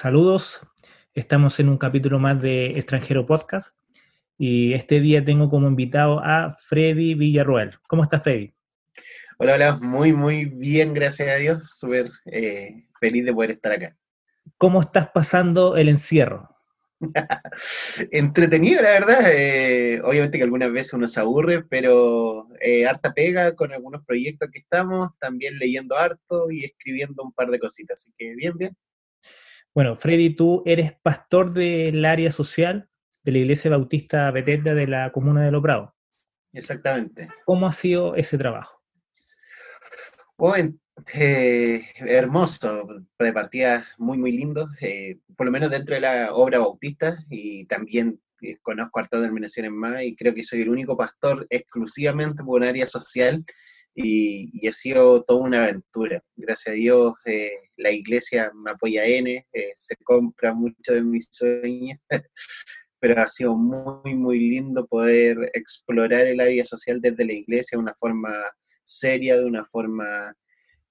Saludos, 0.00 0.62
estamos 1.12 1.60
en 1.60 1.68
un 1.68 1.76
capítulo 1.76 2.18
más 2.18 2.40
de 2.40 2.68
Extranjero 2.68 3.26
Podcast 3.26 3.76
y 4.38 4.72
este 4.72 4.98
día 4.98 5.22
tengo 5.22 5.50
como 5.50 5.68
invitado 5.68 6.20
a 6.24 6.56
Freddy 6.58 7.12
Villarroel. 7.12 7.78
¿Cómo 7.86 8.02
estás, 8.02 8.22
Freddy? 8.22 8.54
Hola, 9.36 9.56
hola, 9.56 9.76
muy, 9.76 10.14
muy 10.14 10.46
bien, 10.46 10.94
gracias 10.94 11.28
a 11.28 11.34
Dios, 11.34 11.76
súper 11.76 12.06
eh, 12.32 12.86
feliz 12.98 13.26
de 13.26 13.34
poder 13.34 13.50
estar 13.50 13.72
acá. 13.72 13.94
¿Cómo 14.56 14.80
estás 14.80 15.10
pasando 15.12 15.76
el 15.76 15.90
encierro? 15.90 16.48
Entretenido, 18.10 18.80
la 18.80 18.92
verdad. 18.92 19.20
Eh, 19.34 20.00
obviamente 20.02 20.38
que 20.38 20.44
algunas 20.44 20.72
veces 20.72 20.94
uno 20.94 21.08
se 21.08 21.20
aburre, 21.20 21.62
pero 21.64 22.48
eh, 22.62 22.86
harta 22.86 23.12
pega 23.12 23.54
con 23.54 23.70
algunos 23.74 24.02
proyectos 24.06 24.48
que 24.50 24.60
estamos, 24.60 25.10
también 25.18 25.58
leyendo 25.58 25.94
harto 25.98 26.50
y 26.50 26.64
escribiendo 26.64 27.22
un 27.22 27.34
par 27.34 27.50
de 27.50 27.58
cositas. 27.58 28.00
Así 28.00 28.14
que 28.16 28.34
bien, 28.34 28.56
bien. 28.56 28.74
Bueno, 29.74 29.94
Freddy, 29.94 30.34
tú 30.34 30.62
eres 30.66 30.94
pastor 31.00 31.52
del 31.52 32.04
área 32.04 32.32
social 32.32 32.88
de 33.22 33.32
la 33.32 33.38
Iglesia 33.38 33.70
Bautista 33.70 34.30
Bethesda 34.32 34.74
de 34.74 34.86
la 34.86 35.12
comuna 35.12 35.44
de 35.44 35.52
Loprado. 35.52 35.94
Exactamente. 36.52 37.28
¿Cómo 37.44 37.66
ha 37.66 37.72
sido 37.72 38.16
ese 38.16 38.36
trabajo? 38.36 38.82
Bueno, 40.36 40.74
eh, 41.14 41.84
hermoso, 41.98 42.84
de 43.18 43.32
partida 43.32 43.86
muy, 43.98 44.18
muy 44.18 44.32
lindo, 44.32 44.68
eh, 44.80 45.18
por 45.36 45.46
lo 45.46 45.52
menos 45.52 45.70
dentro 45.70 45.94
de 45.94 46.00
la 46.00 46.34
obra 46.34 46.58
bautista 46.58 47.24
y 47.28 47.64
también 47.66 48.20
eh, 48.42 48.56
conozco 48.62 48.98
hartas 48.98 49.20
denominaciones 49.20 49.70
más 49.70 50.02
y 50.02 50.16
creo 50.16 50.34
que 50.34 50.42
soy 50.42 50.62
el 50.62 50.70
único 50.70 50.96
pastor 50.96 51.46
exclusivamente 51.48 52.42
por 52.42 52.60
un 52.60 52.66
área 52.66 52.86
social 52.86 53.44
y, 53.94 54.66
ha 54.68 54.72
sido 54.72 55.22
toda 55.24 55.40
una 55.40 55.64
aventura. 55.64 56.22
Gracias 56.36 56.72
a 56.72 56.76
Dios 56.76 57.14
eh, 57.24 57.52
la 57.76 57.90
iglesia 57.90 58.52
me 58.54 58.72
apoya 58.72 59.04
N, 59.04 59.46
eh, 59.52 59.70
se 59.74 59.96
compra 60.04 60.54
mucho 60.54 60.92
de 60.94 61.02
mis 61.02 61.28
sueños, 61.30 61.98
pero 63.00 63.20
ha 63.20 63.28
sido 63.28 63.56
muy, 63.56 64.14
muy 64.14 64.38
lindo 64.38 64.86
poder 64.86 65.50
explorar 65.54 66.26
el 66.26 66.40
área 66.40 66.64
social 66.64 67.00
desde 67.00 67.24
la 67.24 67.32
iglesia 67.32 67.76
de 67.76 67.82
una 67.82 67.94
forma 67.94 68.32
seria, 68.84 69.36
de 69.38 69.44
una 69.46 69.64
forma 69.64 70.34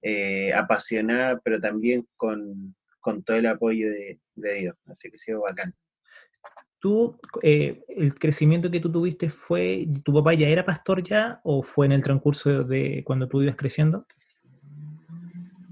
eh, 0.02 0.53
apasionada, 0.53 1.39
pero 1.44 1.59
también 1.59 2.08
con, 2.17 2.75
todo 3.25 3.38
el 3.38 3.47
apoyo 3.47 3.89
de, 3.89 4.20
de 4.36 4.53
Dios. 4.53 4.75
Así 4.86 5.09
que 5.09 5.16
ha 5.16 5.20
sido 5.20 5.42
bacán. 5.42 5.73
¿Tú, 6.80 7.20
eh, 7.42 7.84
el 7.90 8.16
crecimiento 8.16 8.72
que 8.72 8.80
tú 8.80 8.90
tuviste 8.90 9.30
fue, 9.30 9.86
tu 10.04 10.14
papá 10.14 10.34
ya 10.34 10.48
era 10.48 10.66
pastor 10.66 11.04
ya 11.04 11.42
o 11.44 11.62
fue 11.62 11.86
en 11.86 11.92
el 11.92 12.04
transcurso 12.04 12.64
de 12.64 13.04
cuando 13.06 13.28
tú 13.28 13.42
ibas 13.42 13.58
creciendo? 13.58 14.06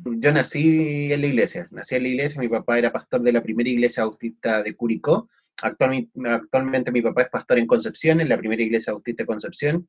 Yo 0.04 0.32
nací 0.34 1.12
en 1.12 1.22
la 1.22 1.28
iglesia, 1.28 1.68
nací 1.72 1.96
en 1.96 2.04
la 2.04 2.10
iglesia, 2.10 2.42
mi 2.42 2.50
papá 2.50 2.78
era 2.78 2.92
pastor 2.92 3.22
de 3.22 3.32
la 3.32 3.42
primera 3.42 3.70
iglesia 3.70 4.04
bautista 4.04 4.62
de 4.64 4.76
Curicó, 4.76 5.30
actualmente, 5.62 6.12
actualmente 6.30 6.92
mi 6.92 7.02
papá 7.02 7.24
es 7.24 7.30
pastor 7.30 7.60
en 7.60 7.68
Concepción, 7.68 8.20
en 8.20 8.30
la 8.30 8.38
primera 8.38 8.62
iglesia 8.62 8.94
bautista 8.94 9.24
de 9.24 9.28
Concepción, 9.28 9.88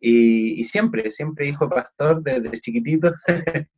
y, 0.00 0.64
siempre, 0.64 1.10
siempre 1.10 1.48
hijo 1.48 1.68
pastor 1.68 2.22
desde 2.22 2.60
chiquitito, 2.60 3.12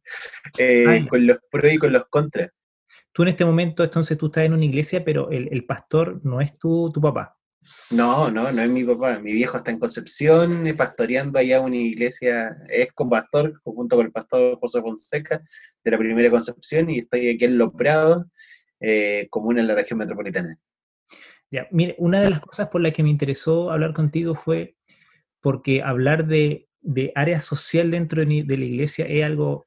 eh, 0.59 1.07
con 1.09 1.27
los 1.27 1.39
pros 1.51 1.73
y 1.73 1.79
con 1.79 1.93
los 1.93 2.09
contras. 2.09 2.51
Tú 3.13 3.23
en 3.23 3.29
este 3.29 3.45
momento, 3.45 3.83
entonces 3.83 4.17
tú 4.17 4.27
estás 4.27 4.45
en 4.45 4.53
una 4.53 4.65
iglesia, 4.65 5.05
pero 5.05 5.31
el, 5.31 5.65
pastor 5.65 6.21
no 6.25 6.41
es 6.41 6.57
tu, 6.59 6.91
tu, 6.93 7.01
papá. 7.01 7.37
No, 7.91 8.31
no, 8.31 8.51
no 8.53 8.63
es 8.63 8.71
mi 8.71 8.85
papá. 8.85 9.19
Mi 9.19 9.33
viejo 9.33 9.57
está 9.57 9.73
en 9.73 9.81
Concepción, 9.81 10.67
eh, 10.67 10.75
pastoreando 10.75 11.39
allá 11.39 11.61
una 11.61 11.77
iglesia, 11.77 12.57
es 12.69 12.93
con 12.93 13.11
pastor, 13.11 13.61
junto 13.65 13.97
con 13.97 14.07
el 14.07 14.13
pastor 14.13 14.59
José 14.61 14.81
Fonseca, 14.81 15.43
de 15.83 15.91
la 15.91 15.99
primera 15.99 16.31
Concepción, 16.31 16.89
y 16.89 17.01
estoy 17.01 17.31
aquí 17.31 17.45
en 17.45 17.59
Los 17.59 17.73
Prados, 17.75 18.27
eh, 18.79 19.27
comuna 19.29 19.61
en 19.61 19.67
la 19.67 19.75
región 19.75 19.99
metropolitana. 19.99 20.57
Ya, 21.51 21.67
mire, 21.73 21.97
una 21.99 22.21
de 22.21 22.31
las 22.31 22.41
cosas 22.41 22.69
por 22.69 22.81
las 22.81 22.93
que 22.93 23.03
me 23.03 23.11
interesó 23.11 23.73
hablar 23.73 23.93
contigo 23.93 24.37
fue 24.37 24.77
porque 25.41 25.83
hablar 25.83 26.27
de, 26.27 26.69
de 26.81 27.11
área 27.17 27.41
social 27.41 27.91
dentro 27.91 28.25
de, 28.25 28.45
de 28.45 28.57
la 28.57 28.65
iglesia 28.65 29.05
es 29.07 29.25
algo 29.25 29.67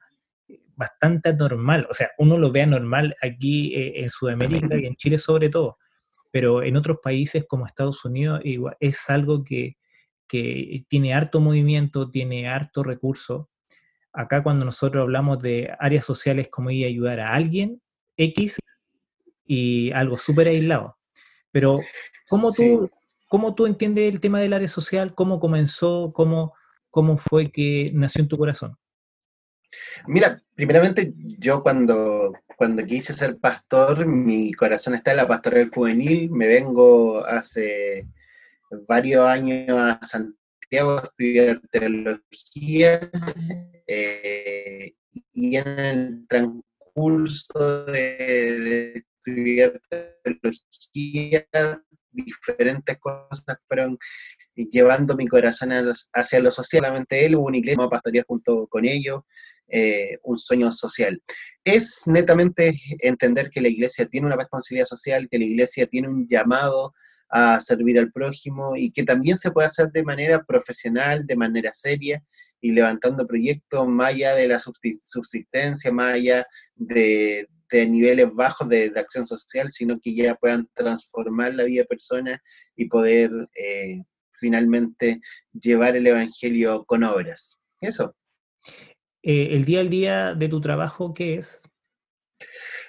bastante 0.75 1.33
normal, 1.33 1.87
o 1.89 1.93
sea, 1.93 2.09
uno 2.17 2.37
lo 2.37 2.51
vea 2.51 2.65
normal 2.65 3.15
aquí 3.21 3.73
eh, 3.75 4.01
en 4.01 4.09
Sudamérica 4.09 4.75
y 4.77 4.85
en 4.85 4.95
Chile 4.95 5.17
sobre 5.17 5.49
todo, 5.49 5.77
pero 6.31 6.63
en 6.63 6.77
otros 6.77 6.97
países 7.01 7.45
como 7.47 7.65
Estados 7.65 8.03
Unidos 8.05 8.41
igual, 8.43 8.75
es 8.79 9.09
algo 9.09 9.43
que, 9.43 9.77
que 10.27 10.85
tiene 10.87 11.13
harto 11.13 11.39
movimiento, 11.39 12.09
tiene 12.09 12.47
harto 12.47 12.83
recurso. 12.83 13.49
Acá 14.11 14.43
cuando 14.43 14.65
nosotros 14.65 15.01
hablamos 15.01 15.39
de 15.41 15.73
áreas 15.79 16.05
sociales 16.05 16.49
como 16.49 16.71
ir 16.71 16.85
a 16.85 16.89
ayudar 16.89 17.19
a 17.19 17.33
alguien, 17.33 17.81
X, 18.17 18.57
y 19.45 19.91
algo 19.91 20.17
súper 20.17 20.47
aislado. 20.47 20.97
Pero, 21.51 21.79
¿cómo, 22.29 22.51
tú, 22.51 22.89
¿cómo 23.27 23.53
tú 23.53 23.65
entiendes 23.65 24.11
el 24.11 24.19
tema 24.19 24.39
del 24.39 24.53
área 24.53 24.67
social? 24.67 25.13
¿Cómo 25.13 25.39
comenzó? 25.39 26.11
¿Cómo, 26.13 26.53
cómo 26.89 27.17
fue 27.17 27.51
que 27.51 27.91
nació 27.93 28.23
en 28.23 28.27
tu 28.27 28.37
corazón? 28.37 28.77
Mira, 30.07 30.41
primeramente 30.55 31.13
yo 31.39 31.63
cuando, 31.63 32.33
cuando 32.57 32.85
quise 32.85 33.13
ser 33.13 33.37
pastor, 33.37 34.05
mi 34.05 34.53
corazón 34.53 34.95
está 34.95 35.11
en 35.11 35.17
la 35.17 35.27
pastoral 35.27 35.69
juvenil, 35.73 36.29
me 36.31 36.47
vengo 36.47 37.25
hace 37.25 38.07
varios 38.87 39.25
años 39.25 39.77
a 39.77 39.99
Santiago 40.01 40.99
a 40.99 41.03
estudiar 41.03 41.59
teología 41.71 43.11
eh, 43.87 44.93
y 45.33 45.55
en 45.55 45.67
el 45.67 46.27
transcurso 46.27 47.85
de, 47.85 49.03
estudiar 49.25 49.79
teología 50.23 51.47
diferentes 52.11 52.99
cosas 52.99 53.57
fueron 53.67 53.97
llevando 54.55 55.15
mi 55.15 55.27
corazón 55.27 55.71
hacia 56.13 56.39
lo 56.39 56.51
social. 56.51 56.83
Solamente 56.83 57.25
él 57.25 57.35
hubo 57.35 57.47
una 57.47 57.57
iglesia, 57.57 57.87
pastoría 57.89 58.23
junto 58.27 58.67
con 58.67 58.85
ellos, 58.85 59.23
eh, 59.75 60.19
un 60.21 60.37
sueño 60.37 60.71
social. 60.71 61.19
Es 61.63 62.03
netamente 62.05 62.75
entender 62.99 63.49
que 63.49 63.59
la 63.59 63.69
iglesia 63.69 64.05
tiene 64.05 64.27
una 64.27 64.35
responsabilidad 64.35 64.85
social, 64.85 65.27
que 65.31 65.39
la 65.39 65.45
iglesia 65.45 65.87
tiene 65.87 66.09
un 66.09 66.27
llamado 66.27 66.93
a 67.29 67.59
servir 67.59 67.97
al 67.97 68.11
prójimo 68.11 68.75
y 68.75 68.91
que 68.91 69.01
también 69.01 69.35
se 69.35 69.49
puede 69.49 69.65
hacer 69.65 69.91
de 69.91 70.03
manera 70.03 70.43
profesional, 70.43 71.25
de 71.25 71.35
manera 71.35 71.71
seria 71.73 72.23
y 72.61 72.71
levantando 72.71 73.25
proyectos 73.25 73.87
más 73.87 74.13
allá 74.13 74.35
de 74.35 74.47
la 74.47 74.59
subsistencia, 74.59 75.91
más 75.91 76.13
allá 76.13 76.45
de, 76.75 77.47
niveles 77.71 78.29
bajos 78.31 78.69
de, 78.69 78.93
acción 78.95 79.25
social, 79.25 79.71
sino 79.71 79.99
que 79.99 80.13
ya 80.13 80.35
puedan 80.35 80.69
transformar 80.75 81.55
la 81.55 81.63
vida 81.63 81.81
de 81.81 81.87
personas 81.87 82.39
y 82.75 82.87
poder 82.87 83.31
eh, 83.55 84.03
finalmente 84.33 85.19
llevar 85.51 85.95
el 85.95 86.05
Evangelio 86.05 86.85
con 86.85 87.03
obras. 87.03 87.59
Eso. 87.81 88.15
Eh, 89.23 89.55
¿El 89.55 89.63
día 89.63 89.79
al 89.79 89.89
día 89.89 90.33
de 90.35 90.49
tu 90.49 90.59
trabajo 90.59 91.13
qué 91.13 91.35
es? 91.35 91.61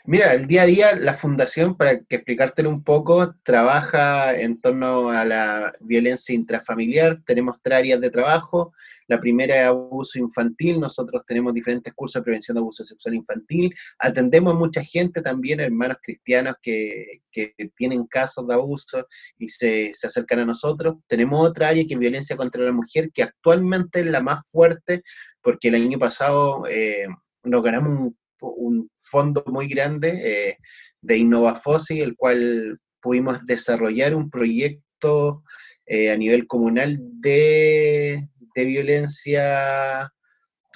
Mira, 0.04 0.34
el 0.34 0.46
día 0.46 0.62
a 0.62 0.66
día, 0.66 0.96
la 0.96 1.14
fundación, 1.14 1.76
para 1.76 2.00
que 2.00 2.16
explicártelo 2.16 2.68
un 2.68 2.82
poco, 2.82 3.34
trabaja 3.42 4.36
en 4.36 4.60
torno 4.60 5.10
a 5.10 5.24
la 5.24 5.72
violencia 5.80 6.34
intrafamiliar. 6.34 7.22
Tenemos 7.24 7.58
tres 7.62 7.78
áreas 7.78 8.00
de 8.00 8.10
trabajo. 8.10 8.74
La 9.08 9.20
primera 9.20 9.54
es 9.56 9.66
abuso 9.66 10.18
infantil. 10.18 10.80
Nosotros 10.80 11.22
tenemos 11.26 11.54
diferentes 11.54 11.92
cursos 11.94 12.20
de 12.20 12.24
prevención 12.24 12.54
de 12.54 12.60
abuso 12.60 12.84
sexual 12.84 13.14
infantil. 13.14 13.74
Atendemos 13.98 14.54
a 14.54 14.58
mucha 14.58 14.82
gente 14.82 15.22
también, 15.22 15.60
hermanos 15.60 15.98
cristianos 16.02 16.56
que, 16.62 17.20
que 17.30 17.54
tienen 17.76 18.06
casos 18.06 18.46
de 18.46 18.54
abuso 18.54 19.06
y 19.38 19.48
se, 19.48 19.92
se, 19.94 20.06
acercan 20.06 20.40
a 20.40 20.46
nosotros. 20.46 20.96
Tenemos 21.06 21.48
otra 21.48 21.68
área 21.68 21.84
que 21.86 21.94
es 21.94 22.00
violencia 22.00 22.36
contra 22.36 22.64
la 22.64 22.72
mujer, 22.72 23.10
que 23.12 23.22
actualmente 23.22 24.00
es 24.00 24.06
la 24.06 24.20
más 24.20 24.48
fuerte, 24.50 25.02
porque 25.42 25.68
el 25.68 25.76
año 25.76 25.98
pasado 25.98 26.66
eh, 26.68 27.06
nos 27.42 27.62
ganamos 27.62 28.00
un 28.00 28.16
un 28.52 28.90
fondo 28.96 29.44
muy 29.46 29.68
grande 29.68 30.20
eh, 30.24 30.58
de 31.00 31.18
Innovafosi, 31.18 32.00
el 32.00 32.16
cual 32.16 32.78
pudimos 33.00 33.44
desarrollar 33.46 34.14
un 34.14 34.30
proyecto 34.30 35.42
eh, 35.86 36.10
a 36.10 36.16
nivel 36.16 36.46
comunal 36.46 36.98
de, 37.00 38.28
violencia 38.62 40.12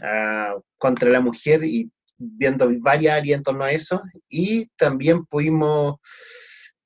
ah, 0.03 0.57
contra 0.79 1.11
la 1.11 1.21
mujer 1.21 1.63
y 1.63 1.91
viendo 2.17 2.69
varias 2.81 3.19
áreas 3.19 3.39
en 3.39 3.45
torno 3.45 3.63
a 3.63 3.71
eso. 3.71 4.03
Y 4.29 4.67
también 4.77 5.25
pudimos, 5.27 6.01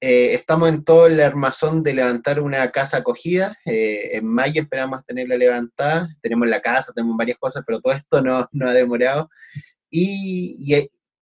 eh, 0.01 0.35
estamos 0.35 0.69
en 0.69 0.85
todo 0.85 1.07
el 1.07 1.19
armazón 1.21 1.83
de 1.83 1.95
levantar 1.95 2.41
una 2.41 2.71
casa 2.71 2.99
acogida. 2.99 3.57
en 3.65 4.27
mayo 4.27 4.61
esperamos 4.61 5.07
tenerla 5.07 5.37
levantada. 5.37 6.09
Tenemos 6.21 6.49
la 6.49 6.61
casa, 6.61 6.93
tenemos 6.93 7.17
varias 7.17 7.39
cosas, 7.39 7.65
pero 7.67 7.81
todo 7.81 7.95
esto 7.95 8.21
no, 8.21 8.47
no 8.53 8.69
ha 8.69 8.75
demorado. 8.75 9.31
Y, 9.95 10.89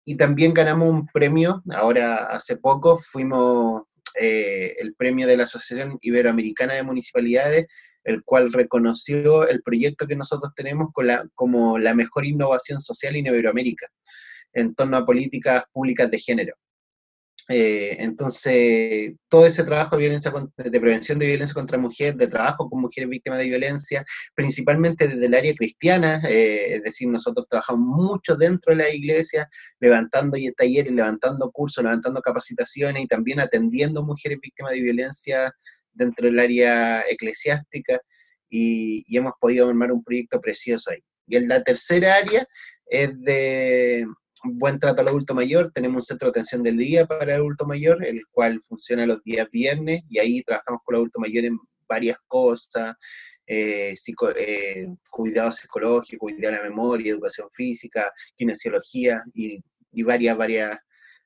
y, 0.04 0.16
también 0.16 0.52
ganamos 0.52 0.90
un 0.90 1.06
premio, 1.06 1.62
ahora 1.72 2.24
hace 2.26 2.56
poco 2.56 2.98
fuimos 2.98 3.84
eh, 4.20 4.74
el 4.80 4.94
premio 4.94 5.28
de 5.28 5.36
la 5.36 5.44
Asociación 5.44 5.96
Iberoamericana 6.00 6.74
de 6.74 6.82
Municipalidades, 6.82 7.66
el 8.04 8.22
cual 8.24 8.52
reconoció 8.52 9.46
el 9.46 9.62
proyecto 9.62 10.06
que 10.06 10.16
nosotros 10.16 10.52
tenemos 10.54 10.90
como 11.34 11.78
la 11.78 11.94
mejor 11.94 12.24
innovación 12.24 12.80
social 12.80 13.16
en 13.16 13.26
Iberoamérica 13.26 13.86
en 14.52 14.74
torno 14.74 14.96
a 14.96 15.06
políticas 15.06 15.64
públicas 15.72 16.10
de 16.10 16.18
género. 16.18 16.54
Eh, 17.50 17.96
entonces, 18.00 19.14
todo 19.26 19.46
ese 19.46 19.64
trabajo 19.64 19.96
de, 19.96 20.02
violencia, 20.02 20.30
de 20.56 20.80
prevención 20.80 21.18
de 21.18 21.26
violencia 21.28 21.54
contra 21.54 21.78
mujer, 21.78 22.14
de 22.14 22.28
trabajo 22.28 22.68
con 22.68 22.82
mujeres 22.82 23.08
víctimas 23.08 23.38
de 23.38 23.48
violencia, 23.48 24.04
principalmente 24.34 25.08
desde 25.08 25.26
el 25.26 25.34
área 25.34 25.54
cristiana, 25.54 26.20
eh, 26.28 26.74
es 26.74 26.82
decir, 26.82 27.08
nosotros 27.08 27.46
trabajamos 27.48 27.86
mucho 27.86 28.36
dentro 28.36 28.72
de 28.72 28.82
la 28.82 28.90
iglesia, 28.92 29.48
levantando 29.80 30.36
talleres, 30.58 30.92
levantando 30.92 31.50
cursos, 31.50 31.82
levantando 31.82 32.20
capacitaciones 32.20 33.02
y 33.04 33.06
también 33.06 33.40
atendiendo 33.40 34.04
mujeres 34.04 34.38
víctimas 34.42 34.72
de 34.72 34.82
violencia 34.82 35.50
dentro 35.92 36.26
del 36.26 36.38
área 36.38 37.02
eclesiástica 37.08 38.00
y, 38.48 39.04
y 39.06 39.16
hemos 39.16 39.32
podido 39.40 39.68
armar 39.68 39.92
un 39.92 40.02
proyecto 40.02 40.40
precioso 40.40 40.90
ahí. 40.90 41.02
Y 41.26 41.36
en 41.36 41.48
la 41.48 41.62
tercera 41.62 42.16
área 42.16 42.46
es 42.86 43.20
de 43.20 44.06
buen 44.44 44.78
trato 44.78 45.02
al 45.02 45.08
adulto 45.08 45.34
mayor. 45.34 45.70
Tenemos 45.72 45.96
un 45.96 46.02
centro 46.02 46.26
de 46.26 46.30
atención 46.30 46.62
del 46.62 46.76
día 46.76 47.06
para 47.06 47.34
el 47.34 47.40
adulto 47.40 47.66
mayor, 47.66 48.04
el 48.04 48.22
cual 48.30 48.60
funciona 48.62 49.06
los 49.06 49.22
días 49.22 49.48
viernes 49.50 50.02
y 50.08 50.18
ahí 50.18 50.42
trabajamos 50.42 50.80
con 50.84 50.94
el 50.94 50.98
adulto 51.00 51.20
mayor 51.20 51.44
en 51.44 51.58
varias 51.88 52.18
cosas, 52.26 52.96
eh, 53.46 53.94
eh, 54.36 54.86
cuidado 55.10 55.52
psicológico, 55.52 56.26
cuidado 56.26 56.52
de 56.52 56.58
la 56.58 56.62
memoria, 56.62 57.12
educación 57.12 57.48
física, 57.52 58.12
kinesiología 58.36 59.22
y, 59.34 59.62
varias, 60.02 60.36
varias 60.36 60.78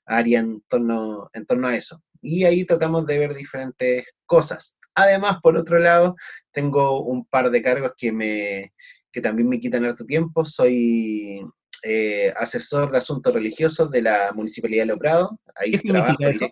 áreas 0.07 0.45
en 0.45 0.61
torno, 0.69 1.29
en 1.33 1.47
torno 1.47 1.69
a 1.69 1.77
eso. 1.77 2.03
Y 2.23 2.45
ahí 2.45 2.65
tratamos 2.65 3.05
de 3.07 3.19
ver 3.19 3.35
diferentes 3.35 4.07
cosas. 4.25 4.77
Además, 4.95 5.39
por 5.43 5.57
otro 5.57 5.79
lado, 5.79 6.17
tengo 6.51 7.03
un 7.03 7.27
par 7.27 7.51
de 7.51 7.63
cargos 7.63 7.93
que 7.97 8.13
me 8.13 8.73
que 9.13 9.21
también 9.21 9.49
me 9.49 9.61
quitan 9.61 9.85
harto 9.85 10.07
tiempo. 10.07 10.45
Soy 10.45 11.43
eh, 11.83 12.33
asesor 12.37 12.91
de 12.91 12.99
asuntos 12.99 13.35
religiosos 13.35 13.91
de 13.91 14.03
la 14.03 14.33
Municipalidad 14.33 14.83
de 14.83 14.87
Loprado. 14.87 15.39
Ahí 15.55 15.73
¿Qué 15.73 15.79
significa 15.79 16.29
eso? 16.29 16.49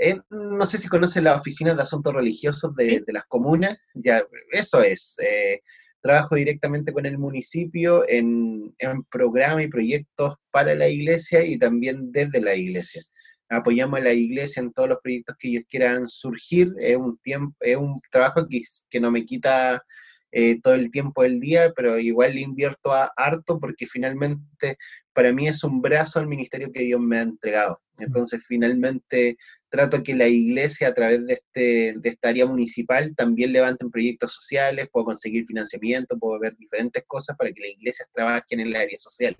Eh, 0.00 0.16
no 0.30 0.64
sé 0.64 0.78
si 0.78 0.88
conocen 0.88 1.24
la 1.24 1.34
oficina 1.34 1.74
de 1.74 1.82
asuntos 1.82 2.14
religiosos 2.14 2.74
de, 2.76 3.02
las 3.08 3.24
comunas. 3.26 3.78
Ya, 3.94 4.22
eso 4.52 4.80
es. 4.80 5.16
Eh, 5.18 5.60
trabajo 6.00 6.36
directamente 6.36 6.92
con 6.92 7.04
el 7.04 7.18
municipio 7.18 8.08
en, 8.08 8.74
en 8.78 9.02
programas 9.04 9.64
y 9.64 9.68
proyectos 9.68 10.36
para 10.52 10.74
la 10.76 10.88
iglesia 10.88 11.42
y 11.44 11.58
también 11.58 12.12
desde 12.12 12.40
la 12.40 12.54
iglesia. 12.54 13.02
Apoyamos 13.48 14.00
a 14.00 14.04
la 14.04 14.12
iglesia 14.12 14.60
en 14.60 14.72
todos 14.72 14.88
los 14.88 14.98
proyectos 15.02 15.36
que 15.38 15.48
ellos 15.48 15.64
quieran 15.68 16.08
surgir. 16.08 16.72
Es 16.78 16.96
un 16.96 17.18
tiempo, 17.18 17.56
es 17.60 17.76
un 17.76 18.00
trabajo 18.10 18.46
que, 18.48 18.60
que 18.90 19.00
no 19.00 19.10
me 19.10 19.24
quita 19.24 19.82
eh, 20.30 20.60
todo 20.60 20.74
el 20.74 20.90
tiempo 20.90 21.22
del 21.22 21.40
día, 21.40 21.72
pero 21.74 21.98
igual 21.98 22.34
le 22.34 22.42
invierto 22.42 22.92
a 22.92 23.10
harto 23.16 23.58
porque 23.58 23.86
finalmente 23.86 24.76
para 25.14 25.32
mí 25.32 25.48
es 25.48 25.64
un 25.64 25.80
brazo 25.80 26.20
al 26.20 26.26
ministerio 26.26 26.70
que 26.70 26.82
Dios 26.82 27.00
me 27.00 27.18
ha 27.18 27.22
entregado. 27.22 27.80
Entonces 27.98 28.42
finalmente 28.46 29.38
trato 29.70 30.02
que 30.02 30.14
la 30.14 30.28
iglesia 30.28 30.88
a 30.88 30.94
través 30.94 31.26
de, 31.26 31.32
este, 31.32 31.94
de 31.98 32.08
esta 32.10 32.28
área 32.28 32.46
municipal 32.46 33.14
también 33.16 33.52
levanten 33.52 33.90
proyectos 33.90 34.34
sociales, 34.34 34.88
puedo 34.92 35.06
conseguir 35.06 35.46
financiamiento, 35.46 36.18
puedo 36.18 36.38
ver 36.38 36.56
diferentes 36.56 37.04
cosas 37.06 37.36
para 37.36 37.50
que 37.50 37.60
las 37.62 37.70
iglesias 37.70 38.08
trabajen 38.12 38.60
en 38.60 38.66
el 38.68 38.76
área 38.76 38.98
social. 38.98 39.34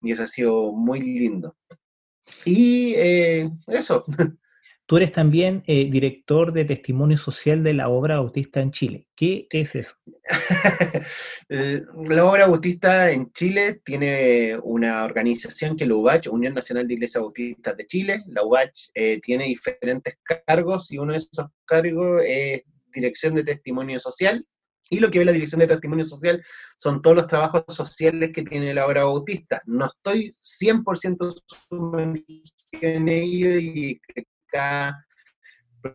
Y 0.00 0.12
eso 0.12 0.22
ha 0.22 0.26
sido 0.28 0.72
muy 0.72 1.00
lindo. 1.00 1.56
Y 2.44 2.94
eh, 2.96 3.50
eso. 3.66 4.04
Tú 4.86 4.98
eres 4.98 5.12
también 5.12 5.62
eh, 5.66 5.88
director 5.90 6.52
de 6.52 6.66
testimonio 6.66 7.16
social 7.16 7.62
de 7.62 7.72
la 7.72 7.88
obra 7.88 8.16
Bautista 8.16 8.60
en 8.60 8.70
Chile. 8.70 9.08
¿Qué 9.14 9.46
es 9.50 9.74
eso? 9.74 9.96
Eh, 11.50 11.82
la 12.08 12.24
obra 12.24 12.46
Bautista 12.46 13.10
en 13.10 13.30
Chile 13.32 13.82
tiene 13.84 14.58
una 14.62 15.04
organización 15.04 15.76
que 15.76 15.84
es 15.84 15.88
la 15.88 15.96
UBACH, 15.96 16.28
Unión 16.28 16.54
Nacional 16.54 16.88
de 16.88 16.94
Iglesias 16.94 17.20
Bautistas 17.20 17.76
de 17.76 17.86
Chile. 17.86 18.22
La 18.28 18.42
UBACH 18.42 18.90
eh, 18.94 19.20
tiene 19.20 19.44
diferentes 19.44 20.16
cargos 20.46 20.90
y 20.90 20.96
uno 20.96 21.12
de 21.12 21.18
esos 21.18 21.46
cargos 21.66 22.22
es 22.26 22.62
dirección 22.94 23.34
de 23.34 23.44
testimonio 23.44 24.00
social. 24.00 24.46
Y 24.90 25.00
lo 25.00 25.10
que 25.10 25.18
ve 25.18 25.24
la 25.24 25.32
dirección 25.32 25.60
de 25.60 25.66
testimonio 25.66 26.04
social 26.04 26.42
son 26.78 27.00
todos 27.00 27.16
los 27.16 27.26
trabajos 27.26 27.64
sociales 27.68 28.30
que 28.34 28.42
tiene 28.42 28.74
la 28.74 28.86
obra 28.86 29.04
bautista. 29.04 29.62
No 29.66 29.86
estoy 29.86 30.34
100% 30.42 31.34
en 32.80 33.08
ello 33.08 33.58
y 33.58 34.00
cada 34.46 35.04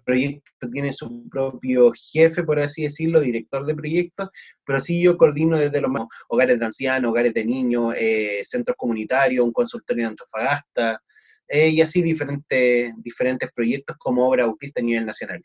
proyecto 0.05 0.69
tiene 0.71 0.93
su 0.93 1.27
propio 1.29 1.91
jefe, 1.95 2.43
por 2.43 2.59
así 2.59 2.83
decirlo, 2.83 3.19
director 3.19 3.65
de 3.65 3.75
proyectos, 3.75 4.29
pero 4.65 4.79
sí 4.79 5.01
yo 5.01 5.17
coordino 5.17 5.57
desde 5.57 5.81
los 5.81 5.91
hogares 6.27 6.59
de 6.59 6.65
ancianos, 6.65 7.09
hogares 7.09 7.33
de 7.33 7.45
niños, 7.45 7.93
eh, 7.97 8.41
centros 8.43 8.77
comunitarios, 8.77 9.45
un 9.45 9.53
consultorio 9.53 10.03
en 10.03 10.09
Antofagasta, 10.09 11.01
eh, 11.47 11.69
y 11.69 11.81
así 11.81 12.01
diferentes, 12.01 12.93
diferentes 12.97 13.51
proyectos 13.51 13.97
como 13.97 14.27
obra 14.27 14.43
autista 14.43 14.81
a 14.81 14.83
nivel 14.83 15.05
nacional. 15.05 15.43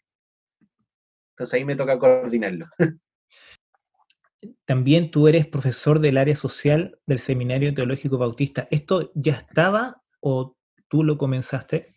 Entonces 1.30 1.54
ahí 1.54 1.64
me 1.64 1.76
toca 1.76 1.98
coordinarlo. 1.98 2.66
También 4.64 5.10
tú 5.10 5.28
eres 5.28 5.46
profesor 5.46 6.00
del 6.00 6.18
área 6.18 6.34
social 6.34 6.98
del 7.06 7.18
Seminario 7.18 7.74
Teológico 7.74 8.18
Bautista. 8.18 8.66
¿Esto 8.70 9.10
ya 9.14 9.32
estaba 9.32 10.02
o 10.20 10.56
tú 10.88 11.02
lo 11.02 11.18
comenzaste? 11.18 11.94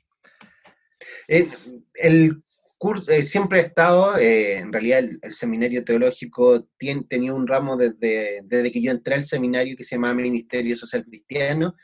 el 1.28 2.44
curso, 2.78 3.11
eh, 3.11 3.23
siempre 3.23 3.59
he 3.59 3.64
estado, 3.64 4.18
eh, 4.18 4.59
en 4.59 4.71
realidad 4.71 5.00
el, 5.00 5.31
seminario 5.31 5.83
teológico 5.83 6.68
tiene, 6.78 7.04
tenía 7.07 7.33
un 7.33 7.47
ramo 7.47 7.78
desde, 7.78 8.42
desde 8.44 8.71
que 8.71 8.81
yo 8.81 8.92
entré 8.92 9.16
al 9.16 9.26
seminario 9.26 9.76
que 9.76 9.83
se 9.83 9.95
llamaba 9.95 10.16
Ministerio 10.16 10.76
Social 10.76 11.06
Cristiano, 11.06 11.76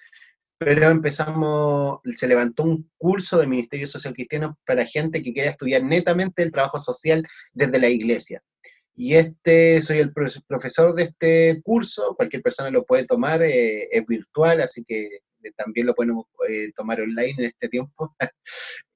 pero 0.58 0.90
empezamos, 0.90 2.00
se 2.16 2.28
levantó 2.28 2.64
un 2.64 2.90
curso 2.98 3.38
de 3.38 3.48
Ministerio 3.48 3.88
Social 3.88 4.14
Cristiano 4.14 4.58
para 4.66 4.86
gente 4.86 5.22
que 5.22 5.34
quiera 5.34 5.52
estudiar 5.52 5.84
netamente 5.84 6.44
el 6.44 6.52
trabajo 6.52 6.80
social 6.80 7.28
desde 7.54 7.80
la 7.80 7.90
iglesia. 7.90 8.42
Y 8.96 9.16
este, 9.16 9.82
soy 9.82 9.98
el 10.00 10.14
profesor 10.14 10.94
de 10.94 11.04
este 11.04 11.62
curso, 11.64 12.14
cualquier 12.16 12.44
persona 12.44 12.70
lo 12.70 12.86
puede 12.86 13.06
tomar, 13.06 13.42
eh, 13.42 13.90
es 13.92 14.06
virtual, 14.06 14.62
así 14.62 14.84
que 14.84 15.22
también 15.58 15.88
lo 15.88 15.96
podemos 15.96 16.26
eh, 16.48 16.72
tomar 16.76 17.02
online 17.02 17.36
en 17.38 17.46
este 17.46 17.70
tiempo. 17.70 18.16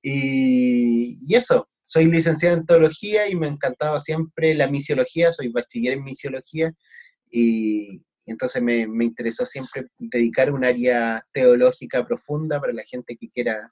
y, 0.02 1.36
eso, 1.36 1.68
soy 1.82 2.06
licenciado 2.06 2.58
en 2.58 2.66
teología 2.66 3.28
y 3.28 3.36
me 3.36 3.48
encantaba 3.48 4.00
siempre 4.00 4.54
la 4.54 4.68
misiología, 4.68 5.32
soy 5.32 5.50
bachiller 5.50 5.94
en 5.94 6.04
misiología 6.04 6.72
y, 7.30 8.04
entonces 8.28 8.62
me, 8.62 8.82
interesó 8.82 9.46
siempre 9.46 9.88
dedicar 9.98 10.52
un 10.52 10.66
área 10.66 11.26
teológica 11.32 12.06
profunda 12.06 12.60
para 12.60 12.74
la 12.74 12.84
gente 12.84 13.16
que 13.16 13.30
quiera 13.30 13.72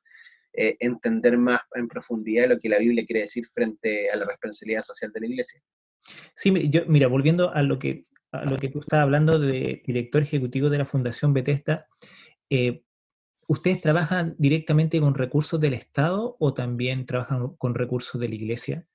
eh, 0.53 0.77
entender 0.79 1.37
más 1.37 1.59
en 1.73 1.89
profundidad 1.89 2.47
lo 2.47 2.57
que 2.57 2.69
la 2.69 2.79
Biblia 2.79 3.05
quiere 3.05 3.23
decir 3.23 3.45
frente 3.47 4.09
a 4.09 4.15
la 4.15 4.25
responsabilidad 4.25 4.81
social 4.81 5.11
de 5.11 5.19
la 5.19 5.27
iglesia. 5.27 5.61
Sí, 6.35 6.69
yo, 6.69 6.81
mira, 6.87 7.07
volviendo 7.07 7.53
a 7.53 7.61
lo 7.63 7.79
que 7.79 8.05
a 8.31 8.43
lo 8.43 8.57
que 8.57 8.67
tú 8.67 8.81
estabas 8.81 9.03
hablando 9.03 9.39
de 9.39 9.81
director 9.85 10.21
ejecutivo 10.21 10.69
de 10.69 10.77
la 10.77 10.85
Fundación 10.85 11.33
Bethesda, 11.33 11.87
eh, 12.49 12.83
¿Ustedes 13.47 13.81
trabajan 13.81 14.35
directamente 14.39 14.99
con 14.99 15.13
recursos 15.13 15.59
del 15.59 15.75
Estado 15.75 16.35
o 16.39 16.53
también 16.53 17.05
trabajan 17.05 17.55
con 17.57 17.75
recursos 17.75 18.19
de 18.19 18.29
la 18.29 18.35
Iglesia? 18.35 18.87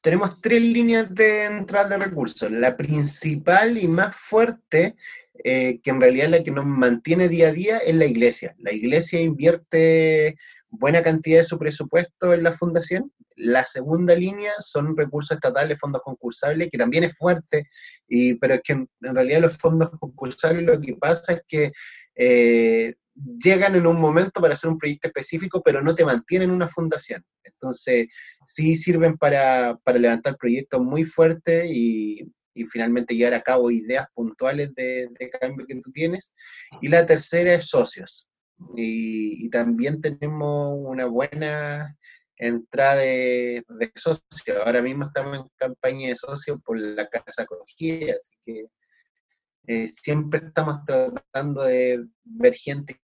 Tenemos 0.00 0.40
tres 0.40 0.62
líneas 0.62 1.12
de 1.14 1.44
entrada 1.44 1.90
de 1.90 2.04
recursos. 2.04 2.50
La 2.50 2.76
principal 2.76 3.76
y 3.76 3.86
más 3.86 4.16
fuerte, 4.16 4.96
eh, 5.44 5.80
que 5.82 5.90
en 5.90 6.00
realidad 6.00 6.26
es 6.26 6.30
la 6.30 6.44
que 6.44 6.52
nos 6.52 6.64
mantiene 6.64 7.28
día 7.28 7.48
a 7.48 7.52
día, 7.52 7.78
es 7.78 7.94
la 7.94 8.06
Iglesia. 8.06 8.54
La 8.58 8.72
Iglesia 8.72 9.20
invierte 9.20 10.36
buena 10.70 11.02
cantidad 11.02 11.40
de 11.40 11.44
su 11.44 11.58
presupuesto 11.58 12.32
en 12.32 12.44
la 12.44 12.52
fundación. 12.52 13.12
La 13.36 13.64
segunda 13.64 14.14
línea 14.14 14.52
son 14.58 14.96
recursos 14.96 15.36
estatales, 15.36 15.78
fondos 15.78 16.02
concursables, 16.02 16.70
que 16.70 16.78
también 16.78 17.04
es 17.04 17.16
fuerte, 17.16 17.68
y, 18.08 18.34
pero 18.34 18.54
es 18.54 18.62
que 18.62 18.72
en, 18.72 18.88
realidad 19.00 19.40
los 19.40 19.58
fondos 19.58 19.90
concursables 20.00 20.64
lo 20.64 20.80
que 20.80 20.94
pasa 20.94 21.34
es 21.34 21.42
que 21.46 21.72
eh, 22.14 22.94
llegan 23.42 23.74
en 23.74 23.86
un 23.86 24.00
momento 24.00 24.40
para 24.40 24.54
hacer 24.54 24.70
un 24.70 24.78
proyecto 24.78 25.08
específico, 25.08 25.62
pero 25.62 25.82
no 25.82 25.94
te 25.94 26.04
mantienen 26.04 26.50
una 26.50 26.68
fundación. 26.68 27.24
Entonces, 27.44 28.08
sí 28.44 28.74
sirven 28.74 29.16
para, 29.16 29.78
levantar 29.94 30.36
proyectos 30.36 30.80
muy 30.82 31.04
fuertes 31.04 31.66
y, 31.68 32.32
finalmente 32.70 33.14
llevar 33.14 33.34
a 33.34 33.42
cabo 33.42 33.70
ideas 33.70 34.06
puntuales 34.14 34.74
de, 34.74 35.10
cambio 35.38 35.66
que 35.66 35.74
tú 35.76 35.92
tienes. 35.92 36.34
Y 36.80 36.88
la 36.88 37.04
tercera 37.04 37.54
es 37.54 37.68
socios. 37.68 38.28
Y, 38.76 39.48
también 39.50 40.00
tenemos 40.00 40.78
una 40.78 41.06
buena 41.06 41.96
entrada 42.36 42.96
de, 42.96 43.64
socios. 43.94 44.22
Ahora 44.64 44.82
mismo 44.82 45.04
estamos 45.04 45.38
en 45.38 45.44
campaña 45.56 46.08
de 46.08 46.16
socios 46.16 46.60
por 46.64 46.78
la 46.78 47.08
Casa 47.08 47.42
Acogida, 47.42 48.14
así 48.14 48.34
que 48.44 48.66
eh, 49.68 49.88
siempre 49.88 50.40
estamos 50.40 50.84
tratando 50.84 51.62
de 51.62 52.04
ver 52.24 52.54
gente. 52.54 53.00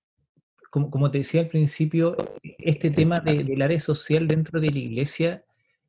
Como, 0.71 0.91
como 0.91 1.11
te 1.11 1.19
decía 1.19 1.41
al 1.41 1.49
principio, 1.49 2.17
este 2.43 2.91
tema 2.91 3.21
del 3.21 3.61
área 3.63 3.81
social 3.81 4.29
dentro 4.29 4.61
de 4.61 4.71
la 4.71 4.79
iglesia 4.79 5.45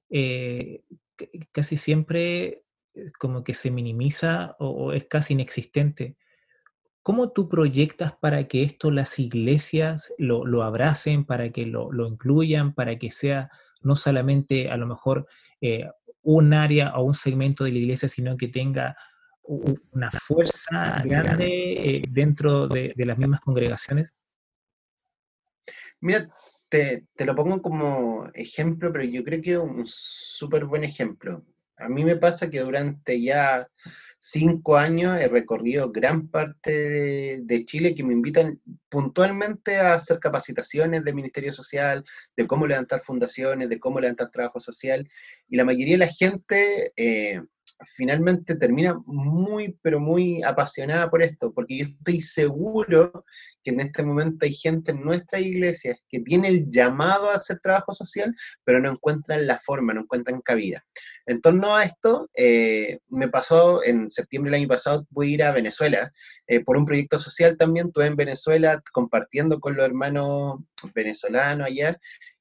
eh, 0.10 0.81
casi 1.51 1.77
siempre 1.77 2.63
como 3.19 3.43
que 3.43 3.53
se 3.53 3.72
minimiza 3.72 4.55
o, 4.60 4.93
es 4.93 5.05
casi 5.05 5.34
inexistente. 5.34 6.17
¿Cómo 7.10 7.32
tú 7.32 7.50
proyectas 7.50 8.16
para 8.16 8.48
que 8.48 8.62
esto 8.62 8.92
las 8.92 9.18
iglesias 9.18 10.13
lo, 10.20 10.62
abracen, 10.62 11.25
para 11.25 11.51
que 11.51 11.66
lo, 11.66 11.89
incluyan, 12.08 12.75
para 12.75 13.00
que 13.00 13.10
sea 13.10 13.50
no 13.82 13.96
solamente 13.96 14.70
a 14.70 14.78
lo 14.78 14.86
mejor 14.86 15.25
eh, 15.60 15.89
un 16.22 16.54
área 16.54 16.96
o 16.96 17.04
un 17.04 17.16
segmento 17.16 17.63
de 17.63 17.72
la 17.72 17.80
iglesia, 17.80 18.08
sino 18.08 18.38
que 18.38 18.50
tenga 18.50 18.96
una 19.42 20.12
fuerza 20.12 21.01
grande 21.04 21.48
eh, 21.48 22.04
dentro 22.08 22.68
de, 22.68 22.94
las 22.96 23.18
mismas 23.18 23.39
congregaciones? 23.39 24.12
Mira, 26.01 26.30
te, 26.70 27.08
te, 27.16 27.25
lo 27.25 27.36
pongo 27.36 27.60
como 27.60 28.30
ejemplo, 28.36 28.92
pero 28.94 29.06
yo 29.06 29.24
creo 29.24 29.42
que 29.42 29.58
un 29.58 29.82
súper 29.88 30.66
buen 30.66 30.84
ejemplo. 30.84 31.44
A 31.80 31.90
mí 31.90 32.04
me 32.04 32.18
pasa 32.18 32.50
que 32.50 32.60
durante 32.60 33.22
ya 33.22 33.68
cinco 34.20 34.78
años 34.78 35.20
he 35.20 35.28
recorrido 35.28 35.92
gran 35.92 36.28
parte 36.28 37.40
de, 37.42 37.66
Chile 37.66 37.96
que 37.96 38.04
me 38.04 38.14
invitan 38.14 38.60
puntualmente 38.90 39.78
a 39.78 39.94
hacer 39.94 40.20
capacitaciones 40.20 41.04
del 41.04 41.16
Ministerio 41.16 41.54
Social, 41.54 42.04
de 42.36 42.48
cómo 42.48 42.68
levantar 42.68 43.02
fundaciones, 43.02 43.70
de 43.70 43.80
cómo 43.80 44.00
levantar 44.00 44.30
trabajo 44.30 44.60
social. 44.60 45.10
Y 45.48 45.56
la 45.56 45.66
mayoría 45.66 45.94
de 45.94 46.06
la 46.06 46.08
gente 46.08 46.92
eh, 46.98 47.42
finalmente 47.86 48.56
termina 48.56 49.00
muy, 49.06 49.78
pero 49.82 50.00
muy 50.00 50.44
apasionada 50.44 51.10
por 51.10 51.24
esto, 51.24 51.54
porque 51.54 51.78
yo 51.78 51.86
estoy 51.86 52.22
seguro 52.22 53.26
que 53.64 53.72
en 53.72 53.80
este 53.80 54.04
momento 54.04 54.46
hay 54.46 54.54
gente 54.54 54.92
en 54.92 55.02
nuestra 55.02 55.40
iglesia 55.40 55.98
que 56.10 56.20
tiene 56.20 56.50
el 56.50 56.70
llamado 56.70 57.30
a 57.30 57.36
hacer 57.36 57.60
trabajo 57.60 57.94
social, 57.94 58.36
pero 58.64 58.80
no 58.80 58.92
encuentran 58.92 59.48
la 59.48 59.58
forma, 59.58 59.94
no 59.94 60.02
encuentran 60.02 60.42
cabida. 60.42 60.84
En 61.26 61.42
torno 61.42 61.76
a 61.76 61.84
esto, 61.84 62.30
eh, 62.34 63.00
me 63.08 63.30
pasó 63.30 63.84
en 63.84 64.12
septiembre 64.12 64.52
del 64.52 64.62
año 64.62 64.70
pasado, 64.70 65.06
pude 65.14 65.28
ir 65.28 65.44
a 65.44 65.52
Venezuela 65.52 66.12
eh, 66.48 66.64
por 66.64 66.78
un 66.78 66.86
proyecto 66.86 67.20
social 67.20 67.58
también, 67.58 67.88
estuve 67.88 68.08
en 68.08 68.16
Venezuela 68.16 68.82
compartiendo 68.92 69.60
con 69.60 69.76
los 69.76 69.86
hermanos 69.86 70.60
venezolanos 70.94 71.68
allá, 71.68 71.98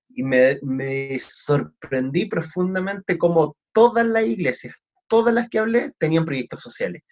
y 0.09 0.25
me, 0.25 0.59
me 0.63 1.19
sorprendí 1.21 2.27
profundamente 2.27 3.17
como 3.19 3.57
todas 3.73 4.07
las 4.07 4.25
iglesias, 4.25 4.75
todas 5.09 5.35
las 5.35 5.49
que 5.49 5.59
hablé 5.59 5.93
tenían 5.99 6.25
proyectos 6.25 6.61
sociales. 6.61 7.03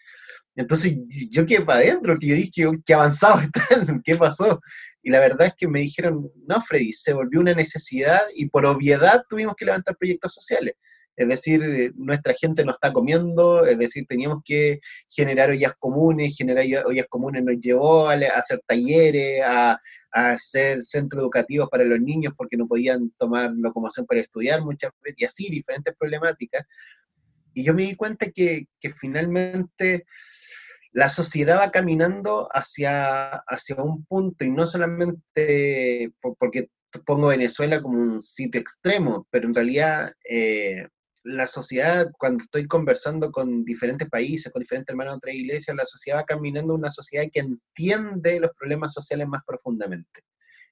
Entonces 0.57 0.97
yo 1.31 1.45
quedé 1.47 1.63
para 1.63 1.81
adentro, 1.81 2.19
que 2.19 2.29
yo 2.29 2.35
dije, 2.35 2.51
qué 2.85 2.95
avanzado 2.95 3.41
están, 3.41 4.03
qué 4.03 4.17
pasó. 4.17 4.61
Y 5.03 5.11
la 5.11 5.21
verdad 5.21 5.49
es 5.49 5.55
que 5.57 5.69
me 5.69 5.81
dijeron, 5.81 6.31
no, 6.47 6.61
Freddy, 6.61 6.93
se 6.93 7.13
volvió 7.13 7.41
una 7.41 7.55
necesidad 7.55 8.23
y 8.35 8.49
por 8.49 8.67
obviedad 8.67 9.23
tuvimos 9.29 9.55
que 9.57 9.67
levantar 9.67 9.97
proyectos 9.97 10.35
sociales. 10.35 10.75
Es 11.17 11.29
decir, 11.29 11.95
nuestra 11.97 12.35
gente 12.35 12.63
no 12.63 12.73
está 12.73 12.93
comiendo, 12.93 13.65
es 13.65 13.79
decir, 13.79 14.05
teníamos 14.07 14.43
que 14.45 14.81
generar 15.09 15.49
ollas 15.49 15.73
comunes, 15.79 16.37
generar 16.37 16.85
ollas 16.85 17.07
comunes 17.09 17.43
nos 17.43 17.59
llevó 17.59 18.11
a, 18.11 18.15
hacer 18.15 18.61
talleres, 18.67 19.43
a, 19.43 19.79
a, 20.13 20.29
hacer 20.31 20.83
centros 20.85 21.23
educativos 21.23 21.71
para 21.71 21.85
los 21.85 22.01
niños 22.01 22.35
porque 22.37 22.59
no 22.59 22.67
podían 22.69 23.11
tomar 23.17 23.51
locomoción 23.57 24.05
para 24.05 24.21
estudiar 24.21 24.63
muchas 24.63 24.93
veces, 25.03 25.23
y 25.23 25.25
así 25.25 25.51
diferentes 25.51 25.95
problemáticas. 25.99 26.67
Y 27.57 27.65
yo 27.65 27.73
me 27.73 27.85
di 27.85 27.97
cuenta 27.97 28.31
que, 28.31 28.69
finalmente 29.01 30.05
la 30.93 31.09
sociedad 31.09 31.59
va 31.59 31.71
caminando 31.71 32.49
hacia, 32.53 33.29
hacia 33.49 33.77
un 33.83 34.05
punto 34.05 34.45
y 34.45 34.51
no 34.51 34.67
solamente 34.67 36.13
porque 36.39 36.69
pongo 37.07 37.29
Venezuela 37.29 37.81
como 37.81 37.99
un 37.99 38.21
sitio 38.21 38.61
extremo, 38.61 39.27
pero 39.31 39.49
en 39.49 39.55
realidad 39.55 40.13
eh, 40.29 40.87
la 41.25 41.47
sociedad, 41.47 42.11
cuando 42.19 42.45
estoy 42.45 42.67
conversando 42.67 43.33
con 43.33 43.65
diferentes 43.65 44.09
países, 44.11 44.53
con 44.53 44.61
diferentes 44.61 44.93
hermanos 44.93 45.15
de 45.15 45.17
otras 45.17 45.35
iglesias, 45.35 45.77
la 45.77 45.87
sociedad 45.87 46.19
va 46.19 46.25
caminando 46.25 46.75
una 46.75 46.91
sociedad 46.91 47.25
que 47.33 47.41
entiende 47.41 48.39
los 48.39 48.51
problemas 48.59 48.93
sociales 48.93 49.27
más 49.29 49.43
profundamente. 49.47 50.21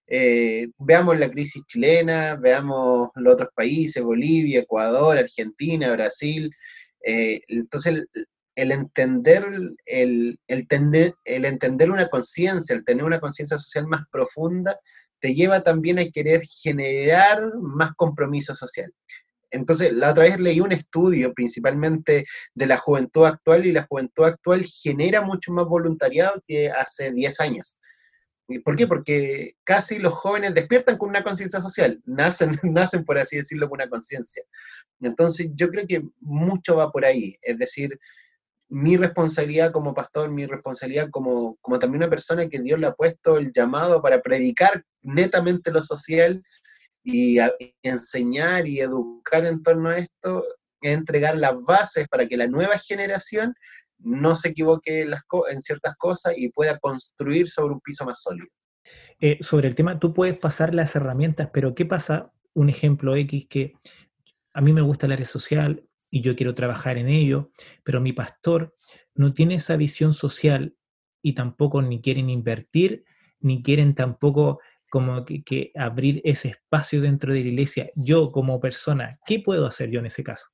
Eh, 0.07 0.69
veamos 0.79 1.19
la 1.19 1.31
crisis 1.31 1.65
chilena, 1.67 2.37
veamos 2.37 3.11
los 3.15 3.35
otros 3.35 3.51
países, 3.55 4.03
Bolivia, 4.03 4.61
Ecuador, 4.61 5.19
Argentina, 5.19 5.93
Brasil. 5.93 6.51
Eh, 7.05 7.41
entonces, 7.49 8.05
el, 8.55 8.73
entender, 8.73 9.45
el, 9.87 10.39
el, 10.47 10.67
el 11.25 11.45
entender 11.45 11.91
una 11.91 12.09
conciencia, 12.09 12.75
el 12.77 12.85
tener 12.85 13.05
una 13.05 13.21
conciencia 13.21 13.59
social 13.59 13.87
más 13.87 14.03
profunda, 14.11 14.79
te 15.21 15.35
lleva 15.35 15.63
también 15.63 15.99
a 15.99 16.11
querer 16.11 16.43
generar 16.43 17.55
más 17.57 17.95
compromiso 17.97 18.55
social. 18.55 18.93
Entonces, 19.51 19.93
la 19.93 20.11
otra 20.11 20.25
vez 20.25 20.39
leí 20.41 20.61
un 20.61 20.73
estudio 20.73 21.33
principalmente 21.33 22.27
de 22.55 22.67
la 22.67 22.77
juventud 22.77 23.25
actual 23.25 23.65
y 23.65 23.73
la 23.73 23.87
juventud 23.87 24.25
actual 24.25 24.65
genera 24.65 25.23
mucho 25.23 25.53
más 25.53 25.67
voluntariado 25.67 26.43
que 26.47 26.71
hace 26.71 27.13
10 27.13 27.41
años. 27.41 27.79
¿Por 28.65 28.77
qué? 28.77 28.87
Porque 28.87 29.57
casi 29.65 29.99
los 29.99 30.13
jóvenes 30.13 30.55
despiertan 30.55 30.99
con 30.99 31.09
una 31.09 31.25
conciencia 31.25 31.61
social, 31.61 32.01
nacen, 32.07 32.59
nacen, 32.63 33.05
por 33.05 33.19
así 33.19 33.37
decirlo, 33.37 33.69
con 33.69 33.79
una 33.81 33.89
conciencia. 33.89 34.43
Entonces, 35.01 35.49
yo 35.55 35.71
creo 35.71 35.87
que 35.87 36.03
mucho 36.21 36.77
va 36.77 36.91
por 36.91 37.05
ahí. 37.05 37.39
Es 37.43 37.59
decir, 37.59 37.99
mi 38.69 38.97
responsabilidad 38.97 39.73
como 39.73 39.95
pastor, 39.95 40.31
mi 40.31 40.47
responsabilidad 40.47 41.09
como, 41.11 41.57
como 41.61 41.79
también 41.79 42.03
una 42.03 42.11
persona 42.11 42.49
que 42.49 42.61
Dios 42.61 42.79
le 42.79 42.87
ha 42.87 42.95
puesto 42.95 43.39
el 43.39 43.53
llamado 43.53 44.03
para 44.03 44.21
predicar 44.21 44.85
netamente 45.03 45.71
lo 45.71 45.83
social 45.83 46.43
y, 47.03 47.39
y 47.39 47.75
enseñar 47.83 48.67
y 48.67 48.81
educar 48.81 49.47
en 49.47 49.63
torno 49.63 49.91
a 49.91 49.99
esto, 49.99 50.45
es 50.81 50.95
entregar 50.95 51.37
las 51.37 51.55
bases 51.63 52.09
para 52.09 52.27
que 52.27 52.37
la 52.37 52.47
nueva 52.47 52.79
generación 52.79 53.55
no 53.99 54.37
se 54.37 54.51
equivoque 54.51 55.03
en, 55.03 55.61
ciertas 55.61 55.97
cosas 55.97 56.35
y 56.37 56.51
pueda 56.51 56.79
construir 56.79 57.49
sobre 57.49 57.75
un 57.75 57.81
piso 57.81 58.05
más 58.05 58.23
sólido. 58.23 58.49
Eh, 59.21 59.39
sobre 59.41 59.69
el 59.69 59.75
tema, 59.75 59.99
tú 59.99 60.13
puedes 60.13 60.37
pasar 60.39 60.75
las 60.75 60.95
herramientas, 60.95 61.51
pero 61.53 61.75
¿qué 61.75 61.87
pasa? 61.87 62.33
Un 62.53 62.69
ejemplo 62.69 63.17
X 63.17 63.47
que 63.49 63.73
a 64.53 64.61
mí 64.61 64.73
me 64.73 64.83
gusta 64.83 65.07
el 65.07 65.13
área 65.13 65.25
social 65.25 65.89
y 66.11 66.21
yo 66.21 66.37
quiero 66.37 66.55
trabajar 66.55 66.99
en 66.99 67.09
ello, 67.09 67.51
pero 67.83 68.01
mi 68.01 68.13
pastor 68.13 68.75
no 69.15 69.33
tiene 69.33 69.57
esa 69.57 69.77
visión 69.77 70.13
social 70.13 70.77
y 71.23 71.35
tampoco 71.35 71.83
ni 71.83 72.01
quieren 72.01 72.31
invertir, 72.31 73.05
ni 73.41 73.63
quieren 73.63 73.95
tampoco 73.95 74.61
como 74.91 75.25
que 75.25 75.73
abrir 75.75 76.21
ese 76.23 76.49
espacio 76.49 77.01
dentro 77.01 77.33
de 77.33 77.41
la 77.41 77.49
iglesia. 77.49 77.91
Yo 77.97 78.31
como 78.31 78.61
persona, 78.61 79.19
¿qué 79.27 79.41
puedo 79.41 79.67
hacer 79.67 79.91
yo 79.91 79.99
en 79.99 80.07
ese 80.07 80.23
caso? 80.23 80.54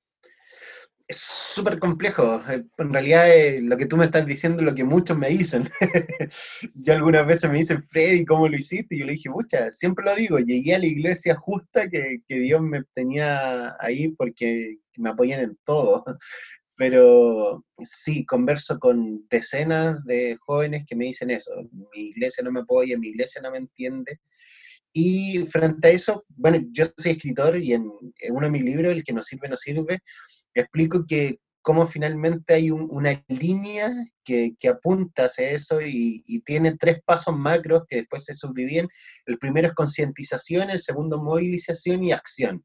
Es 1.10 1.18
súper 1.18 1.80
complejo. 1.80 2.40
En 2.78 2.92
realidad, 2.92 3.28
eh, 3.28 3.60
lo 3.62 3.76
que 3.76 3.86
tú 3.86 3.96
me 3.96 4.04
estás 4.04 4.24
diciendo 4.24 4.60
es 4.60 4.66
lo 4.66 4.76
que 4.76 4.84
muchos 4.84 5.18
me 5.18 5.28
dicen. 5.28 5.64
yo 6.74 6.94
algunas 6.94 7.26
veces 7.26 7.50
me 7.50 7.58
dicen, 7.58 7.82
Freddy, 7.88 8.24
¿cómo 8.24 8.46
lo 8.46 8.56
hiciste? 8.56 8.94
Y 8.94 9.00
yo 9.00 9.06
le 9.06 9.14
dije, 9.14 9.28
mucha, 9.28 9.72
siempre 9.72 10.04
lo 10.04 10.14
digo, 10.14 10.38
llegué 10.38 10.76
a 10.76 10.78
la 10.78 10.86
iglesia 10.86 11.34
justa 11.34 11.88
que, 11.88 12.18
que 12.28 12.38
Dios 12.38 12.62
me 12.62 12.84
tenía 12.94 13.74
ahí 13.80 14.10
porque 14.10 14.76
me 14.98 15.10
apoyan 15.10 15.40
en 15.40 15.58
todo. 15.64 16.04
Pero 16.76 17.64
sí, 17.76 18.24
converso 18.24 18.78
con 18.78 19.26
decenas 19.28 20.02
de 20.04 20.38
jóvenes 20.40 20.84
que 20.86 20.94
me 20.94 21.06
dicen 21.06 21.30
eso. 21.30 21.50
Mi 21.92 22.10
iglesia 22.10 22.44
no 22.44 22.52
me 22.52 22.60
apoya, 22.60 22.96
mi 22.96 23.08
iglesia 23.08 23.42
no 23.42 23.50
me 23.50 23.58
entiende. 23.58 24.20
Y 24.92 25.38
frente 25.46 25.88
a 25.88 25.90
eso, 25.90 26.24
bueno, 26.28 26.64
yo 26.70 26.84
soy 26.96 27.12
escritor 27.12 27.58
y 27.58 27.72
en, 27.72 27.90
en 28.20 28.34
uno 28.34 28.46
de 28.46 28.52
mis 28.52 28.64
libros, 28.64 28.92
El 28.92 29.04
que 29.04 29.12
nos 29.12 29.26
sirve, 29.26 29.48
nos 29.48 29.60
sirve, 29.60 30.00
explico 30.54 31.04
que 31.06 31.38
cómo 31.62 31.86
finalmente 31.86 32.54
hay 32.54 32.70
una 32.70 33.22
línea 33.28 33.92
que, 34.24 34.56
apunta 34.68 35.24
hacia 35.24 35.50
eso 35.50 35.80
y, 35.82 36.42
tiene 36.44 36.76
tres 36.76 37.02
pasos 37.04 37.36
macros 37.36 37.84
que 37.88 37.96
después 37.96 38.24
se 38.24 38.34
subdividen. 38.34 38.88
El 39.26 39.38
primero 39.38 39.68
es 39.68 39.74
concientización, 39.74 40.70
el 40.70 40.78
segundo 40.78 41.22
movilización 41.22 42.02
y 42.04 42.12
acción. 42.12 42.64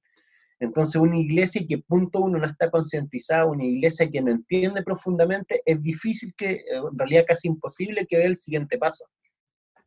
Entonces, 0.60 1.02
una 1.02 1.18
iglesia 1.18 1.66
que 1.68 1.80
punto 1.80 2.22
uno 2.22 2.40
no 2.40 2.46
está 2.48 2.72
concientizada, 2.72 3.46
una 3.46 3.66
iglesia 3.66 4.10
que 4.10 4.22
no 4.22 4.32
entiende 4.32 4.84
profundamente, 4.84 5.62
es 5.66 5.82
difícil 5.82 6.34
que, 6.38 6.52
eh, 6.52 6.64
en 6.78 6.98
realidad 6.98 7.26
casi 7.28 7.50
imposible 7.50 8.08
que 8.08 8.18
dé 8.18 8.26
el 8.26 8.38
siguiente 8.38 8.78
paso. 8.78 9.06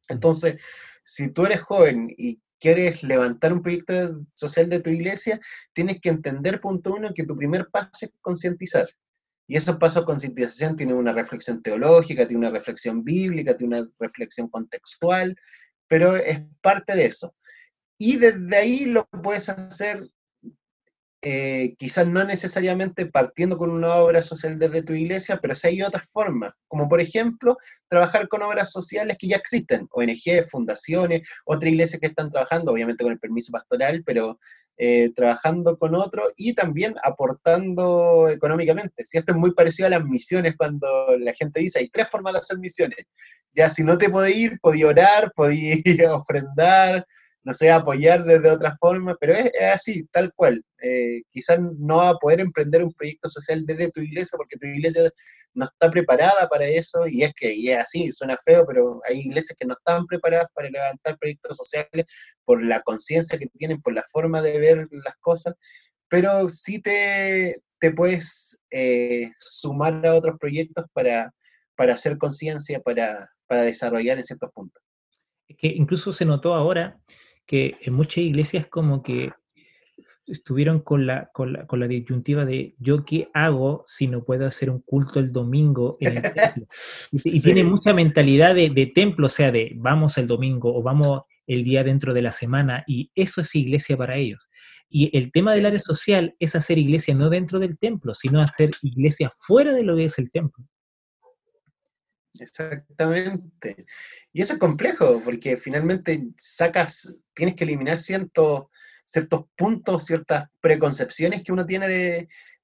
Entonces, 0.09 0.63
si 1.03 1.31
tú 1.31 1.47
eres 1.47 1.63
joven 1.63 2.13
y 2.17 2.39
quieres 2.59 3.03
levantar 3.03 3.53
un 3.53 3.63
proyecto 3.63 4.25
social 4.35 4.69
de 4.69 4.81
tu 4.81 4.91
iglesia, 4.91 5.41
tienes 5.73 6.01
que 6.01 6.09
entender, 6.09 6.61
punto 6.61 6.95
uno, 6.95 7.13
que 7.15 7.25
tu 7.25 7.37
primer 7.37 7.69
paso 7.71 7.91
es 8.03 8.13
concientizar. 8.21 8.89
Y 9.47 9.57
esos 9.57 9.77
pasos 9.77 10.03
de 10.03 10.07
concientización 10.07 10.77
tienen 10.77 10.97
una 10.97 11.13
reflexión 11.13 11.63
teológica, 11.63 12.27
tiene 12.27 12.47
una 12.47 12.51
reflexión 12.51 13.03
bíblica, 13.03 13.57
tiene 13.57 13.81
una 13.81 13.91
reflexión 13.99 14.49
contextual, 14.49 15.35
pero 15.87 16.17
es 16.17 16.43
parte 16.61 16.95
de 16.95 17.07
eso. 17.07 17.35
Y 17.99 18.17
desde 18.17 18.57
ahí 18.57 18.85
lo 18.85 19.07
puedes 19.07 19.49
hacer 19.49 20.09
eh, 21.21 21.75
quizás 21.79 22.07
no 22.07 22.23
necesariamente 22.25 23.07
partiendo 23.07 23.59
con 23.59 23.71
una 23.71 23.95
obra 23.97 24.23
social 24.23 24.59
desde 24.59 24.83
tu 24.83 24.93
iglesia, 24.95 25.39
pero 25.43 25.55
sí 25.55 25.69
hay 25.69 25.83
otras 25.83 26.09
formas, 26.11 26.55
como 26.69 26.89
por 26.89 27.01
ejemplo 27.01 27.57
trabajar 27.89 28.29
con 28.29 28.43
obras 28.43 28.71
sociales 28.71 29.17
que 29.19 29.29
ya 29.29 29.37
existen, 29.37 29.89
ONG, 29.91 30.49
fundaciones, 30.49 31.29
otras 31.45 31.73
iglesias 31.73 32.01
que 32.01 32.07
están 32.07 32.31
trabajando, 32.31 32.73
obviamente 32.73 33.03
con 33.03 33.13
el 33.13 33.19
permiso 33.19 33.51
pastoral, 33.51 34.03
pero 34.05 34.39
eh, 34.81 35.11
trabajando 35.13 35.77
con 35.77 35.97
otros 35.97 36.33
y 36.37 36.55
también 36.55 36.95
aportando 37.03 38.29
económicamente. 38.29 39.05
Si 39.05 39.19
esto 39.19 39.33
es 39.33 39.39
muy 39.39 39.53
parecido 39.53 39.89
a 39.89 39.91
las 39.91 40.05
misiones 40.05 40.55
cuando 40.57 41.17
la 41.19 41.35
gente 41.35 41.59
dice, 41.59 41.81
hay 41.81 41.89
tres 41.89 42.09
formas 42.09 42.35
de 42.35 42.39
hacer 42.39 42.59
misiones. 42.59 43.07
Ya 43.53 43.69
si 43.71 43.83
no 43.83 43.99
te 43.99 44.09
podés 44.09 44.37
ir, 44.37 44.61
podía 44.61 44.87
orar, 44.87 45.33
podías 45.35 45.83
ofrendar, 46.13 47.05
no 47.49 47.55
sé, 47.55 47.71
apoyar 47.71 48.25
desde 48.25 48.51
otra 48.51 48.77
forma, 48.77 49.17
pero 49.19 49.33
es, 49.33 49.51
así, 49.73 50.07
tal 50.13 50.35
cual. 50.35 50.63
Eh, 50.83 51.23
quizás 51.31 51.59
no 51.79 51.97
va 51.97 52.11
a 52.11 52.19
poder 52.19 52.41
emprender 52.41 52.85
un 52.85 52.93
proyecto 52.93 53.31
social 53.31 53.65
desde 53.65 53.91
tu 53.91 54.03
iglesia 54.03 54.37
porque 54.37 54.59
tu 54.59 54.67
iglesia 54.67 55.11
no 55.55 55.65
está 55.65 55.91
preparada 55.91 56.47
para 56.47 56.67
eso 56.67 57.09
y 57.09 57.23
es 57.23 57.33
que 57.33 57.55
y 57.55 57.71
es 57.71 57.79
así, 57.79 58.13
suena 58.13 58.37
feo, 58.45 58.67
pero 58.67 59.01
hay 59.09 59.21
iglesias 59.21 59.57
que 59.59 59.65
no 59.65 59.73
están 59.73 60.05
preparadas 60.07 60.49
para 60.53 60.69
levantar 60.69 61.17
proyectos 61.17 61.57
sociales 61.57 62.05
por 62.45 62.63
la 62.63 62.83
conciencia 62.83 63.39
que 63.39 63.47
tienen, 63.47 63.81
por 63.81 63.95
la 63.95 64.05
forma 64.13 64.43
de 64.43 64.59
ver 64.59 64.87
las 64.91 65.17
cosas, 65.19 65.55
pero 66.07 66.51
sí 66.51 66.83
te, 66.83 67.63
te 67.81 67.93
puedes 67.93 68.61
eh, 68.71 69.33
sumar 69.39 70.07
a 70.07 70.15
otros 70.15 70.37
proyectos 70.39 70.85
para, 70.93 71.33
para 71.75 71.95
hacer 71.95 72.19
conciencia, 72.19 72.81
para, 72.81 73.31
para 73.47 73.63
desarrollar 73.63 74.19
en 74.19 74.25
ciertos 74.25 74.53
puntos. 74.53 74.83
Es 75.49 75.57
que 75.57 75.69
incluso 75.69 76.13
se 76.13 76.27
notó 76.27 76.53
ahora 76.53 77.01
que 77.49 77.79
en 77.81 77.95
muchas 77.95 78.19
iglesias 78.19 78.67
como 78.67 79.03
que 79.03 79.33
estuvieron 80.27 80.81
con 80.81 81.07
la, 81.07 81.31
con 81.33 81.55
la, 81.55 81.67
con 81.67 81.81
la 81.81 81.89
disyuntiva 81.89 82.45
de 82.45 82.75
yo 82.79 83.07
qué 83.07 83.31
hago 83.33 83.83
si 83.87 84.07
no 84.07 84.23
puedo 84.23 84.47
hacer 84.47 84.69
un 84.69 84.83
culto 84.83 85.19
el 85.19 85.33
domingo 85.33 85.97
en 86.01 86.19
el 86.19 86.23
templo. 86.23 86.67
Y, 87.25 87.41
tiene 87.41 87.65
mucha 87.65 87.95
mentalidad 87.95 88.55
de, 88.55 88.69
de, 88.69 88.87
templo, 88.87 89.27
o 89.27 89.31
sea, 89.31 89.51
de 89.51 89.73
vamos 89.77 90.19
el 90.19 90.27
domingo 90.27 90.77
o 90.77 90.83
vamos 90.83 91.23
el 91.47 91.65
día 91.65 91.83
dentro 91.83 92.13
de 92.13 92.21
la 92.21 92.31
semana, 92.31 92.85
y 92.87 93.11
eso 93.15 93.41
es 93.41 93.55
iglesia 93.55 93.97
para 93.97 94.17
ellos. 94.17 94.51
Y 94.91 95.17
el 95.17 95.33
tema 95.33 95.55
del 95.55 95.65
área 95.65 95.79
social 95.79 96.37
es 96.39 96.55
hacer 96.55 96.77
iglesia 96.77 97.15
no 97.15 97.31
dentro 97.31 97.59
del 97.59 97.79
templo, 97.79 98.13
sino 98.15 98.43
hacer 98.43 98.73
iglesia 98.83 99.33
fuera 99.35 99.73
de 99.73 99.83
lo 99.83 99.97
que 99.97 100.05
es 100.05 100.19
el 100.19 100.31
templo. 100.31 100.67
Exactamente. 102.41 103.87
Y 104.33 104.43
eso 104.43 104.55
es 104.55 104.59
complejo, 104.59 105.21
porque 105.25 105.57
finalmente 105.57 106.29
sacas, 106.37 107.25
tienes 107.35 107.55
que 107.57 107.65
eliminar 107.65 107.99
ciertos, 107.99 108.67
ciertos 109.05 109.47
puntos, 109.57 110.05
ciertas 110.05 110.49
preconcepciones 110.61 111.43
que 111.43 111.53
uno 111.53 111.67
tiene 111.67 111.89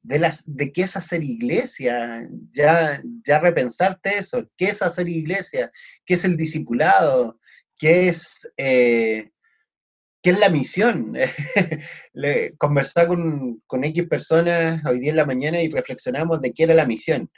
de, 0.02 0.18
las, 0.18 0.44
de 0.46 0.72
qué 0.72 0.82
es 0.82 0.96
hacer 0.96 1.22
iglesia, 1.22 2.28
ya, 2.50 3.02
ya 3.26 3.38
repensarte 3.38 4.18
eso, 4.18 4.48
qué 4.56 4.66
es 4.66 4.82
hacer 4.82 5.08
iglesia, 5.08 5.70
qué 6.04 6.14
es 6.14 6.24
el 6.24 6.36
discipulado, 6.36 7.40
qué 7.78 8.08
es, 8.08 8.52
eh, 8.56 9.30
qué 10.22 10.30
es 10.30 10.38
la 10.38 10.48
misión. 10.50 11.14
Conversar 12.58 13.06
con, 13.06 13.62
con 13.66 13.84
X 13.84 14.06
personas 14.06 14.84
hoy 14.84 15.00
día 15.00 15.10
en 15.10 15.16
la 15.16 15.26
mañana 15.26 15.62
y 15.62 15.68
reflexionamos 15.68 16.40
de 16.40 16.52
qué 16.52 16.64
era 16.64 16.74
la 16.74 16.86
misión 16.86 17.30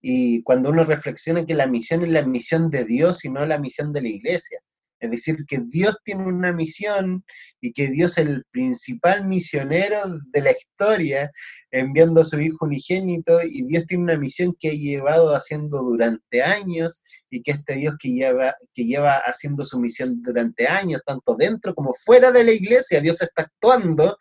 y 0.00 0.42
cuando 0.42 0.70
uno 0.70 0.84
reflexiona 0.84 1.44
que 1.46 1.54
la 1.54 1.66
misión 1.66 2.02
es 2.02 2.10
la 2.10 2.24
misión 2.24 2.70
de 2.70 2.84
Dios 2.84 3.24
y 3.24 3.30
no 3.30 3.44
la 3.46 3.58
misión 3.58 3.92
de 3.92 4.02
la 4.02 4.08
iglesia. 4.08 4.60
Es 5.00 5.10
decir, 5.10 5.46
que 5.46 5.58
Dios 5.66 5.96
tiene 6.04 6.24
una 6.24 6.52
misión 6.52 7.24
y 7.58 7.72
que 7.72 7.88
Dios 7.88 8.18
es 8.18 8.26
el 8.26 8.44
principal 8.50 9.26
misionero 9.26 10.02
de 10.30 10.42
la 10.42 10.50
historia, 10.50 11.30
enviando 11.70 12.20
a 12.20 12.24
su 12.24 12.38
Hijo 12.38 12.66
unigénito, 12.66 13.40
y 13.42 13.62
Dios 13.66 13.86
tiene 13.86 14.04
una 14.04 14.18
misión 14.18 14.54
que 14.60 14.68
ha 14.68 14.72
llevado 14.72 15.34
haciendo 15.34 15.78
durante 15.78 16.42
años, 16.42 17.02
y 17.30 17.42
que 17.42 17.52
este 17.52 17.76
Dios 17.76 17.96
que 17.98 18.10
lleva, 18.10 18.54
que 18.74 18.84
lleva 18.84 19.14
haciendo 19.24 19.64
su 19.64 19.80
misión 19.80 20.20
durante 20.22 20.68
años, 20.68 21.02
tanto 21.04 21.34
dentro 21.34 21.74
como 21.74 21.94
fuera 21.94 22.30
de 22.30 22.44
la 22.44 22.52
iglesia, 22.52 23.00
Dios 23.00 23.22
está 23.22 23.42
actuando 23.42 24.18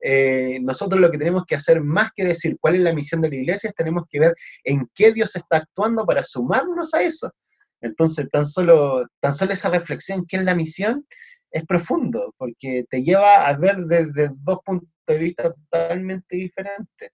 eh, 0.00 0.58
nosotros 0.62 1.00
lo 1.00 1.10
que 1.10 1.18
tenemos 1.18 1.44
que 1.46 1.56
hacer 1.56 1.82
más 1.82 2.10
que 2.14 2.24
decir 2.24 2.56
cuál 2.60 2.76
es 2.76 2.80
la 2.80 2.94
misión 2.94 3.20
de 3.20 3.28
la 3.28 3.36
iglesia 3.36 3.68
es 3.68 3.74
tenemos 3.74 4.04
que 4.08 4.20
ver 4.20 4.34
en 4.64 4.86
qué 4.94 5.12
Dios 5.12 5.36
está 5.36 5.58
actuando 5.58 6.06
para 6.06 6.24
sumarnos 6.24 6.94
a 6.94 7.02
eso. 7.02 7.30
Entonces, 7.80 8.28
tan 8.30 8.46
solo, 8.46 9.06
tan 9.20 9.34
solo 9.34 9.52
esa 9.52 9.70
reflexión, 9.70 10.26
¿qué 10.26 10.36
es 10.38 10.44
la 10.44 10.54
misión? 10.54 11.06
Es 11.50 11.66
profundo, 11.66 12.34
porque 12.36 12.84
te 12.88 13.02
lleva 13.02 13.46
a 13.46 13.56
ver 13.56 13.76
desde 13.86 14.30
dos 14.42 14.58
puntos 14.64 14.88
de 15.06 15.18
vista 15.18 15.52
totalmente 15.52 16.36
diferentes. 16.36 17.10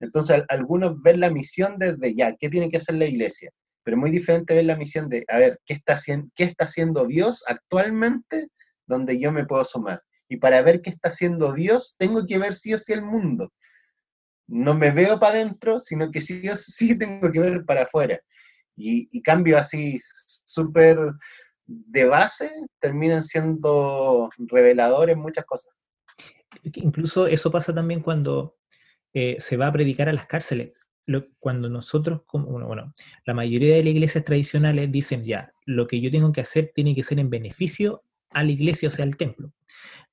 Entonces, 0.00 0.44
algunos 0.48 1.00
ven 1.02 1.20
la 1.20 1.30
misión 1.30 1.78
desde 1.78 2.14
ya, 2.14 2.34
¿qué 2.36 2.48
tiene 2.48 2.68
que 2.70 2.76
hacer 2.78 2.96
la 2.96 3.06
iglesia? 3.06 3.50
Pero 3.82 3.96
muy 3.96 4.10
diferente 4.10 4.54
ver 4.54 4.64
la 4.64 4.76
misión 4.76 5.08
de, 5.08 5.24
a 5.28 5.38
ver, 5.38 5.60
¿qué 5.64 5.74
está, 5.74 5.94
haciendo, 5.94 6.28
qué 6.34 6.44
está 6.44 6.64
haciendo 6.64 7.06
Dios 7.06 7.44
actualmente 7.46 8.48
donde 8.86 9.18
yo 9.18 9.32
me 9.32 9.46
puedo 9.46 9.64
sumar? 9.64 10.02
Y 10.28 10.38
para 10.38 10.62
ver 10.62 10.80
qué 10.80 10.90
está 10.90 11.10
haciendo 11.10 11.52
Dios, 11.52 11.96
tengo 11.98 12.26
que 12.26 12.38
ver 12.38 12.54
sí 12.54 12.74
o 12.74 12.78
sí 12.78 12.92
el 12.92 13.02
mundo. 13.02 13.52
No 14.48 14.74
me 14.74 14.90
veo 14.90 15.18
para 15.18 15.34
adentro, 15.34 15.78
sino 15.78 16.10
que 16.10 16.20
sí 16.20 16.48
o 16.48 16.56
sí 16.56 16.98
tengo 16.98 17.30
que 17.30 17.40
ver 17.40 17.64
para 17.64 17.82
afuera. 17.82 18.20
Y, 18.78 19.22
cambio 19.22 19.56
así 19.56 20.00
súper 20.12 20.98
de 21.64 22.04
base 22.04 22.50
terminan 22.78 23.22
siendo 23.22 24.28
reveladores 24.36 25.16
muchas 25.16 25.46
cosas. 25.46 25.74
Incluso 26.62 27.26
eso 27.26 27.50
pasa 27.50 27.74
también 27.74 28.00
cuando 28.00 28.56
eh, 29.14 29.36
se 29.38 29.56
va 29.56 29.68
a 29.68 29.72
predicar 29.72 30.10
a 30.10 30.12
las 30.12 30.26
cárceles. 30.26 30.74
cuando 31.40 31.70
nosotros, 31.70 32.22
bueno, 32.32 32.66
bueno, 32.66 32.92
la 33.24 33.32
mayoría 33.32 33.76
de 33.76 33.82
las 33.82 33.92
iglesias 33.92 34.24
tradicionales 34.24 34.92
dicen 34.92 35.24
ya, 35.24 35.52
lo 35.64 35.86
que 35.86 36.00
yo 36.00 36.10
tengo 36.10 36.32
que 36.32 36.42
hacer 36.42 36.72
tiene 36.74 36.94
que 36.94 37.02
ser 37.02 37.18
en 37.18 37.30
beneficio 37.30 38.02
a 38.30 38.42
la 38.42 38.50
iglesia, 38.50 38.88
o 38.88 38.90
sea, 38.90 39.04
al 39.04 39.16
templo. 39.16 39.52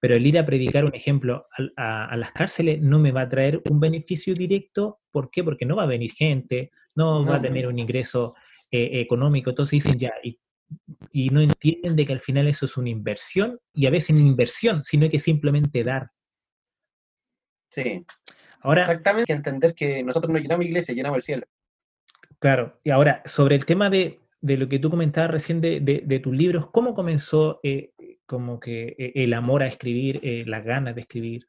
Pero 0.03 0.17
el 0.17 0.27
ir 0.27 0.37
a 0.37 0.45
predicar 0.45 0.83
un 0.83 0.93
ejemplo 0.93 1.45
a, 1.77 2.17
las 2.17 2.33
cárceles 2.33 2.81
no 2.81 2.99
me 2.99 3.13
va 3.13 3.21
a 3.21 3.29
traer 3.29 3.61
un 3.69 3.79
beneficio 3.79 4.33
directo. 4.33 4.99
¿Por 5.09 5.31
qué? 5.31 5.45
Porque 5.45 5.65
no 5.65 5.77
va 5.77 5.83
a 5.83 5.85
venir 5.85 6.11
gente, 6.11 6.71
no, 6.93 7.25
va 7.25 7.37
a 7.37 7.41
tener 7.41 7.67
un 7.67 7.79
ingreso 7.79 8.35
eh, 8.69 8.99
económico. 8.99 9.51
Entonces 9.51 9.81
dicen 9.81 9.97
ya, 9.97 10.11
y, 10.21 11.29
no 11.29 11.39
entienden 11.39 11.95
de 11.95 12.05
que 12.05 12.11
al 12.11 12.19
final 12.19 12.49
eso 12.49 12.65
es 12.65 12.75
una 12.75 12.89
inversión, 12.89 13.57
y 13.73 13.85
a 13.85 13.91
veces 13.91 14.19
no 14.19 14.27
inversión, 14.27 14.83
sino 14.83 15.09
que 15.09 15.19
simplemente 15.19 15.85
dar. 15.85 16.09
Sí. 17.71 18.05
Ahora, 18.59 18.81
Exactamente, 18.81 19.27
que 19.27 19.37
entender 19.37 19.73
que 19.73 20.03
nosotros 20.03 20.33
no 20.33 20.37
llenamos 20.37 20.65
iglesia, 20.65 20.93
llenamos 20.93 21.15
el 21.15 21.21
cielo. 21.21 21.45
Claro, 22.39 22.77
y 22.83 22.89
ahora, 22.89 23.23
sobre 23.25 23.55
el 23.55 23.65
tema 23.65 23.89
de, 23.89 24.19
lo 24.43 24.67
que 24.67 24.79
tú 24.79 24.89
comentabas 24.89 25.31
recién 25.31 25.61
de, 25.61 26.21
tus 26.21 26.35
libros, 26.35 26.69
¿cómo 26.71 26.93
comenzó 26.93 27.59
eh, 27.63 27.93
como 28.25 28.59
que 28.59 28.95
eh, 28.97 29.11
el 29.15 29.33
amor 29.33 29.63
a 29.63 29.67
escribir, 29.67 30.19
eh, 30.23 30.43
las 30.45 30.63
ganas 30.63 30.95
de 30.95 31.01
escribir? 31.01 31.47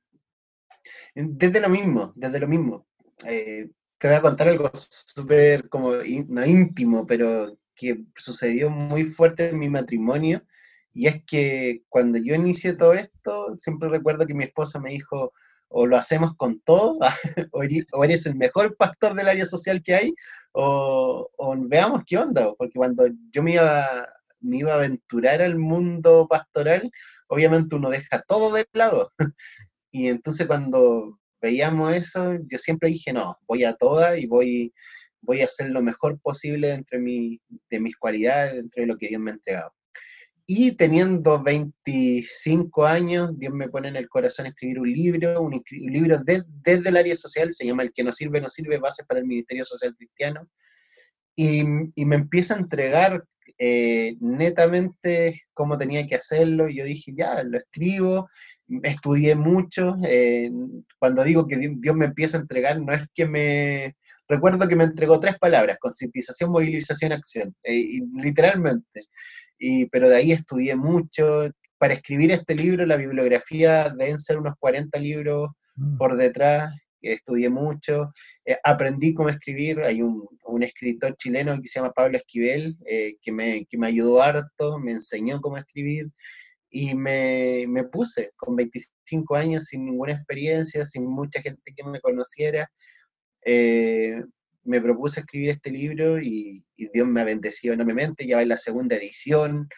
Desde 1.14 1.60
lo 1.60 1.68
mismo, 1.68 2.12
desde 2.14 2.40
lo 2.40 2.48
mismo. 2.48 2.86
Eh, 3.26 3.70
te 3.98 4.08
voy 4.08 4.16
a 4.16 4.22
contar 4.22 4.48
algo 4.48 4.70
súper 4.74 5.68
como 5.68 5.92
no 6.28 6.46
íntimo, 6.46 7.06
pero 7.06 7.56
que 7.74 8.04
sucedió 8.16 8.70
muy 8.70 9.04
fuerte 9.04 9.48
en 9.48 9.58
mi 9.58 9.68
matrimonio. 9.68 10.42
Y 10.92 11.06
es 11.06 11.24
que 11.24 11.82
cuando 11.88 12.18
yo 12.18 12.34
inicié 12.34 12.74
todo 12.74 12.92
esto, 12.92 13.54
siempre 13.56 13.88
recuerdo 13.88 14.26
que 14.26 14.34
mi 14.34 14.44
esposa 14.44 14.78
me 14.78 14.90
dijo, 14.90 15.32
o 15.68 15.86
lo 15.86 15.96
hacemos 15.96 16.36
con 16.36 16.60
todo, 16.60 16.98
o 17.52 18.04
eres 18.04 18.26
el 18.26 18.36
mejor 18.36 18.76
pastor 18.76 19.14
del 19.14 19.28
área 19.28 19.46
social 19.46 19.82
que 19.82 19.94
hay, 19.94 20.14
o, 20.54 21.30
o 21.36 21.56
veamos 21.68 22.02
qué 22.06 22.18
onda, 22.18 22.52
porque 22.54 22.74
cuando 22.74 23.06
yo 23.32 23.42
me 23.42 23.52
iba 23.52 24.08
me 24.44 24.58
iba 24.58 24.72
a 24.72 24.76
aventurar 24.76 25.42
al 25.42 25.58
mundo 25.58 26.26
pastoral, 26.28 26.90
obviamente 27.28 27.76
uno 27.76 27.90
deja 27.90 28.22
todo 28.28 28.52
de 28.54 28.66
lado. 28.72 29.12
y 29.90 30.08
entonces 30.08 30.46
cuando 30.46 31.18
veíamos 31.40 31.94
eso, 31.94 32.34
yo 32.48 32.58
siempre 32.58 32.90
dije, 32.90 33.12
no, 33.12 33.38
voy 33.46 33.64
a 33.64 33.74
toda 33.74 34.18
y 34.18 34.26
voy, 34.26 34.72
voy 35.22 35.40
a 35.40 35.46
hacer 35.46 35.70
lo 35.70 35.82
mejor 35.82 36.20
posible 36.20 36.68
dentro 36.68 36.98
de, 37.00 37.40
de 37.70 37.80
mis 37.80 37.96
cualidades, 37.96 38.54
dentro 38.54 38.82
de 38.82 38.86
lo 38.86 38.96
que 38.96 39.08
Dios 39.08 39.20
me 39.20 39.30
ha 39.30 39.34
entregado. 39.34 39.72
Y 40.46 40.76
teniendo 40.76 41.42
25 41.42 42.84
años, 42.84 43.30
Dios 43.38 43.54
me 43.54 43.68
pone 43.68 43.88
en 43.88 43.96
el 43.96 44.08
corazón 44.08 44.46
escribir 44.46 44.78
un 44.78 44.92
libro, 44.92 45.40
un, 45.40 45.62
libro 45.70 46.20
desde 46.22 46.88
el 46.88 46.96
área 46.96 47.16
social, 47.16 47.54
se 47.54 47.66
llama 47.66 47.82
El 47.82 47.92
que 47.92 48.04
no 48.04 48.12
sirve, 48.12 48.40
no 48.40 48.50
sirve, 48.50 48.78
bases 48.78 49.06
para 49.06 49.20
el 49.20 49.26
Ministerio 49.26 49.64
Social 49.64 49.94
Cristiano. 49.96 50.46
Y, 51.34 51.62
y, 51.94 52.04
me 52.04 52.16
empieza 52.16 52.54
a 52.54 52.58
entregar 52.58 53.24
eh, 53.56 54.16
netamente 54.20 55.42
cómo 55.52 55.78
tenía 55.78 56.04
que 56.08 56.16
hacerlo 56.16 56.68
y 56.68 56.76
yo 56.76 56.84
dije, 56.84 57.12
ya, 57.16 57.42
lo 57.44 57.58
escribo, 57.58 58.28
estudié 58.82 59.36
mucho, 59.36 59.96
eh, 60.04 60.50
cuando 60.98 61.22
digo 61.22 61.46
que 61.46 61.56
Dios 61.76 61.94
me 61.94 62.06
empieza 62.06 62.36
a 62.36 62.40
entregar, 62.40 62.80
no 62.80 62.92
es 62.92 63.08
que 63.14 63.26
me... 63.26 63.96
Recuerdo 64.26 64.66
que 64.66 64.74
me 64.74 64.84
entregó 64.84 65.20
tres 65.20 65.38
palabras, 65.38 65.78
concientización, 65.78 66.50
movilización, 66.50 67.12
acción, 67.12 67.54
eh, 67.62 68.00
literalmente. 68.14 69.02
Y, 69.66 69.86
pero 69.86 70.10
de 70.10 70.16
ahí 70.16 70.32
estudié 70.32 70.76
mucho. 70.76 71.50
Para 71.78 71.94
escribir 71.94 72.30
este 72.32 72.54
libro, 72.54 72.84
la 72.84 72.96
bibliografía 72.96 73.88
deben 73.88 74.18
ser 74.18 74.36
unos 74.36 74.54
40 74.58 74.98
libros 74.98 75.52
mm. 75.76 75.96
por 75.96 76.18
detrás, 76.18 76.70
estudié 77.00 77.48
mucho, 77.48 78.12
eh, 78.44 78.58
aprendí 78.62 79.14
cómo 79.14 79.30
escribir, 79.30 79.80
hay 79.80 80.02
un, 80.02 80.28
escritor 80.62 81.16
chileno 81.16 81.60
que 81.60 81.66
se 81.66 81.80
llama 81.80 81.92
Pablo 81.92 82.18
Esquivel, 82.18 82.76
eh, 82.86 83.16
que, 83.22 83.32
me, 83.32 83.64
que, 83.66 83.78
me, 83.78 83.86
ayudó 83.88 84.22
harto, 84.22 84.78
me 84.78 84.92
enseñó 84.92 85.40
cómo 85.40 85.56
escribir, 85.56 86.10
y 86.70 86.94
me, 86.94 87.64
me, 87.66 87.84
puse 87.84 88.32
con 88.36 88.54
25 88.56 89.34
años 89.34 89.64
sin 89.64 89.86
ninguna 89.86 90.12
experiencia, 90.12 90.84
sin 90.84 91.06
mucha 91.06 91.40
gente 91.40 91.72
que 91.74 91.84
me 91.84 92.00
conociera. 92.00 92.70
Eh, 93.44 94.22
me 94.64 94.80
propuse 94.80 95.20
escribir 95.20 95.50
este 95.50 95.70
libro 95.70 96.20
y, 96.20 96.64
Dios 96.76 97.06
me 97.06 97.20
ha 97.20 97.24
bendecido 97.24 97.74
enormemente, 97.74 98.26
ya 98.26 98.36
va 98.36 98.42
en 98.42 98.48
la 98.48 98.56
segunda 98.56 98.96
edición, 98.96 99.68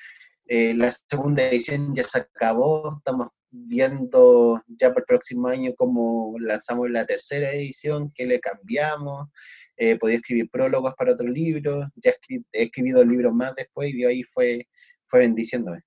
eh, 0.47 0.75
la 0.75 0.91
segunda 0.91 1.49
edición 1.49 1.95
ya 1.95 2.05
se 2.05 2.19
acabó, 2.19 2.89
estamos 2.89 3.29
viendo 3.51 4.63
ya 4.67 4.89
para 4.89 5.01
el 5.01 5.07
próximo 5.07 5.49
año 5.49 5.75
cómo 5.77 6.35
lanzamos 6.39 6.91
la 6.91 7.07
tercera 7.07 7.53
edición, 7.53 8.13
qué 8.15 8.27
le 8.27 8.41
cambiamos, 8.41 9.29
eh, 9.77 9.97
podía 9.99 10.17
escribir 10.17 10.49
prólogos 10.51 10.95
para 10.97 11.13
otro 11.13 11.27
libro, 11.27 11.89
ya 11.97 12.13
he 12.53 12.63
escrito 12.65 13.05
libros 13.05 13.35
más 13.35 13.55
después 13.55 13.93
y 13.93 13.99
de 13.99 14.09
ahí 14.09 14.23
fue, 14.23 14.67
fue 15.05 15.21
bendiciéndome. 15.21 15.83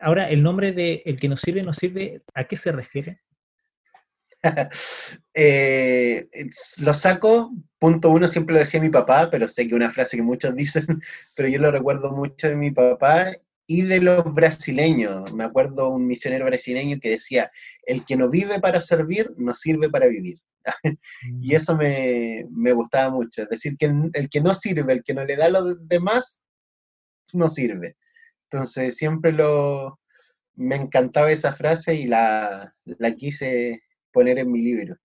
Ahora, 0.00 0.30
el 0.30 0.42
nombre 0.42 0.72
de 0.72 1.02
El 1.04 1.20
que 1.20 1.28
nos 1.28 1.40
sirve, 1.40 1.62
nos 1.62 1.76
sirve, 1.76 2.22
¿a 2.34 2.44
qué 2.44 2.56
se 2.56 2.72
refiere? 2.72 3.20
Eh, 5.32 6.28
lo 6.80 6.92
saco, 6.92 7.52
punto 7.78 8.10
uno, 8.10 8.26
siempre 8.26 8.52
lo 8.52 8.58
decía 8.58 8.80
mi 8.80 8.90
papá, 8.90 9.28
pero 9.30 9.46
sé 9.46 9.62
que 9.62 9.68
es 9.68 9.74
una 9.74 9.90
frase 9.90 10.16
que 10.16 10.22
muchos 10.22 10.54
dicen, 10.56 10.86
pero 11.36 11.48
yo 11.48 11.58
lo 11.58 11.70
recuerdo 11.70 12.10
mucho 12.10 12.48
de 12.48 12.56
mi 12.56 12.72
papá 12.72 13.32
y 13.66 13.82
de 13.82 14.00
los 14.00 14.24
brasileños. 14.34 15.32
Me 15.32 15.44
acuerdo 15.44 15.88
un 15.88 16.06
misionero 16.06 16.46
brasileño 16.46 16.98
que 17.00 17.10
decía, 17.10 17.50
el 17.84 18.04
que 18.04 18.16
no 18.16 18.28
vive 18.28 18.60
para 18.60 18.80
servir, 18.80 19.32
no 19.36 19.54
sirve 19.54 19.88
para 19.88 20.08
vivir. 20.08 20.40
y 21.40 21.52
mm. 21.52 21.56
eso 21.56 21.76
me, 21.76 22.72
gustaba 22.72 23.10
mucho. 23.10 23.42
Es 23.42 23.48
decir, 23.48 23.76
que 23.78 23.86
el 24.12 24.28
que 24.28 24.40
no 24.40 24.52
sirve, 24.52 24.92
el 24.92 25.04
que 25.04 25.14
no 25.14 25.24
le 25.24 25.36
da 25.36 25.46
a 25.46 25.50
los 25.50 25.88
demás, 25.88 26.42
no 27.32 27.48
sirve. 27.48 27.96
Entonces 28.50 28.96
siempre 28.96 29.32
lo, 29.32 30.00
me 30.56 30.76
encantaba 30.76 31.30
esa 31.30 31.52
frase 31.52 31.94
y 31.94 32.08
la, 32.08 32.74
la 32.84 33.14
quise 33.14 33.82
poner 34.12 34.38
en 34.38 34.50
mi 34.50 34.62
libro. 34.62 34.96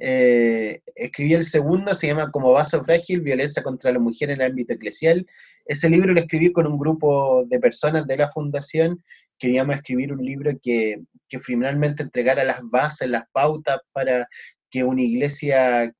Eh, 0.00 0.80
escribí 0.94 1.34
el 1.34 1.44
segundo, 1.44 1.92
se 1.94 2.06
llama 2.06 2.30
Como 2.30 2.52
vaso 2.52 2.84
frágil, 2.84 3.20
violencia 3.20 3.62
contra 3.62 3.90
la 3.90 3.98
mujer 3.98 4.30
en 4.30 4.40
el 4.40 4.50
ámbito 4.50 4.74
eclesial. 4.74 5.26
Ese 5.66 5.90
libro 5.90 6.12
lo 6.12 6.20
escribí 6.20 6.52
con 6.52 6.66
un 6.66 6.78
grupo 6.78 7.44
de 7.46 7.58
personas 7.58 8.06
de 8.06 8.16
la 8.16 8.30
fundación. 8.30 9.02
Queríamos 9.38 9.76
escribir 9.76 10.12
un 10.12 10.24
libro 10.24 10.52
que, 10.62 11.02
que 11.28 11.40
finalmente 11.40 12.02
entregara 12.02 12.44
las 12.44 12.60
bases, 12.70 13.08
las 13.08 13.24
pautas 13.32 13.80
para 13.92 14.28
que 14.70 14.84
una 14.84 15.02
iglesia 15.02 15.92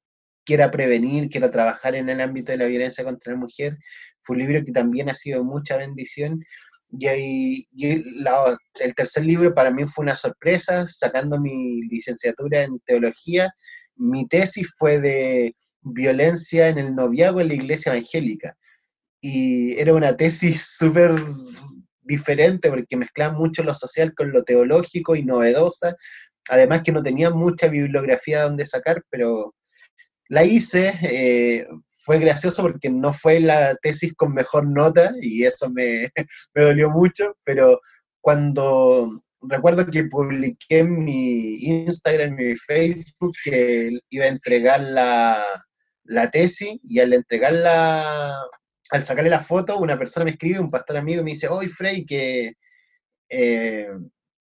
quiera 0.44 0.70
prevenir, 0.70 1.28
quiera 1.28 1.50
trabajar 1.50 1.94
en 1.94 2.08
el 2.08 2.20
ámbito 2.20 2.52
de 2.52 2.58
la 2.58 2.66
violencia 2.66 3.04
contra 3.04 3.32
la 3.32 3.38
mujer. 3.38 3.76
Fue 4.22 4.36
un 4.36 4.42
libro 4.42 4.64
que 4.64 4.72
también 4.72 5.10
ha 5.10 5.14
sido 5.14 5.44
mucha 5.44 5.76
bendición. 5.76 6.42
Y, 6.90 7.68
el 7.74 8.94
tercer 8.94 9.24
libro 9.24 9.54
para 9.54 9.70
mí 9.70 9.84
fue 9.86 10.04
una 10.04 10.14
sorpresa, 10.14 10.86
sacando 10.88 11.38
mi 11.40 11.82
licenciatura 11.88 12.62
en 12.62 12.80
teología. 12.80 13.52
Mi 13.96 14.26
tesis 14.26 14.68
fue 14.78 15.00
de 15.00 15.54
violencia 15.82 16.68
en 16.68 16.78
el 16.78 16.94
noviazgo 16.94 17.40
en 17.40 17.48
la 17.48 17.54
iglesia 17.54 17.92
evangélica. 17.92 18.56
Y 19.20 19.78
era 19.78 19.94
una 19.94 20.16
tesis 20.16 20.62
súper 20.78 21.14
diferente 22.00 22.70
porque 22.70 22.96
mezclaba 22.96 23.34
mucho 23.34 23.62
lo 23.62 23.74
social 23.74 24.14
con 24.14 24.32
lo 24.32 24.42
teológico 24.44 25.14
y 25.16 25.24
novedosa. 25.24 25.96
Además 26.48 26.82
que 26.82 26.92
no 26.92 27.02
tenía 27.02 27.30
mucha 27.30 27.68
bibliografía 27.68 28.42
donde 28.42 28.64
sacar, 28.64 29.02
pero 29.10 29.54
la 30.28 30.44
hice. 30.44 30.94
Eh, 31.02 31.68
fue 32.08 32.18
gracioso 32.20 32.62
porque 32.62 32.88
no 32.88 33.12
fue 33.12 33.38
la 33.38 33.76
tesis 33.82 34.14
con 34.14 34.32
mejor 34.32 34.66
nota 34.66 35.12
y 35.20 35.44
eso 35.44 35.68
me, 35.68 36.08
me 36.54 36.62
dolió 36.62 36.88
mucho, 36.88 37.36
pero 37.44 37.82
cuando 38.22 39.22
recuerdo 39.42 39.84
que 39.84 40.04
publiqué 40.04 40.78
en 40.78 41.04
mi 41.04 41.56
Instagram, 41.56 42.34
mi 42.34 42.56
Facebook, 42.56 43.34
que 43.44 43.98
iba 44.08 44.24
a 44.24 44.28
entregar 44.28 44.80
la, 44.80 45.44
la 46.04 46.30
tesis 46.30 46.80
y 46.82 46.98
al 46.98 47.12
entregarla, 47.12 48.34
al 48.90 49.02
sacarle 49.02 49.28
la 49.28 49.40
foto, 49.40 49.76
una 49.76 49.98
persona 49.98 50.24
me 50.24 50.30
escribe, 50.30 50.60
un 50.60 50.70
pastor 50.70 50.96
amigo, 50.96 51.22
me 51.22 51.32
dice, 51.32 51.48
oye 51.48 51.68
Frey, 51.68 52.06
que... 52.06 52.54
Eh, 53.28 53.86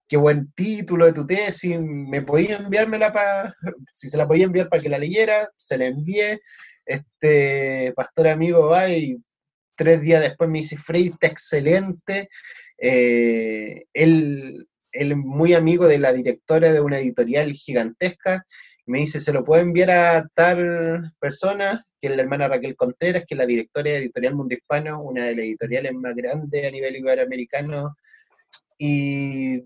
qué 0.08 0.16
buen 0.16 0.54
título 0.54 1.06
de 1.06 1.12
tu 1.12 1.28
tesis, 1.28 1.78
me 1.82 2.22
podía 2.22 2.56
enviármela 2.56 3.12
para, 3.12 3.54
si 3.94 4.08
se 4.08 4.16
la 4.16 4.26
podía 4.26 4.46
enviar 4.46 4.70
para 4.70 4.82
que 4.82 4.88
la 4.88 4.98
leyera, 4.98 5.50
se 5.58 5.78
la 5.78 5.88
envié, 5.88 6.40
este 6.88 7.94
pastor 7.96 8.30
amigo 8.30 8.68
va 8.68 8.90
y 8.90 9.18
tres 9.76 10.02
días 10.02 10.22
después 10.22 10.50
me 10.50 10.60
dice, 10.60 10.78
Frey, 10.78 11.08
está 11.08 11.28
excelente. 11.28 12.30
Eh, 12.78 13.86
él, 13.94 14.68
es 14.92 15.16
muy 15.16 15.54
amigo 15.54 15.88
de 15.88 16.00
la 16.00 16.12
directora 16.12 16.74
de 16.74 16.82
una 16.82 17.00
editorial 17.00 17.54
gigantesca. 17.54 18.46
Me 18.86 19.00
dice, 19.00 19.20
se 19.20 19.34
lo 19.34 19.44
puedo 19.44 19.62
enviar 19.62 19.92
a 19.92 20.28
tal 20.34 21.14
persona, 21.20 21.86
que 22.00 22.08
es 22.08 22.16
la 22.16 22.24
hermana 22.24 22.48
Raquel 22.48 22.76
Contreras, 22.76 23.26
que 23.28 23.36
es 23.36 23.38
la 23.38 23.46
directora 23.46 23.92
de 23.92 23.98
Editorial 23.98 24.36
Mundo 24.36 24.56
Hispano, 24.56 25.02
una 25.02 25.26
de 25.26 25.36
las 25.36 25.46
editoriales 25.46 25.94
más 25.94 26.16
grandes 26.16 26.66
a 26.66 26.72
nivel 26.72 26.96
iberoamericano. 26.96 27.96
Y 28.78 29.64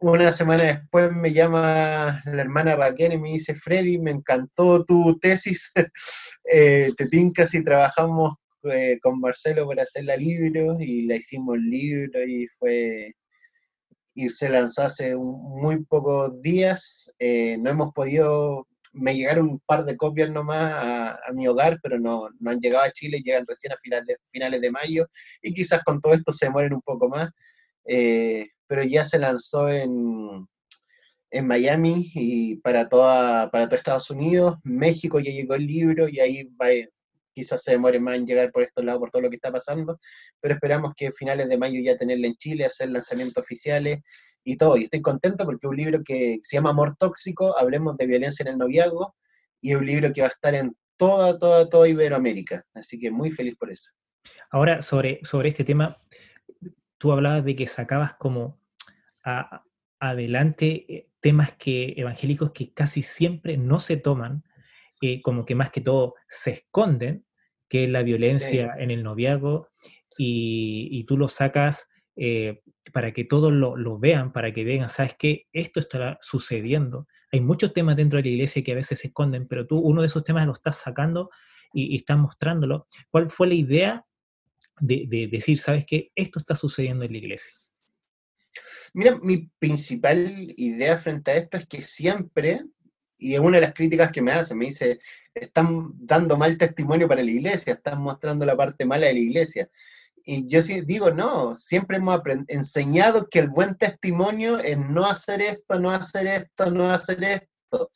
una 0.00 0.30
semana 0.32 0.62
después 0.62 1.10
me 1.12 1.32
llama 1.32 2.22
la 2.24 2.40
hermana 2.40 2.76
Raquel 2.76 3.14
y 3.14 3.18
me 3.18 3.30
dice, 3.30 3.54
Freddy, 3.54 3.98
me 3.98 4.12
encantó 4.12 4.84
tu 4.84 5.18
tesis, 5.18 5.72
eh, 6.44 6.90
te 6.96 7.08
tincas 7.08 7.54
y 7.54 7.64
trabajamos 7.64 8.36
eh, 8.64 8.98
con 9.02 9.20
Marcelo 9.20 9.66
para 9.66 9.82
hacer 9.82 10.04
la 10.04 10.16
libro 10.16 10.76
y 10.80 11.06
la 11.06 11.16
hicimos 11.16 11.58
libro 11.58 12.24
y 12.24 12.46
fue 12.58 13.14
y 14.14 14.30
se 14.30 14.48
lanzó 14.48 14.82
hace 14.82 15.14
muy 15.14 15.84
pocos 15.84 16.42
días. 16.42 17.14
Eh, 17.20 17.56
no 17.58 17.70
hemos 17.70 17.94
podido, 17.94 18.66
me 18.92 19.14
llegaron 19.14 19.48
un 19.48 19.60
par 19.60 19.84
de 19.84 19.96
copias 19.96 20.28
nomás 20.30 20.72
a, 20.74 21.32
mi 21.32 21.46
hogar, 21.46 21.78
pero 21.80 22.00
no, 22.00 22.28
no, 22.40 22.50
han 22.50 22.58
llegado 22.58 22.84
a 22.84 22.90
Chile, 22.90 23.22
llegan 23.24 23.46
recién 23.46 23.72
a 23.72 23.76
finales 23.76 24.06
de, 24.06 24.16
finales 24.32 24.60
de 24.60 24.72
mayo 24.72 25.08
y 25.40 25.54
quizás 25.54 25.84
con 25.84 26.00
todo 26.00 26.14
esto 26.14 26.32
se 26.32 26.50
mueren 26.50 26.74
un 26.74 26.82
poco 26.82 27.08
más 27.08 27.30
pero 28.68 28.84
ya 28.84 29.04
se 29.04 29.18
lanzó 29.18 29.68
en, 29.68 30.46
en 31.30 31.46
Miami 31.46 32.08
y 32.14 32.56
para 32.56 32.88
toda 32.88 33.50
para 33.50 33.66
todo 33.66 33.76
Estados 33.76 34.10
Unidos, 34.10 34.58
México 34.62 35.18
ya 35.18 35.32
llegó 35.32 35.54
el 35.54 35.66
libro 35.66 36.08
y 36.08 36.20
ahí 36.20 36.44
va, 36.60 36.68
quizás 37.34 37.62
se 37.62 37.72
demore 37.72 37.98
más 38.00 38.16
en 38.16 38.26
llegar 38.26 38.52
por 38.52 38.62
estos 38.62 38.84
lados 38.84 39.00
por 39.00 39.10
todo 39.10 39.22
lo 39.22 39.30
que 39.30 39.36
está 39.36 39.50
pasando, 39.50 39.98
pero 40.40 40.54
esperamos 40.54 40.92
que 40.96 41.08
a 41.08 41.12
finales 41.12 41.48
de 41.48 41.58
mayo 41.58 41.80
ya 41.82 41.96
tenerla 41.96 42.26
en 42.26 42.36
Chile, 42.36 42.64
hacer 42.64 42.90
lanzamientos 42.90 43.42
oficiales 43.42 44.00
y 44.44 44.56
todo. 44.56 44.76
Y 44.76 44.84
estoy 44.84 45.02
contento 45.02 45.44
porque 45.44 45.66
es 45.66 45.70
un 45.70 45.76
libro 45.76 46.00
que 46.04 46.40
se 46.42 46.56
llama 46.56 46.70
Amor 46.70 46.96
Tóxico, 46.96 47.56
hablemos 47.58 47.96
de 47.96 48.06
violencia 48.06 48.42
en 48.42 48.48
el 48.48 48.58
noviazgo, 48.58 49.14
y 49.60 49.72
es 49.72 49.76
un 49.76 49.86
libro 49.86 50.12
que 50.12 50.20
va 50.20 50.28
a 50.28 50.30
estar 50.30 50.54
en 50.54 50.76
toda, 50.96 51.38
toda, 51.38 51.68
toda 51.68 51.88
Iberoamérica. 51.88 52.64
Así 52.74 52.98
que 52.98 53.10
muy 53.10 53.30
feliz 53.30 53.56
por 53.56 53.70
eso. 53.70 53.92
Ahora, 54.50 54.82
sobre, 54.82 55.20
sobre 55.22 55.50
este 55.50 55.64
tema, 55.64 55.96
tú 56.98 57.12
hablabas 57.12 57.44
de 57.44 57.56
que 57.56 57.66
sacabas 57.66 58.14
como 58.14 58.60
adelante 60.00 60.86
eh, 60.88 61.08
temas 61.20 61.52
que, 61.52 61.94
evangélicos 61.96 62.52
que 62.52 62.72
casi 62.72 63.02
siempre 63.02 63.56
no 63.56 63.80
se 63.80 63.96
toman, 63.96 64.44
eh, 65.00 65.20
como 65.22 65.44
que 65.44 65.54
más 65.54 65.70
que 65.70 65.80
todo 65.80 66.14
se 66.28 66.50
esconden, 66.50 67.24
que 67.68 67.84
es 67.84 67.90
la 67.90 68.02
violencia 68.02 68.74
en 68.78 68.90
el 68.90 69.02
noviazgo, 69.02 69.68
y, 70.16 71.04
tú 71.04 71.16
lo 71.16 71.28
sacas 71.28 71.88
eh, 72.16 72.62
para 72.92 73.12
que 73.12 73.24
todos 73.24 73.52
lo, 73.52 73.98
vean, 73.98 74.32
para 74.32 74.52
que 74.52 74.64
vean, 74.64 74.88
sabes 74.88 75.14
que 75.16 75.46
esto 75.52 75.78
está 75.78 76.18
sucediendo. 76.20 77.06
Hay 77.30 77.40
muchos 77.40 77.72
temas 77.72 77.94
dentro 77.94 78.16
de 78.16 78.24
la 78.24 78.30
iglesia 78.30 78.64
que 78.64 78.72
a 78.72 78.76
veces 78.76 78.98
se 78.98 79.08
esconden, 79.08 79.46
pero 79.46 79.66
tú 79.66 79.78
uno 79.78 80.00
de 80.00 80.08
esos 80.08 80.24
temas 80.24 80.46
lo 80.46 80.54
estás 80.54 80.78
sacando 80.78 81.30
y, 81.72 81.94
y 81.94 81.96
estás 81.96 82.18
mostrándolo. 82.18 82.88
¿Cuál 83.10 83.28
fue 83.30 83.46
la 83.46 83.54
idea 83.54 84.07
de, 84.80 85.28
decir, 85.30 85.58
sabes 85.58 85.84
que 85.84 86.10
esto 86.14 86.38
está 86.38 86.54
sucediendo 86.54 87.04
en 87.04 87.12
la 87.12 87.18
iglesia? 87.18 87.52
Mira, 88.94 89.18
mi 89.22 89.50
principal 89.58 90.54
idea 90.56 90.96
frente 90.96 91.30
a 91.30 91.36
esto 91.36 91.56
es 91.56 91.66
que 91.66 91.82
siempre, 91.82 92.64
y 93.18 93.34
es 93.34 93.40
una 93.40 93.58
de 93.58 93.66
las 93.66 93.74
críticas 93.74 94.10
que 94.12 94.22
me 94.22 94.32
hacen, 94.32 94.58
me 94.58 94.66
dice, 94.66 94.98
están 95.34 95.92
dando 95.94 96.36
mal 96.36 96.56
testimonio 96.56 97.06
para 97.06 97.22
la 97.22 97.30
iglesia, 97.30 97.74
están 97.74 98.02
mostrando 98.02 98.46
la 98.46 98.56
parte 98.56 98.84
mala 98.86 99.06
de 99.06 99.14
la 99.14 99.18
iglesia. 99.18 99.68
Y 100.24 100.46
yo 100.46 100.60
sí 100.60 100.82
digo, 100.82 101.10
no, 101.10 101.54
siempre 101.54 101.96
hemos 101.96 102.20
enseñado 102.48 103.28
que 103.30 103.38
el 103.38 103.48
buen 103.48 103.76
testimonio 103.76 104.58
es 104.58 104.78
no 104.78 105.06
hacer 105.06 105.40
esto, 105.40 105.78
no 105.80 105.90
hacer 105.90 106.26
esto, 106.26 106.70
no 106.70 106.90
hacer 106.90 107.24
esto. 107.24 107.92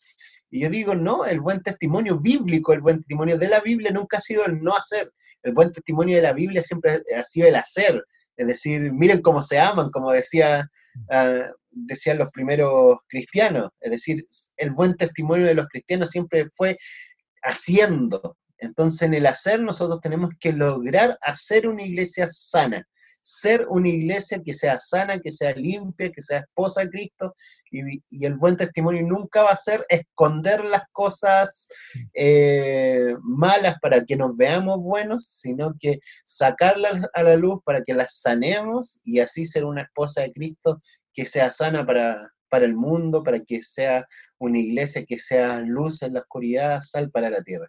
Y 0.52 0.60
yo 0.60 0.68
digo, 0.68 0.94
no, 0.94 1.24
el 1.24 1.40
buen 1.40 1.62
testimonio 1.62 2.20
bíblico, 2.20 2.74
el 2.74 2.82
buen 2.82 2.98
testimonio 2.98 3.38
de 3.38 3.48
la 3.48 3.60
Biblia 3.60 3.90
nunca 3.90 4.18
ha 4.18 4.20
sido 4.20 4.44
el 4.44 4.62
no 4.62 4.76
hacer. 4.76 5.10
El 5.42 5.54
buen 5.54 5.72
testimonio 5.72 6.16
de 6.16 6.22
la 6.22 6.34
Biblia 6.34 6.60
siempre 6.60 7.00
ha 7.16 7.24
sido 7.24 7.48
el 7.48 7.56
hacer, 7.56 8.04
Es 8.36 8.46
decir, 8.46 8.92
miren 8.92 9.22
cómo 9.22 9.40
se 9.40 9.58
aman, 9.58 9.90
como 9.90 10.12
decía, 10.12 10.70
ah, 11.10 11.46
decían 11.70 12.18
los 12.18 12.30
primeros 12.30 12.98
cristianos. 13.08 13.70
Es 13.80 13.92
decir, 13.92 14.26
el 14.58 14.72
buen 14.72 14.94
testimonio 14.94 15.46
de 15.46 15.54
los 15.54 15.68
cristianos 15.68 16.10
siempre 16.10 16.46
fue 16.54 16.76
haciendo. 17.42 18.36
Entonces, 18.58 19.02
en 19.02 19.14
el 19.14 19.26
hacer 19.26 19.58
nosotros 19.62 20.02
tenemos 20.02 20.34
que 20.38 20.52
lograr 20.52 21.18
hacer 21.22 21.66
una 21.66 21.82
iglesia 21.82 22.28
sana 22.30 22.86
ser 23.22 23.66
una 23.68 23.88
iglesia 23.88 24.42
que 24.44 24.52
sea 24.52 24.78
sana, 24.80 25.20
que 25.20 25.30
sea 25.30 25.52
limpia, 25.52 26.10
que 26.10 26.20
sea 26.20 26.40
esposa 26.40 26.82
de 26.82 26.90
Cristo, 26.90 27.34
y, 27.70 28.26
el 28.26 28.34
buen 28.34 28.56
testimonio 28.56 29.02
nunca 29.02 29.42
va 29.42 29.50
a 29.50 29.56
ser 29.56 29.86
esconder 29.88 30.64
las 30.64 30.82
cosas 30.92 31.68
eh, 32.12 33.14
malas 33.22 33.76
para 33.80 34.04
que 34.04 34.16
nos 34.16 34.36
veamos 34.36 34.82
buenos, 34.82 35.26
sino 35.26 35.74
que 35.78 36.00
sacarlas 36.24 37.08
a 37.14 37.22
la 37.22 37.36
luz 37.36 37.60
para 37.64 37.82
que 37.82 37.94
las 37.94 38.18
sanemos 38.20 39.00
y 39.04 39.20
así 39.20 39.46
ser 39.46 39.64
una 39.64 39.82
esposa 39.82 40.22
de 40.22 40.32
Cristo 40.32 40.82
que 41.14 41.24
sea 41.24 41.50
sana 41.50 41.86
para, 41.86 42.30
para 42.48 42.64
el 42.64 42.74
mundo, 42.74 43.22
para 43.22 43.40
que 43.40 43.62
sea 43.62 44.06
una 44.38 44.58
iglesia 44.58 45.06
que 45.06 45.18
sea 45.18 45.60
luz 45.60 46.02
en 46.02 46.14
la 46.14 46.20
oscuridad, 46.20 46.80
sal 46.80 47.10
para 47.10 47.30
la 47.30 47.42
tierra. 47.42 47.68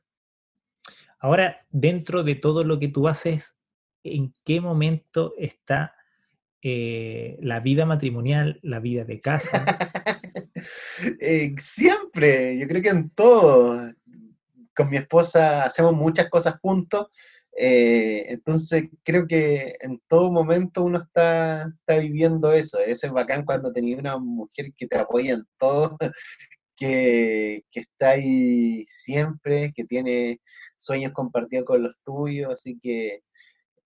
Ahora, 1.19 1.65
dentro 1.69 2.23
de 2.23 2.35
todo 2.35 2.65
lo 2.65 2.79
que 2.79 2.89
tú 2.89 3.07
haces, 3.07 3.55
en 4.03 4.33
qué 4.43 4.61
momento 4.61 5.33
está 5.37 5.95
eh, 6.61 7.37
la 7.41 7.59
vida 7.59 7.85
matrimonial, 7.85 8.59
la 8.61 8.79
vida 8.79 9.03
de 9.03 9.19
casa. 9.19 9.65
Eh, 11.19 11.53
siempre, 11.57 12.57
yo 12.57 12.67
creo 12.67 12.81
que 12.81 12.89
en 12.89 13.09
todo. 13.09 13.91
Con 14.73 14.89
mi 14.89 14.97
esposa 14.97 15.65
hacemos 15.65 15.93
muchas 15.93 16.29
cosas 16.29 16.59
juntos, 16.61 17.07
eh, 17.55 18.25
entonces 18.29 18.85
creo 19.03 19.27
que 19.27 19.75
en 19.81 20.01
todo 20.07 20.31
momento 20.31 20.83
uno 20.83 20.99
está, 20.99 21.63
está 21.79 21.97
viviendo 21.99 22.53
eso. 22.53 22.79
Eso 22.79 23.07
es 23.07 23.13
bacán 23.13 23.45
cuando 23.45 23.73
tenés 23.73 23.99
una 23.99 24.17
mujer 24.17 24.73
que 24.77 24.87
te 24.87 24.97
apoya 24.97 25.33
en 25.33 25.45
todo, 25.57 25.97
que, 26.77 27.65
que, 27.71 27.79
está 27.81 28.11
ahí 28.11 28.85
siempre, 28.87 29.73
que 29.75 29.85
tiene 29.85 30.39
sueños 30.77 31.13
compartidos 31.13 31.65
con 31.65 31.83
los 31.83 31.99
tuyos, 32.03 32.53
así 32.53 32.79
que 32.81 33.23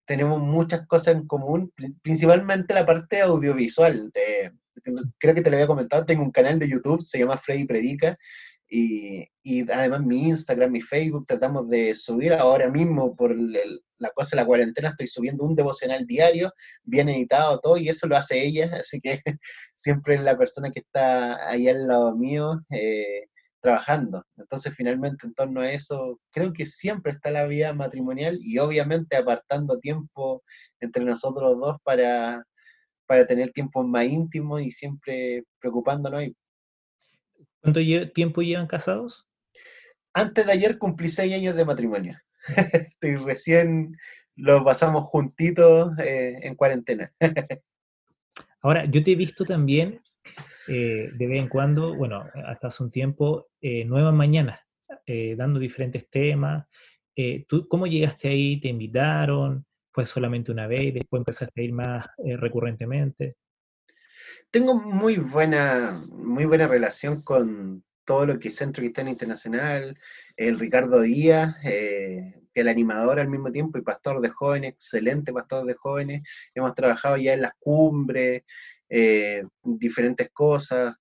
tenemos 0.08 0.41
muchas 0.41 0.88
cosas 0.88 1.15
en 1.15 1.28
común, 1.28 1.72
principalmente 2.02 2.74
la 2.74 2.86
parte 2.86 3.22
audiovisual. 3.22 4.12
creo 5.20 5.36
que 5.36 5.41
te 5.41 5.50
lo 5.50 5.58
había 5.58 5.67
comentado, 5.67 6.06
tengo 6.06 6.24
un 6.24 6.32
canal 6.32 6.58
de 6.58 6.70
YouTube, 6.70 7.02
se 7.02 7.20
llama 7.20 7.38
Freddy 7.38 7.65
Predica, 7.65 8.17
y, 8.70 9.28
y 9.43 9.70
además 9.70 10.02
mi 10.02 10.30
Instagram, 10.30 10.72
mi 10.72 10.82
Facebook, 10.82 11.26
tratamos 11.28 11.70
de 11.70 11.93
subir 11.93 12.34
ahora 12.34 12.70
mismo 12.70 13.15
por 13.15 13.36
la 13.36 14.10
cosa 14.12 14.36
de 14.36 14.41
la 14.41 14.48
cuarentena, 14.48 14.89
estoy 14.89 15.08
subiendo 15.08 15.43
un 15.43 15.56
devocional 15.56 16.06
diario, 16.06 16.54
bien 16.84 17.10
editado 17.10 17.60
todo, 17.60 17.78
y 17.78 17.89
eso 17.89 18.08
lo 18.08 18.15
hace 18.15 18.46
ella, 18.46 18.78
así 18.80 19.02
que 19.02 19.22
siempre 19.74 20.15
es 20.15 20.22
la 20.22 20.38
persona 20.38 20.72
que 20.72 20.80
está 20.80 21.50
ahí 21.50 21.67
al 21.67 21.86
lado 21.88 22.15
mío. 22.15 22.62
Eh, 22.70 23.28
trabajando. 23.62 24.26
Entonces, 24.38 24.74
finalmente, 24.76 25.26
en 25.26 25.34
torno 25.34 25.62
a 25.62 25.72
eso, 25.72 26.20
creo 26.32 26.54
que 26.54 26.65
siempre 26.65 27.12
está 27.12 27.32
la 27.32 27.46
vida 27.46 27.74
matrimonial 27.74 28.39
y 28.41 28.58
obviamente 28.60 29.17
apartando 29.17 29.80
tiempo 29.80 30.43
entre 30.80 31.04
nosotros 31.04 31.58
dos 31.60 31.78
para, 31.84 32.43
para 33.06 33.26
tener 33.26 33.52
tiempo 33.52 33.84
más 33.84 34.06
íntimo 34.06 34.60
y 34.60 34.72
siempre 34.72 35.43
preocupándonos. 35.60 36.24
¿Cuánto 37.62 37.80
tiempo 38.13 38.41
llevan 38.41 38.67
casados? 38.67 39.28
Antes 40.13 40.46
de 40.46 40.52
ayer 40.52 40.78
cumplí 40.78 41.10
seis 41.10 41.34
años 41.34 41.56
de 41.56 41.65
matrimonio. 41.65 42.17
Estoy 42.74 43.15
recién 43.17 43.96
lo 44.38 44.63
pasamos 44.63 45.06
juntitos 45.06 45.98
eh, 46.00 46.38
en 46.43 46.56
cuarentena. 46.56 47.12
Ahora, 48.62 48.86
yo 48.86 49.04
te 49.04 49.12
he 49.12 49.15
visto 49.15 49.43
también 49.43 50.00
eh, 50.67 51.12
de 51.13 51.27
vez 51.27 51.39
en 51.39 51.49
cuando, 51.49 51.95
bueno, 51.95 52.25
hasta 52.45 52.67
hace 52.67 52.84
un 52.84 52.91
tiempo, 52.91 53.47
eh, 53.62 53.86
Nuevas 53.86 54.13
Mañanas, 54.13 54.60
eh, 55.06 55.36
dando 55.38 55.60
diferentes 55.60 56.10
temas. 56.10 56.65
¿Tú 57.47 57.67
cómo 57.67 57.88
llegaste 57.88 58.27
ahí? 58.27 58.60
¿Te 58.60 58.67
invitaron? 58.67 59.65
¿Fue 59.91 60.06
solamente 60.06 60.51
una 60.51 60.67
vez 60.67 60.84
y 60.84 60.91
después 60.91 61.21
empezaste 61.21 61.62
a 61.62 61.63
ir 61.63 61.73
más 61.73 62.06
recurrentemente? 62.17 63.38
Tengo 64.51 64.75
muy 64.75 65.15
buena, 65.15 65.99
muy 66.12 66.45
buena 66.45 66.67
relación 66.67 67.23
con 67.23 67.84
todo 68.06 68.27
lo 68.27 68.38
que 68.38 68.49
es 68.49 68.56
Centro 68.56 68.82
Cristiano 68.82 69.10
Internacional, 69.10 69.97
el 70.36 70.60
Ricardo 70.60 71.01
Díaz, 71.01 71.56
el 71.63 72.67
animador 72.67 73.19
al 73.19 73.30
mismo 73.30 73.51
tiempo 73.51 73.80
y 73.80 73.82
pastor 73.82 74.21
de 74.21 74.30
jóvenes, 74.30 74.73
excelente 74.73 75.34
pastor 75.34 75.65
de 75.65 75.73
jóvenes. 75.73 76.21
Hemos 76.53 76.75
trabajado 76.75 77.17
ya 77.17 77.34
en 77.34 77.41
las 77.41 77.53
cumbres, 77.60 78.43
eh, 78.89 79.43
diferentes 79.63 80.30
cosas, 80.32 80.95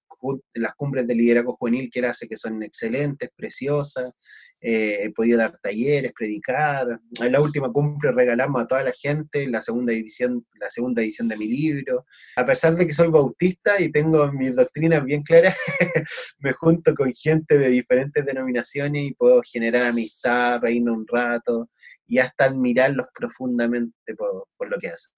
las 0.54 0.74
cumbres 0.74 1.06
de 1.06 1.14
liderazgo 1.14 1.56
juvenil 1.56 1.90
que 1.90 2.00
él 2.00 2.06
hace 2.06 2.28
que 2.28 2.36
son 2.36 2.62
excelentes, 2.62 3.30
preciosas, 3.36 4.12
eh, 4.60 4.98
he 5.02 5.10
podido 5.12 5.38
dar 5.38 5.58
talleres, 5.62 6.12
predicar, 6.14 6.98
en 7.20 7.32
la 7.32 7.40
última 7.40 7.70
cumbre 7.70 8.10
regalamos 8.10 8.62
a 8.62 8.66
toda 8.66 8.82
la 8.84 8.92
gente 8.92 9.46
la 9.46 9.60
segunda 9.60 9.92
edición, 9.92 10.46
la 10.58 10.70
segunda 10.70 11.02
edición 11.02 11.28
de 11.28 11.36
mi 11.36 11.46
libro, 11.46 12.06
a 12.36 12.46
pesar 12.46 12.74
de 12.74 12.86
que 12.86 12.94
soy 12.94 13.08
bautista 13.08 13.80
y 13.80 13.92
tengo 13.92 14.32
mis 14.32 14.56
doctrinas 14.56 15.04
bien 15.04 15.22
claras, 15.22 15.54
me 16.38 16.52
junto 16.54 16.94
con 16.94 17.12
gente 17.14 17.58
de 17.58 17.68
diferentes 17.68 18.24
denominaciones 18.24 19.04
y 19.04 19.14
puedo 19.14 19.42
generar 19.42 19.84
amistad, 19.84 20.60
reírme 20.60 20.90
un 20.90 21.06
rato 21.06 21.68
y 22.06 22.18
hasta 22.18 22.46
admirarlos 22.46 23.06
profundamente 23.14 24.14
por 24.16 24.70
lo 24.70 24.78
que 24.78 24.88
hacen. 24.88 25.12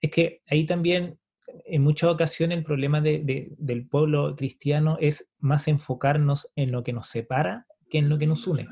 Es 0.00 0.10
que 0.10 0.40
ahí 0.46 0.66
también 0.66 1.18
en 1.64 1.82
muchas 1.82 2.10
ocasiones 2.10 2.58
el 2.58 2.64
problema 2.64 3.00
del 3.00 3.86
pueblo 3.88 4.34
cristiano 4.36 4.96
es 5.00 5.28
más 5.38 5.68
enfocarnos 5.68 6.50
en 6.56 6.72
lo 6.72 6.82
que 6.82 6.92
nos 6.92 7.08
separa 7.08 7.66
que 7.90 7.98
en 7.98 8.08
lo 8.08 8.18
que 8.18 8.26
nos 8.26 8.46
une. 8.46 8.68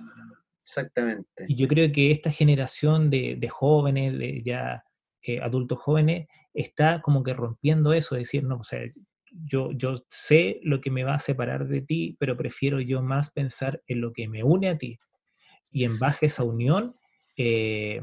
Exactamente. 0.63 1.45
Y 1.49 1.57
yo 1.57 1.69
creo 1.69 1.91
que 1.93 2.11
esta 2.11 2.31
generación 2.31 3.11
de, 3.11 3.49
jóvenes, 3.51 4.19
de 4.19 4.43
ya 4.43 4.85
eh, 5.23 5.41
adultos 5.41 5.79
jóvenes, 5.79 6.29
está 6.55 7.03
como 7.03 7.23
que 7.23 7.35
rompiendo 7.35 7.93
eso, 7.93 8.15
decir, 8.15 8.45
no, 8.45 8.57
o 8.57 8.63
sea, 8.63 8.81
yo, 9.31 9.73
yo 9.73 10.05
sé 10.09 10.61
lo 10.63 10.81
que 10.81 10.91
me 10.91 11.05
va 11.05 11.15
a 11.15 11.21
separar 11.21 11.69
de 11.69 11.83
ti, 11.83 12.17
pero 12.19 12.37
prefiero 12.37 12.81
yo 12.81 13.03
más 13.03 13.31
pensar 13.31 13.83
en 13.87 14.01
lo 14.01 14.13
que 14.13 14.29
me 14.29 14.43
une 14.43 14.69
a 14.69 14.79
ti. 14.79 14.99
Y 15.71 15.85
en 15.85 15.99
base 15.99 16.27
a 16.27 16.29
esa 16.29 16.45
unión, 16.45 16.93
eh, 17.37 18.03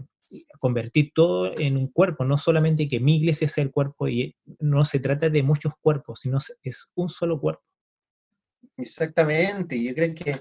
convertir 0.59 1.11
todo 1.13 1.53
en 1.57 1.77
un 1.77 1.87
cuerpo, 1.87 2.25
no 2.25 2.37
solamente 2.37 2.87
que 2.87 2.99
mi 2.99 3.17
iglesia 3.17 3.47
sea 3.47 3.63
el 3.63 3.71
cuerpo, 3.71 4.07
y 4.07 4.35
no 4.59 4.83
se 4.85 4.99
trata 4.99 5.29
de 5.29 5.43
muchos 5.43 5.73
cuerpos, 5.81 6.19
sino 6.21 6.39
es 6.63 6.89
un 6.95 7.09
solo 7.09 7.39
cuerpo. 7.39 7.63
Exactamente, 8.77 9.81
yo 9.81 9.93
creo 9.93 10.13
que, 10.13 10.35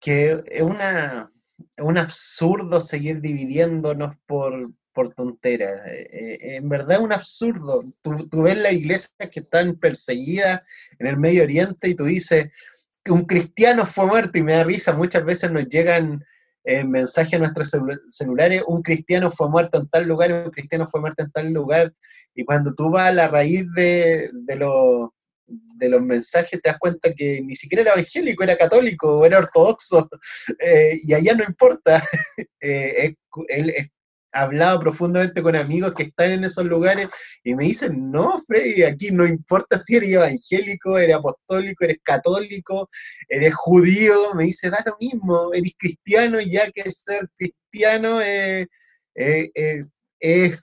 que 0.00 0.42
es, 0.46 0.62
una, 0.62 1.30
un 1.78 1.98
absurdo 1.98 2.80
seguir 2.80 3.20
dividiéndonos 3.20 4.16
por, 4.26 4.72
por 4.92 5.14
tonteras. 5.14 5.86
Eh, 5.86 6.08
eh, 6.10 6.56
en 6.56 6.68
verdad 6.68 6.96
es 6.96 7.02
un 7.02 7.12
absurdo. 7.12 7.84
Tú, 8.02 8.42
ves 8.42 8.58
las 8.58 8.72
iglesias 8.72 9.30
que 9.30 9.40
están 9.40 9.76
perseguidas 9.76 10.62
en 10.98 11.06
el 11.06 11.18
Medio 11.18 11.42
Oriente 11.42 11.88
y 11.88 11.94
tú 11.94 12.04
dices 12.04 12.50
un 13.10 13.24
cristiano 13.24 13.86
fue 13.86 14.06
muerto 14.06 14.38
y 14.38 14.42
me 14.42 14.54
da 14.54 14.64
risa, 14.64 14.96
muchas 14.96 15.24
veces 15.24 15.50
nos 15.50 15.68
llegan 15.68 16.24
mensaje 16.86 17.36
a 17.36 17.38
nuestros 17.38 17.70
celulares, 18.08 18.62
un 18.66 18.82
cristiano 18.82 19.30
fue 19.30 19.48
muerto 19.48 19.78
en 19.78 19.88
tal 19.88 20.06
lugar, 20.06 20.32
un 20.32 20.50
cristiano 20.50 20.86
fue 20.86 21.00
muerto 21.00 21.22
en 21.22 21.30
tal 21.30 21.52
lugar, 21.52 21.92
y 22.34 22.44
cuando 22.44 22.74
tú 22.74 22.90
vas 22.90 23.08
a 23.08 23.12
la 23.12 23.28
raíz 23.28 23.66
de, 23.74 24.30
de, 24.32 24.56
de 25.46 25.88
los 25.88 26.02
mensajes 26.02 26.60
te 26.60 26.70
das 26.70 26.78
cuenta 26.78 27.12
que 27.12 27.40
ni 27.42 27.54
siquiera 27.54 27.82
era 27.82 27.92
evangélico, 27.92 28.42
era 28.42 28.56
católico 28.56 29.24
era 29.24 29.38
ortodoxo, 29.38 30.08
eh, 30.58 30.98
y 31.02 31.14
allá 31.14 31.34
no 31.34 31.44
importa, 31.44 32.02
eh, 32.60 33.14
él 33.48 33.70
es 33.70 33.88
hablado 34.36 34.80
profundamente 34.80 35.42
con 35.42 35.56
amigos 35.56 35.94
que 35.94 36.04
están 36.04 36.32
en 36.32 36.44
esos 36.44 36.64
lugares 36.66 37.08
y 37.42 37.54
me 37.54 37.64
dicen, 37.64 38.10
no, 38.10 38.42
Freddy, 38.46 38.82
aquí 38.82 39.10
no 39.10 39.26
importa 39.26 39.80
si 39.80 39.96
eres 39.96 40.10
evangélico, 40.10 40.98
eres 40.98 41.16
apostólico, 41.16 41.84
eres 41.84 41.98
católico, 42.02 42.90
eres 43.28 43.54
judío, 43.54 44.34
me 44.34 44.44
dice, 44.44 44.70
da 44.70 44.82
lo 44.84 44.96
mismo, 45.00 45.52
eres 45.54 45.72
cristiano 45.78 46.40
y 46.40 46.50
ya 46.50 46.70
que 46.70 46.90
ser 46.92 47.28
cristiano 47.36 48.20
es 48.20 48.68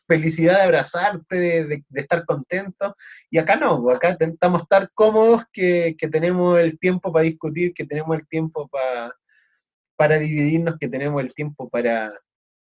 felicidad 0.08 0.58
de 0.58 0.64
abrazarte, 0.64 1.66
de, 1.66 1.84
estar 1.96 2.26
contento. 2.26 2.96
Y 3.30 3.38
acá 3.38 3.56
no, 3.56 3.90
acá 3.90 4.12
intentamos 4.12 4.62
estar 4.64 4.90
cómodos, 4.94 5.44
que, 5.52 5.96
que 5.98 6.08
tenemos 6.10 6.60
el 6.60 6.78
tiempo 6.80 7.12
para 7.12 7.26
discutir, 7.26 7.74
que 7.74 7.86
tenemos 7.86 8.18
el 8.18 8.28
tiempo 8.28 8.68
para, 8.68 9.16
para 9.96 10.20
dividirnos, 10.20 10.78
que 10.80 10.90
tenemos 10.90 11.22
el 11.24 11.34
tiempo 11.34 11.70
para, 11.70 12.14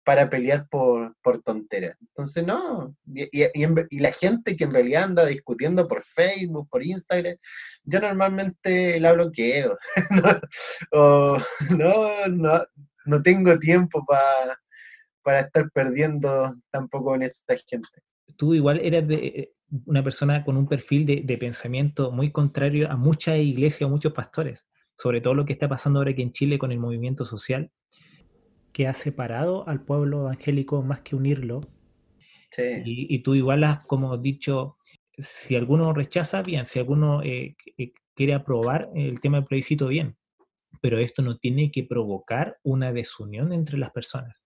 para 0.04 0.30
pelear 0.30 0.68
por, 0.70 1.16
por 1.22 1.42
tonteras. 1.44 1.96
Entonces, 2.02 2.46
no. 2.46 2.96
Y, 3.14 4.00
la 4.00 4.12
gente 4.12 4.56
que 4.56 4.64
en 4.64 4.74
realidad 4.74 5.04
anda 5.04 5.26
discutiendo 5.26 5.88
por 5.88 6.04
Facebook, 6.04 6.68
por 6.70 6.84
Instagram, 6.84 7.36
yo 7.84 8.00
normalmente 8.00 9.00
la 9.00 9.14
bloqueo. 9.14 9.78
no, 10.92 11.38
no, 11.78 12.28
no, 12.28 12.66
no, 13.06 13.22
tengo 13.22 13.60
tiempo 13.60 14.04
para 14.06 14.58
para 15.22 15.42
estar 15.42 15.70
perdiendo 15.72 16.56
tampoco 16.72 17.14
en 17.14 17.24
esa 17.24 17.56
gente. 17.68 17.90
tú 18.38 18.54
igual 18.56 18.80
eras 18.82 19.08
de, 19.08 19.16
eh, 19.16 19.54
una 19.86 20.04
persona 20.04 20.44
con 20.44 20.58
un 20.58 20.68
perfil 20.68 21.06
de, 21.06 21.22
de 21.24 21.38
pensamiento 21.38 22.12
muy 22.12 22.32
contrario 22.32 22.90
a 22.90 22.96
muchas 22.96 23.38
iglesias 23.38 23.88
o 23.88 23.90
muchos 23.90 24.14
pastores, 24.14 24.66
sobre 24.98 25.22
todo 25.22 25.36
lo 25.36 25.46
que 25.46 25.54
está 25.54 25.70
pasando 25.70 26.00
ahora 26.00 26.12
aquí 26.12 26.22
en 26.22 26.32
Chile 26.32 26.58
con 26.58 26.72
el 26.72 26.80
movimiento 26.80 27.26
social, 27.26 27.70
que 28.72 28.88
ha 28.88 28.94
separado 28.94 29.68
al 29.68 29.84
pueblo 29.84 30.22
evangélico 30.22 30.82
más 30.82 31.02
que 31.02 31.16
unirlo. 31.16 31.62
Y, 32.84 33.20
tú 33.20 33.36
igual 33.36 33.64
has 33.64 33.86
como 33.86 34.18
dicho, 34.18 34.76
si 35.18 35.56
alguno 35.56 35.94
rechaza, 35.94 36.42
bien, 36.42 36.66
si 36.66 36.80
alguno 36.80 37.22
eh, 37.22 37.56
eh, 37.78 37.94
quiere 38.16 38.34
aprobar 38.34 38.90
el 38.96 39.20
tema 39.20 39.38
del 39.38 39.46
plebiscito, 39.46 39.88
bien, 39.88 40.18
pero 40.82 40.98
esto 40.98 41.22
no 41.22 41.38
tiene 41.38 41.72
que 41.72 41.84
provocar 41.84 42.58
una 42.64 42.92
desunión 42.92 43.54
entre 43.54 43.78
las 43.78 43.92
personas. 43.92 44.42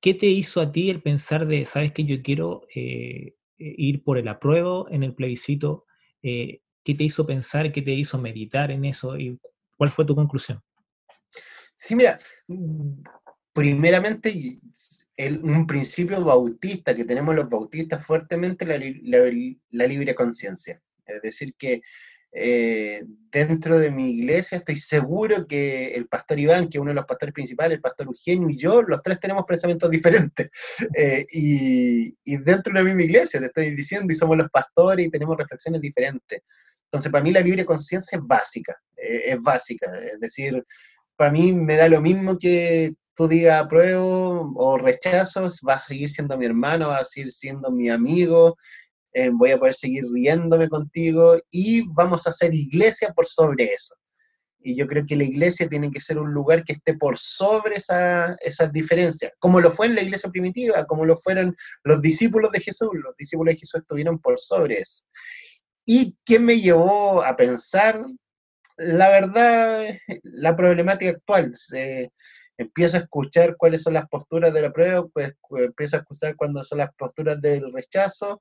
¿Qué 0.00 0.14
te 0.14 0.26
hizo 0.26 0.60
a 0.62 0.72
ti 0.72 0.88
el 0.88 1.02
pensar 1.02 1.46
de, 1.46 1.66
sabes 1.66 1.92
que 1.92 2.04
yo 2.04 2.22
quiero 2.22 2.62
eh, 2.74 3.34
ir 3.58 4.02
por 4.02 4.16
el 4.16 4.28
apruebo 4.28 4.88
en 4.90 5.02
el 5.02 5.14
plebiscito? 5.14 5.84
¿Qué 6.22 6.94
te 6.94 7.04
hizo 7.04 7.26
pensar, 7.26 7.70
qué 7.70 7.82
te 7.82 7.92
hizo 7.92 8.18
meditar 8.18 8.70
en 8.70 8.86
eso? 8.86 9.18
¿Y 9.18 9.38
cuál 9.76 9.90
fue 9.90 10.06
tu 10.06 10.14
conclusión? 10.14 10.62
Sí, 11.76 11.94
mira, 11.94 12.18
primeramente, 13.54 14.58
un 15.42 15.66
principio 15.66 16.22
bautista 16.22 16.94
que 16.94 17.04
tenemos 17.04 17.34
los 17.34 17.48
bautistas 17.48 18.04
fuertemente, 18.04 18.66
la, 18.66 18.78
la, 19.70 19.86
libre 19.86 20.14
conciencia. 20.14 20.82
Es 21.06 21.22
decir, 21.22 21.54
que 21.56 21.80
eh, 22.32 23.04
dentro 23.30 23.78
de 23.78 23.92
mi 23.92 24.10
iglesia 24.10 24.58
estoy 24.58 24.76
seguro 24.76 25.46
que 25.46 25.94
el 25.94 26.08
pastor 26.08 26.40
Iván, 26.40 26.68
que 26.68 26.78
es 26.78 26.82
uno 26.82 26.90
de 26.90 26.96
los 26.96 27.06
pastores 27.06 27.32
principales, 27.32 27.76
el 27.76 27.80
pastor 27.80 28.08
Eugenio 28.08 28.50
y 28.50 28.58
yo, 28.58 28.82
los 28.82 29.00
tres 29.02 29.20
tenemos 29.20 29.44
pensamientos 29.46 29.88
diferentes. 29.90 30.50
Eh, 30.92 31.24
y, 31.32 32.36
dentro 32.38 32.72
de 32.72 32.80
la 32.80 32.84
misma 32.84 33.02
iglesia, 33.02 33.38
te 33.38 33.46
estoy 33.46 33.70
diciendo, 33.70 34.12
y 34.12 34.16
somos 34.16 34.36
los 34.36 34.50
pastores 34.50 35.06
y 35.06 35.10
tenemos 35.10 35.36
reflexiones 35.36 35.80
diferentes. 35.80 36.42
Entonces, 36.86 37.12
para 37.12 37.22
mí 37.22 37.30
la 37.30 37.40
libre 37.40 37.64
conciencia 37.64 38.18
es 38.18 38.26
básica, 38.26 38.76
eh, 38.96 39.22
es 39.26 39.40
básica. 39.40 39.96
Es 40.00 40.18
decir, 40.18 40.64
para 41.14 41.30
mí 41.30 41.52
me 41.52 41.76
da 41.76 41.88
lo 41.88 42.00
mismo 42.00 42.36
que 42.36 42.94
tú 43.14 43.28
digas 43.28 43.64
apruebo 43.64 44.52
o 44.56 44.78
rechazos, 44.78 45.60
va 45.66 45.74
a 45.74 45.82
seguir 45.82 46.10
siendo 46.10 46.36
mi 46.36 46.46
hermano, 46.46 46.88
va 46.88 46.98
a 46.98 47.04
seguir 47.04 47.32
siendo 47.32 47.70
mi 47.70 47.88
amigo, 47.88 48.56
eh, 49.12 49.30
voy 49.32 49.52
a 49.52 49.58
poder 49.58 49.74
seguir 49.74 50.04
riéndome 50.12 50.68
contigo 50.68 51.38
y 51.50 51.86
vamos 51.88 52.26
a 52.26 52.30
hacer 52.30 52.52
iglesia 52.52 53.12
por 53.14 53.26
sobre 53.26 53.64
eso. 53.64 53.94
Y 54.66 54.74
yo 54.76 54.86
creo 54.86 55.04
que 55.06 55.14
la 55.14 55.24
iglesia 55.24 55.68
tiene 55.68 55.90
que 55.90 56.00
ser 56.00 56.18
un 56.18 56.32
lugar 56.32 56.64
que 56.64 56.72
esté 56.72 56.94
por 56.94 57.18
sobre 57.18 57.76
esa, 57.76 58.34
esas 58.36 58.72
diferencias, 58.72 59.32
como 59.38 59.60
lo 59.60 59.70
fue 59.70 59.86
en 59.86 59.94
la 59.94 60.02
iglesia 60.02 60.30
primitiva, 60.30 60.86
como 60.86 61.04
lo 61.04 61.16
fueron 61.18 61.54
los 61.84 62.00
discípulos 62.00 62.50
de 62.50 62.60
Jesús. 62.60 62.88
Los 62.94 63.14
discípulos 63.16 63.54
de 63.54 63.60
Jesús 63.60 63.82
estuvieron 63.82 64.18
por 64.18 64.40
sobre 64.40 64.80
eso. 64.80 65.04
¿Y 65.84 66.16
qué 66.24 66.38
me 66.38 66.60
llevó 66.60 67.22
a 67.22 67.36
pensar? 67.36 68.04
La 68.78 69.10
verdad, 69.10 69.84
la 70.22 70.56
problemática 70.56 71.10
actual 71.12 71.52
empiezo 72.56 72.96
a 72.96 73.00
escuchar 73.00 73.56
cuáles 73.56 73.82
son 73.82 73.94
las 73.94 74.08
posturas 74.08 74.52
de 74.52 74.62
la 74.62 74.72
prueba, 74.72 75.06
pues 75.08 75.34
empiezo 75.56 75.96
a 75.96 76.00
escuchar 76.00 76.36
cuándo 76.36 76.62
son 76.64 76.78
las 76.78 76.94
posturas 76.94 77.40
del 77.40 77.72
rechazo, 77.72 78.40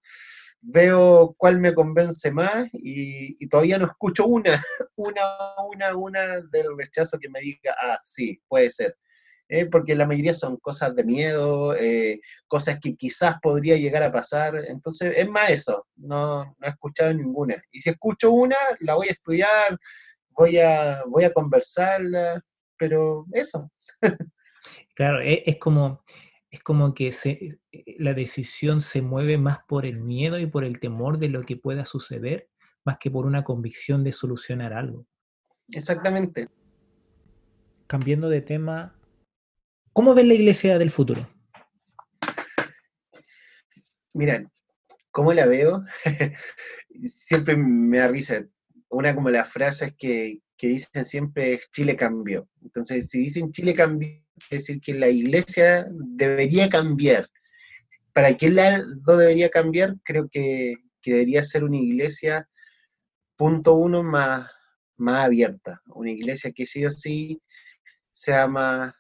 veo 0.62 1.36
cuál 1.38 1.60
me 1.60 1.74
convence 1.74 2.32
más 2.32 2.70
y, 2.74 3.48
todavía 3.48 3.78
no 3.78 3.88
escucho 3.88 4.26
una, 4.26 4.64
una, 4.96 5.24
una, 5.68 5.98
una 5.98 6.42
del 6.42 6.78
rechazo 6.78 7.20
que 7.20 7.30
me 7.30 7.42
diga, 7.42 7.76
ah, 7.80 8.00
sí, 8.04 8.42
puede 8.48 8.70
ser. 8.70 8.98
Eh, 9.50 9.66
porque 9.66 9.94
la 9.94 10.08
mayoría 10.08 10.34
son 10.34 10.58
cosas 10.58 10.96
de 10.96 11.04
miedo, 11.04 11.76
eh, 11.76 12.22
cosas 12.48 12.80
que 12.80 12.96
quizás 12.96 13.36
podría 13.42 13.76
llegar 13.78 14.02
a 14.02 14.12
pasar. 14.12 14.56
Entonces, 14.68 15.14
es 15.18 15.30
más 15.30 15.50
eso, 15.50 15.86
no, 15.98 16.46
no 16.46 16.68
he 16.68 16.70
escuchado 16.70 17.14
ninguna. 17.14 17.62
Y 17.72 17.82
si 17.82 17.90
escucho 17.90 18.32
una, 18.32 18.56
la 18.80 18.96
voy 18.96 19.10
a 19.10 19.12
estudiar, 19.12 19.78
voy 20.30 20.58
a, 20.58 21.04
voy 21.08 21.26
a 21.26 21.34
conversarla, 21.34 22.42
pero 22.78 23.26
eso. 23.34 23.70
Claro, 24.96 25.20
e, 25.22 25.44
es, 25.46 25.58
como, 25.58 26.04
es 26.50 26.62
como 26.62 26.94
que 26.94 27.12
se, 27.12 27.60
eh, 27.72 27.96
la 28.00 28.14
decisión 28.14 28.82
se 28.82 29.02
mueve 29.02 29.38
más 29.38 29.60
por 29.68 29.86
el 29.86 30.00
miedo 30.00 30.40
y 30.40 30.46
por 30.48 30.64
el 30.64 30.80
temor 30.80 31.18
de 31.20 31.30
lo 31.30 31.44
que 31.44 31.58
pueda 31.58 31.86
suceder, 31.86 32.50
más 32.86 32.98
que 32.98 33.12
por 33.12 33.26
una 33.26 33.44
convicción 33.44 34.04
de 34.04 34.12
solucionar 34.12 34.74
algo. 34.74 35.06
Exactamente. 35.70 36.50
Cambiando 37.88 38.30
de 38.30 38.42
tema, 38.42 38.96
¿cómo 39.94 40.14
ves 40.14 40.26
la 40.26 40.34
iglesia 40.34 40.78
del 40.78 40.92
futuro? 40.92 41.28
Miren, 44.14 44.52
¿cómo 45.12 45.34
la 45.34 45.46
veo? 45.46 45.84
Siempre 47.06 47.58
me 47.58 47.98
da 47.98 48.08
risa. 48.08 48.46
Una 48.90 49.16
como 49.16 49.30
las 49.32 49.52
frases 49.52 49.96
que, 49.98 50.42
que 50.64 50.70
dicen 50.70 51.04
siempre 51.04 51.60
Chile 51.74 51.98
cambió. 51.98 52.48
Entonces, 52.62 53.10
si 53.10 53.20
dicen 53.20 53.52
Chile 53.52 53.76
cambió, 53.76 54.08
es 54.50 54.60
decir 54.62 54.80
que 54.80 54.94
la 54.94 55.10
iglesia 55.10 55.86
debería 55.92 56.70
cambiar. 56.70 57.28
¿Para 58.14 58.38
qué 58.38 58.50
lado 58.50 59.18
debería 59.18 59.50
cambiar? 59.50 59.98
Creo 60.06 60.30
que, 60.30 60.76
debería 61.04 61.44
ser 61.44 61.66
una 61.66 61.76
iglesia, 61.76 62.48
punto 63.36 63.74
uno, 63.74 64.04
más, 64.04 64.50
más 64.96 65.26
abierta. 65.26 65.82
Una 65.88 66.12
iglesia 66.12 66.54
que 66.54 66.66
sí 66.66 66.86
o 66.86 66.92
sí 66.92 67.42
sea 68.10 68.48
más, 68.48 68.96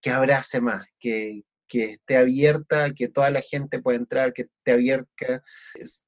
que 0.00 0.10
abrace 0.10 0.60
más, 0.60 0.84
que, 0.98 1.44
que 1.68 1.92
esté 1.92 2.16
abierta, 2.16 2.92
que 2.92 3.06
toda 3.06 3.30
la 3.30 3.40
gente 3.40 3.80
pueda 3.80 3.98
entrar, 3.98 4.32
que 4.32 4.42
esté 4.42 4.72
abierta, 4.72 5.44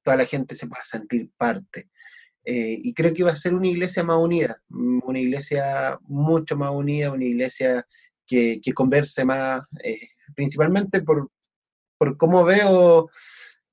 toda 0.03 0.17
la 0.17 0.25
gente 0.25 0.53
se 0.55 0.67
pueda 0.67 0.83
sentir 0.83 1.31
parte. 1.37 1.89
Eh, 2.49 2.79
y 2.81 2.93
creo 2.93 3.13
que 3.13 3.25
va 3.25 3.31
a 3.31 3.35
ser 3.35 3.53
una 3.53 3.67
iglesia 3.67 4.05
más 4.05 4.17
unida, 4.19 4.61
mm, 4.69 5.01
una 5.03 5.19
iglesia 5.19 5.99
mucho 6.03 6.55
más 6.55 6.71
unida, 6.71 7.11
una 7.11 7.25
iglesia 7.25 7.85
que, 8.25 8.61
converse 8.73 9.25
más, 9.25 9.63
eh, 9.83 9.99
principalmente 10.33 11.01
por, 11.01 11.29
por 11.97 12.15
cómo 12.15 12.45
veo 12.45 13.09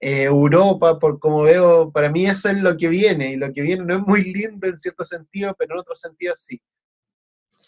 eh, 0.00 0.24
Europa, 0.24 0.98
por 0.98 1.20
cómo 1.20 1.42
veo, 1.42 1.92
para 1.92 2.10
mí 2.10 2.26
eso 2.26 2.48
es 2.48 2.58
lo 2.58 2.76
que 2.76 2.88
viene, 2.88 3.34
y 3.34 3.36
lo 3.36 3.52
que 3.52 3.62
viene 3.62 3.84
no 3.84 3.94
es 3.94 4.00
muy 4.00 4.24
lindo 4.32 4.66
en 4.66 4.76
cierto 4.76 5.04
sentido, 5.04 5.54
pero 5.56 5.74
en 5.74 5.80
otro 5.80 5.94
sentido 5.94 6.34
sí. 6.34 6.60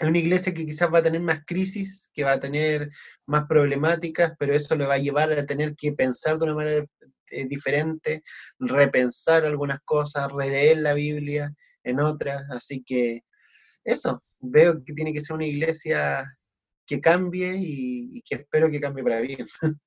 Es 0.01 0.09
una 0.09 0.19
iglesia 0.19 0.53
que 0.53 0.67
quizás 0.67 0.93
va 0.93 0.99
a 0.99 1.03
tener 1.05 1.21
más 1.21 1.45
crisis, 1.47 2.11
que 2.13 2.25
va 2.25 2.33
a 2.33 2.41
tener 2.41 2.91
más 3.27 3.47
problemáticas, 3.47 4.33
pero 4.41 4.55
eso 4.55 4.75
le 4.75 4.87
va 4.87 4.95
a 4.95 4.99
llevar 4.99 5.31
a 5.33 5.47
tener 5.47 5.77
que 5.77 5.93
pensar 5.93 6.37
de 6.37 6.45
una 6.47 6.55
manera 6.55 6.85
eh, 7.31 7.47
diferente, 7.47 8.23
repensar 8.59 9.45
algunas 9.45 9.81
cosas, 9.85 10.33
releer 10.33 10.79
la 10.79 10.95
Biblia 10.95 11.53
en 11.83 12.01
otras. 12.01 12.49
Así 12.51 12.83
que 12.85 13.23
eso, 13.85 14.23
veo 14.41 14.83
que 14.85 14.93
tiene 14.93 15.13
que 15.13 15.21
ser 15.21 15.37
una 15.37 15.47
iglesia 15.47 16.25
que 16.87 17.01
cambie 17.01 17.57
y, 17.59 18.23
que 18.23 18.37
espero 18.37 18.71
que 18.71 18.81
cambie 18.81 19.05
para 19.05 19.21
bien. 19.21 19.47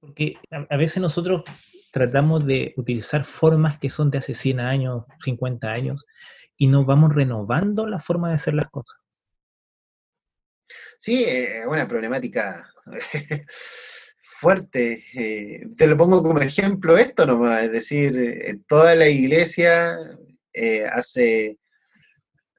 Porque 0.00 0.34
a, 0.50 0.76
veces 0.76 1.00
nosotros 1.00 1.44
tratamos 1.92 2.44
de 2.44 2.74
utilizar 2.76 3.24
formas 3.24 3.78
que 3.78 3.88
son 3.88 4.10
de 4.10 4.18
hace 4.18 4.34
100 4.34 4.60
años, 4.60 5.04
50 5.20 5.70
años, 5.70 6.04
y 6.56 6.66
nos 6.66 6.86
vamos 6.86 7.14
renovando 7.14 7.86
la 7.86 8.00
forma 8.00 8.30
de 8.30 8.34
hacer 8.34 8.54
las 8.54 8.68
cosas. 8.68 8.98
Sí, 10.98 11.24
es 11.24 11.50
eh, 11.50 11.66
una 11.66 11.86
problemática 11.86 12.68
fuerte. 14.38 15.04
Eh, 15.14 15.66
te 15.76 15.86
lo 15.86 15.96
pongo 15.96 16.22
como 16.22 16.40
ejemplo 16.40 16.98
esto 16.98 17.26
nomás, 17.26 17.64
es 17.64 17.72
decir, 17.72 18.16
eh, 18.18 18.58
toda 18.68 18.94
la 18.94 19.08
iglesia 19.08 19.98
eh, 20.52 20.86
hace 20.86 21.58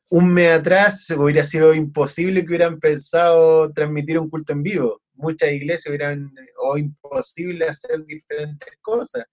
un 0.10 0.34
mes 0.34 0.52
atrás 0.52 1.10
hubiera 1.12 1.44
sido 1.44 1.74
imposible 1.74 2.42
que 2.42 2.50
hubieran 2.50 2.80
pensado 2.80 3.72
transmitir 3.74 4.20
un 4.20 4.30
culto 4.30 4.54
en 4.54 4.64
vivo. 4.64 5.02
Muchas 5.14 5.52
iglesias 5.52 5.88
hubieran, 5.88 6.34
o 6.60 6.78
imposible 6.78 7.66
hacer 7.68 8.06
diferentes 8.06 8.70
cosas. 8.82 9.26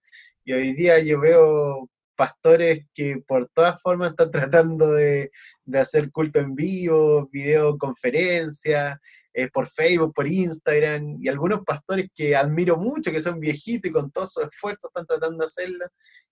Y 0.43 0.53
hoy 0.53 0.73
día 0.73 0.99
yo 0.99 1.19
veo 1.19 1.89
pastores 2.15 2.85
que 2.93 3.17
por 3.27 3.49
todas 3.53 3.81
formas 3.81 4.11
están 4.11 4.31
tratando 4.51 4.91
de, 4.93 5.31
de 5.65 5.79
hacer 5.79 6.11
culto 6.11 6.39
en 6.39 6.55
vivo, 6.55 7.27
videoconferencias, 7.31 8.99
eh, 9.37 9.49
por 9.51 9.67
Facebook, 9.67 10.13
por 10.13 10.27
Instagram, 10.27 11.17
y 11.21 11.27
algunos 11.27 11.65
pastores 11.65 12.09
que 12.15 12.37
admiro 12.37 12.77
mucho, 12.77 13.11
que 13.11 13.19
son 13.19 13.41
viejitos 13.41 13.91
y 13.91 13.93
con 13.93 14.09
todo 14.09 14.25
su 14.25 14.41
esfuerzo 14.41 14.87
están 14.87 15.05
tratando 15.05 15.39
de 15.39 15.47
hacerlo, 15.47 15.85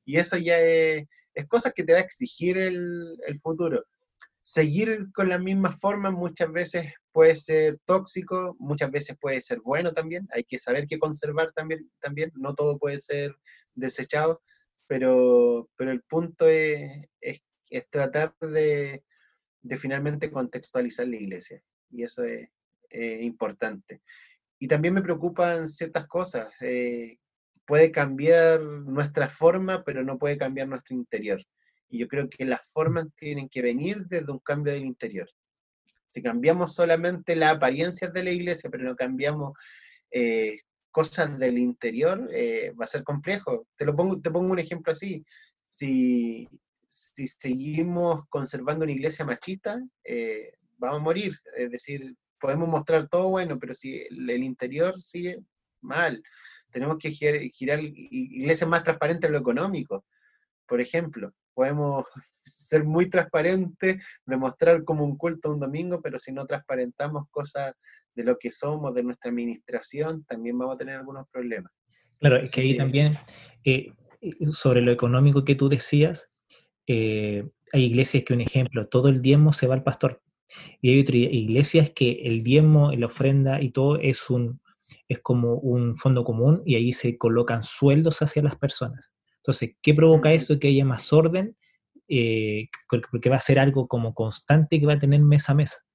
y 0.06 0.18
eso 0.18 0.38
ya 0.38 0.58
es, 0.62 1.06
cosas 1.49 1.74
que 1.74 1.84
te 1.84 1.91
va 1.91 1.99
a 1.99 2.04
exigir 2.04 2.58
el, 2.58 3.18
futuro. 3.41 3.84
Seguir 4.41 5.12
con 5.14 5.28
la 5.28 5.38
misma 5.38 5.74
forma 5.74 6.12
muchas 6.12 6.49
veces 6.54 6.93
puede 7.12 7.36
ser 7.36 7.78
tóxico, 7.84 8.56
muchas 8.58 8.89
veces 8.89 9.18
puede 9.20 9.41
ser 9.41 9.60
bueno 9.60 9.93
también, 9.93 10.26
hay 10.32 10.45
que 10.45 10.58
saber 10.58 10.88
qué 10.88 10.97
conservar 10.97 11.51
también, 11.51 11.91
también. 11.99 12.32
no 12.36 12.56
todo 12.56 12.80
puede 12.80 12.99
ser 12.99 13.36
desechado, 13.76 14.41
pero, 14.88 15.70
pero 15.76 15.91
el 15.91 16.04
punto 16.04 16.47
es, 16.47 17.06
es, 17.20 17.41
tratar 17.89 18.34
de, 18.39 19.04
de 19.62 19.78
finalmente 19.78 20.32
contextualizar 20.32 21.06
la 21.06 21.18
iglesia, 21.18 21.62
y 21.89 22.04
eso 22.04 22.24
es, 22.24 22.47
eh, 22.94 23.20
importante. 23.24 24.02
Y 24.60 24.68
también 24.68 24.94
me 24.94 25.02
preocupan 25.02 25.68
ciertas 25.68 26.08
cosas. 26.08 26.50
Eh, 26.62 27.18
puede 27.66 27.91
cambiar 27.91 28.62
nuestra 28.62 29.28
forma, 29.28 29.84
pero 29.84 30.04
no 30.04 30.18
puede 30.18 30.38
cambiar 30.38 30.68
nuestro 30.68 30.96
interior. 30.96 31.44
Y 31.89 32.00
yo 32.00 32.08
creo 32.08 32.30
que 32.30 32.46
las 32.46 32.66
formas 32.72 33.08
tienen 33.16 33.50
que 33.50 33.62
venir 33.62 34.06
desde 34.08 34.32
un 34.32 34.39
cambio 34.39 34.74
del 34.74 34.86
interior. 34.86 35.30
Si 36.08 36.22
cambiamos 36.22 36.76
solamente 36.76 37.36
las 37.36 37.56
apariencias 37.56 38.14
de 38.14 38.24
la 38.24 38.32
iglesia, 38.32 38.70
pero 38.70 38.84
no 38.84 38.96
cambiamos 38.96 39.54
eh, 40.12 40.60
cosas 40.91 41.39
del 41.39 41.58
interior, 41.58 42.30
eh, 42.32 42.72
va 42.80 42.86
a 42.86 42.88
ser 42.88 43.04
complejo. 43.04 43.68
Te, 43.76 43.86
lo 43.86 43.96
pongo, 43.96 44.22
te 44.22 44.30
pongo 44.30 44.52
un 44.52 44.60
ejemplo 44.60 44.91
así. 44.91 45.26
Si, 45.66 46.48
si 46.88 47.26
seguimos 47.26 48.28
conservando 48.30 48.84
una 48.84 48.91
iglesia 48.91 49.26
machista, 49.26 49.82
eh, 50.04 50.54
vamos 50.78 51.00
a 51.00 51.04
morir. 51.04 51.36
Es 51.58 51.72
decir, 51.72 52.16
podemos 52.44 52.68
mostrar 52.68 53.08
todo 53.08 53.30
bueno, 53.30 53.58
pero 53.58 53.74
si 53.74 54.02
el, 54.02 54.44
interior 54.44 55.02
sigue 55.02 55.39
mal, 55.80 56.22
tenemos 56.70 56.98
que 56.98 57.10
girar, 57.10 57.80
iglesias 57.82 58.70
más 58.70 58.84
transparentes 58.84 59.30
en 59.30 59.32
lo 59.32 59.39
económico, 59.39 60.04
por 60.68 60.82
ejemplo. 60.82 61.32
Podemos 61.54 62.04
ser 62.44 62.84
muy 62.84 63.10
transparentes, 63.10 64.06
demostrar 64.26 64.84
como 64.84 65.06
un 65.06 65.18
culto 65.18 65.54
un 65.54 65.62
domingo, 65.62 66.02
pero 66.02 66.20
si 66.20 66.34
no 66.34 66.46
transparentamos 66.46 67.30
cosas 67.32 67.76
de 68.14 68.26
lo 68.26 68.38
que 68.38 68.52
somos, 68.52 68.94
de 68.94 69.04
nuestra 69.04 69.32
administración, 69.32 70.26
también 70.26 70.58
vamos 70.58 70.76
a 70.76 70.80
tener 70.80 70.98
algunos 70.98 71.30
problemas. 71.30 71.72
Claro, 72.20 72.36
es 72.36 72.52
que 72.52 72.60
ahí 72.60 72.76
también, 72.76 73.18
eh, 73.64 73.94
eh, 74.20 74.32
sobre 74.52 74.82
lo 74.82 74.91
económico 74.91 75.46
que 75.46 75.56
tú 75.56 75.70
decías, 75.70 76.30
eh, 76.88 77.48
hay 77.72 77.86
iglesias 77.86 78.26
que, 78.26 78.34
un 78.34 78.41
ejemplo, 78.41 78.89
todo 78.89 79.08
el 79.08 79.22
diezmo 79.22 79.54
se 79.54 79.66
va 79.66 79.76
al 79.76 79.84
pastor. 79.84 80.22
Y 80.82 80.91
hay 80.91 81.01
otras 81.01 81.18
iglesias 81.18 81.91
que 81.95 82.22
el 82.24 82.43
diezmo, 82.43 82.91
la 82.91 83.08
ofrenda 83.08 83.62
y 83.62 83.72
todo 83.72 83.97
es, 83.99 84.30
un, 84.30 84.62
es 85.08 85.20
como 85.20 85.56
un 85.56 85.95
fondo 85.95 86.24
común 86.24 86.62
y 86.66 86.76
ahí 86.76 86.93
se 86.93 87.18
colocan 87.18 87.64
sueldos 87.64 88.22
hacia 88.22 88.43
las 88.43 88.58
personas. 88.58 89.14
Entonces, 89.38 89.72
¿qué 89.82 89.93
provoca 89.93 90.32
esto? 90.32 90.58
Que 90.60 90.70
haya 90.70 90.86
más 90.86 91.12
orden, 91.12 91.58
eh, 92.08 92.70
porque 92.88 93.30
va 93.30 93.38
a 93.38 93.41
ser 93.41 93.60
algo 93.60 93.88
como 93.88 94.14
constante 94.14 94.80
que 94.80 94.86
va 94.86 94.93
a 94.93 94.99
tener 94.99 95.20
mes 95.22 95.49
a 95.49 95.54
mes. 95.54 95.86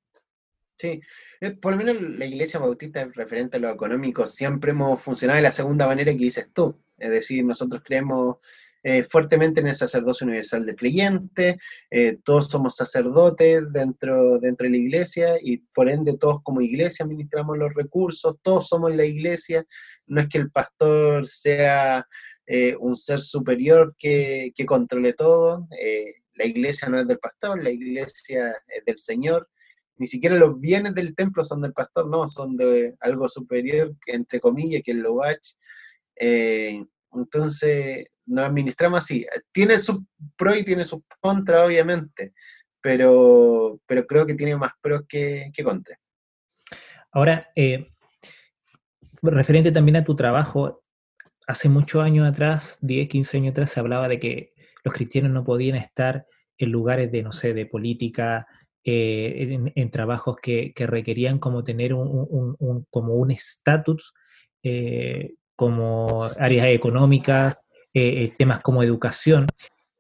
Sí, 0.79 1.01
eh, 1.41 1.51
por 1.51 1.73
lo 1.73 1.79
menos 1.79 2.01
la 2.01 2.25
iglesia 2.25 2.61
bautista, 2.61 3.05
referente 3.13 3.57
a 3.57 3.61
lo 3.61 3.71
económico, 3.71 4.27
siempre 4.29 4.71
hemos 4.71 5.01
funcionado 5.03 5.37
de 5.37 5.43
la 5.43 5.51
segunda 5.51 5.89
manera 5.89 6.13
que 6.13 6.19
dices 6.19 6.51
tú. 6.53 6.81
Es 6.97 7.11
decir, 7.11 7.45
nosotros 7.45 7.83
creemos 7.85 8.37
eh, 8.91 9.03
fuertemente 9.03 9.61
en 9.61 9.67
el 9.67 9.75
sacerdocio 9.75 10.27
universal 10.27 10.65
de 10.65 10.75
creyente, 10.75 11.59
eh, 11.91 12.17
todos 12.25 12.47
somos 12.49 12.75
sacerdotes 12.75 13.71
dentro, 13.71 14.39
dentro 14.39 14.65
de 14.65 14.71
la 14.71 14.79
iglesia 14.79 15.37
y 15.43 15.59
por 15.59 15.91
ende 15.91 16.17
todos 16.17 16.43
como 16.43 16.63
iglesia 16.63 17.05
administramos 17.05 17.59
los 17.59 17.75
recursos, 17.75 18.37
todos 18.41 18.67
somos 18.67 18.97
la 18.97 19.05
iglesia, 19.05 19.67
no 20.07 20.23
es 20.23 20.29
que 20.29 20.39
el 20.39 20.51
pastor 20.51 21.29
sea 21.29 22.07
eh, 22.47 22.77
un 22.81 22.97
ser 22.97 23.21
superior 23.21 23.95
que, 23.99 24.55
controle 24.67 25.13
todo, 25.13 25.69
la 26.33 26.47
iglesia 26.47 26.89
no 26.89 26.99
es 26.99 27.07
del 27.07 27.19
pastor, 27.19 27.63
la 27.63 27.71
iglesia 27.71 28.55
es 28.69 28.87
del 28.87 28.97
Señor, 28.97 29.51
ni 29.99 30.07
siquiera 30.07 30.35
los 30.35 30.59
bienes 30.63 30.95
del 30.95 31.15
templo 31.15 31.45
son 31.45 31.61
del 31.61 31.75
pastor, 31.75 32.09
no, 32.09 32.27
son 32.27 32.57
de 32.57 32.97
algo 33.01 33.29
superior, 33.29 33.95
entre 34.07 34.41
comillas, 34.41 34.81
que 34.83 34.93
es 34.93 34.97
lo 34.97 35.19
Eh, 36.21 36.83
entonces, 37.13 38.07
nos 38.27 38.45
administramos 38.45 39.05
así. 39.05 39.27
Tiene 39.53 39.81
su 39.81 40.07
pro 40.37 40.57
y 40.57 40.65
tiene 40.65 40.85
sus 40.85 41.01
contra, 41.21 41.65
obviamente, 41.65 42.33
pero, 42.81 43.81
pero 43.87 44.07
creo 44.07 44.27
que 44.27 44.35
tiene 44.35 44.57
más 44.57 44.73
pros 44.81 45.03
que, 45.09 45.51
que 45.53 45.65
contra. 45.65 45.99
Ahora, 47.13 47.51
eh, 47.57 47.91
referente 49.23 49.73
también 49.73 49.97
a 49.97 50.05
tu 50.05 50.15
trabajo, 50.15 50.83
hace 51.47 51.69
muchos 51.69 52.03
años 52.03 52.27
atrás, 52.27 52.79
10, 52.83 53.09
15 53.09 53.37
años 53.39 53.51
atrás, 53.53 53.71
se 53.71 53.81
hablaba 53.81 54.09
de 54.09 54.21
que 54.21 54.53
los 54.85 54.95
cristianos 54.95 55.33
no 55.33 55.45
podían 55.45 55.77
estar 55.77 56.27
en 56.59 56.71
lugares 56.71 57.11
de, 57.11 57.23
no 57.23 57.33
sé, 57.33 57.55
de 57.55 57.67
política, 57.67 58.47
eh, 58.85 59.59
en, 59.75 59.91
trabajos 59.91 60.37
que, 60.41 60.73
requerían 60.77 61.39
como 61.39 61.63
tener 61.65 61.95
un, 61.95 62.87
como 62.91 63.15
un 63.15 63.31
estatus 63.31 64.15
eh, 64.63 65.35
como 65.59 66.23
áreas 66.39 66.69
económicas, 66.69 67.61
eh, 67.93 68.23
eh, 68.23 68.35
temas 68.39 68.61
como 68.61 68.81
educación. 68.85 69.49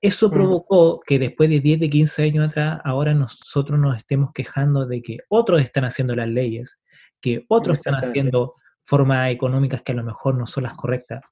Eso 0.00 0.28
mm. 0.28 0.30
provocó 0.30 1.00
que 1.00 1.18
después 1.18 1.50
de 1.50 1.58
10, 1.58 1.80
de 1.80 1.90
15 1.90 2.22
años 2.22 2.50
atrás, 2.50 2.80
ahora 2.84 3.12
nosotros 3.12 3.76
nos 3.76 3.96
estemos 3.96 4.30
quejando 4.32 4.86
de 4.86 5.02
que 5.02 5.18
otros 5.28 5.60
están 5.60 5.84
haciendo 5.84 6.14
las 6.14 6.28
leyes, 6.28 6.78
que 7.20 7.44
otros 7.48 7.78
están 7.78 7.96
haciendo 7.96 8.54
formas 8.84 9.32
económicas 9.32 9.82
que 9.82 9.90
a 9.90 9.96
lo 9.96 10.04
mejor 10.04 10.36
no 10.36 10.46
son 10.46 10.62
las 10.62 10.74
correctas. 10.74 11.24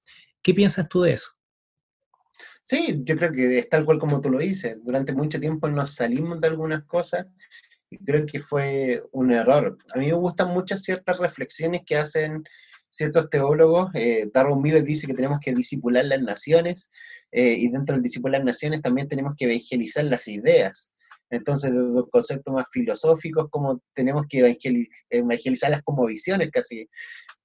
¿Qué 0.43 0.53
piensas 0.53 0.89
tú 0.89 1.03
de 1.03 1.13
eso? 1.13 1.31
Sí, 2.65 3.03
yo 3.05 3.17
creo 3.17 3.31
que 3.31 3.61
es 3.61 3.69
tal 3.69 3.85
cual 3.85 4.01
como 4.01 4.21
tú 4.21 4.29
lo 4.29 4.39
dices. 4.39 4.77
Durante 4.83 5.13
mucho 5.13 5.39
tiempo 5.39 5.69
nos 5.69 5.95
salimos 5.95 6.41
de 6.41 6.49
algunas 6.49 6.83
cosas 6.83 7.29
y 7.89 7.99
creo 7.99 8.27
que 8.27 8.41
fue 8.41 9.05
un 9.13 9.31
error. 9.31 9.79
A 9.95 10.01
mí 10.01 10.07
me 10.07 10.15
gustan 10.15 10.53
muchas 10.53 10.83
ciertas 10.83 11.19
reflexiones 11.19 11.83
que 11.87 11.97
hacen 11.97 12.43
ciertos 12.97 13.29
teólogos, 13.31 13.91
eh, 13.95 14.31
Darwin 14.33 14.63
Miller 14.63 14.83
dice 14.83 15.07
que 15.07 15.15
tenemos 15.15 15.39
que 15.39 15.53
disipular 15.53 16.05
las 16.05 16.23
naciones 16.23 16.91
eh, 17.31 17.57
y 17.59 17.69
dentro 17.69 17.95
del 17.95 18.03
disipular 18.03 18.41
las 18.41 18.47
naciones 18.47 18.83
también 18.83 19.09
tenemos 19.09 19.35
que 19.37 19.45
evangelizar 19.45 20.05
las 20.05 20.27
ideas. 20.29 20.93
Entonces, 21.29 21.73
los 21.73 22.09
conceptos 22.09 22.55
más 22.55 22.67
filosóficos, 22.71 23.49
como 23.51 23.83
tenemos 23.95 24.27
que 24.29 24.57
evangelizarlas 25.11 25.83
como 25.83 26.07
visiones, 26.07 26.51
casi, 26.53 26.89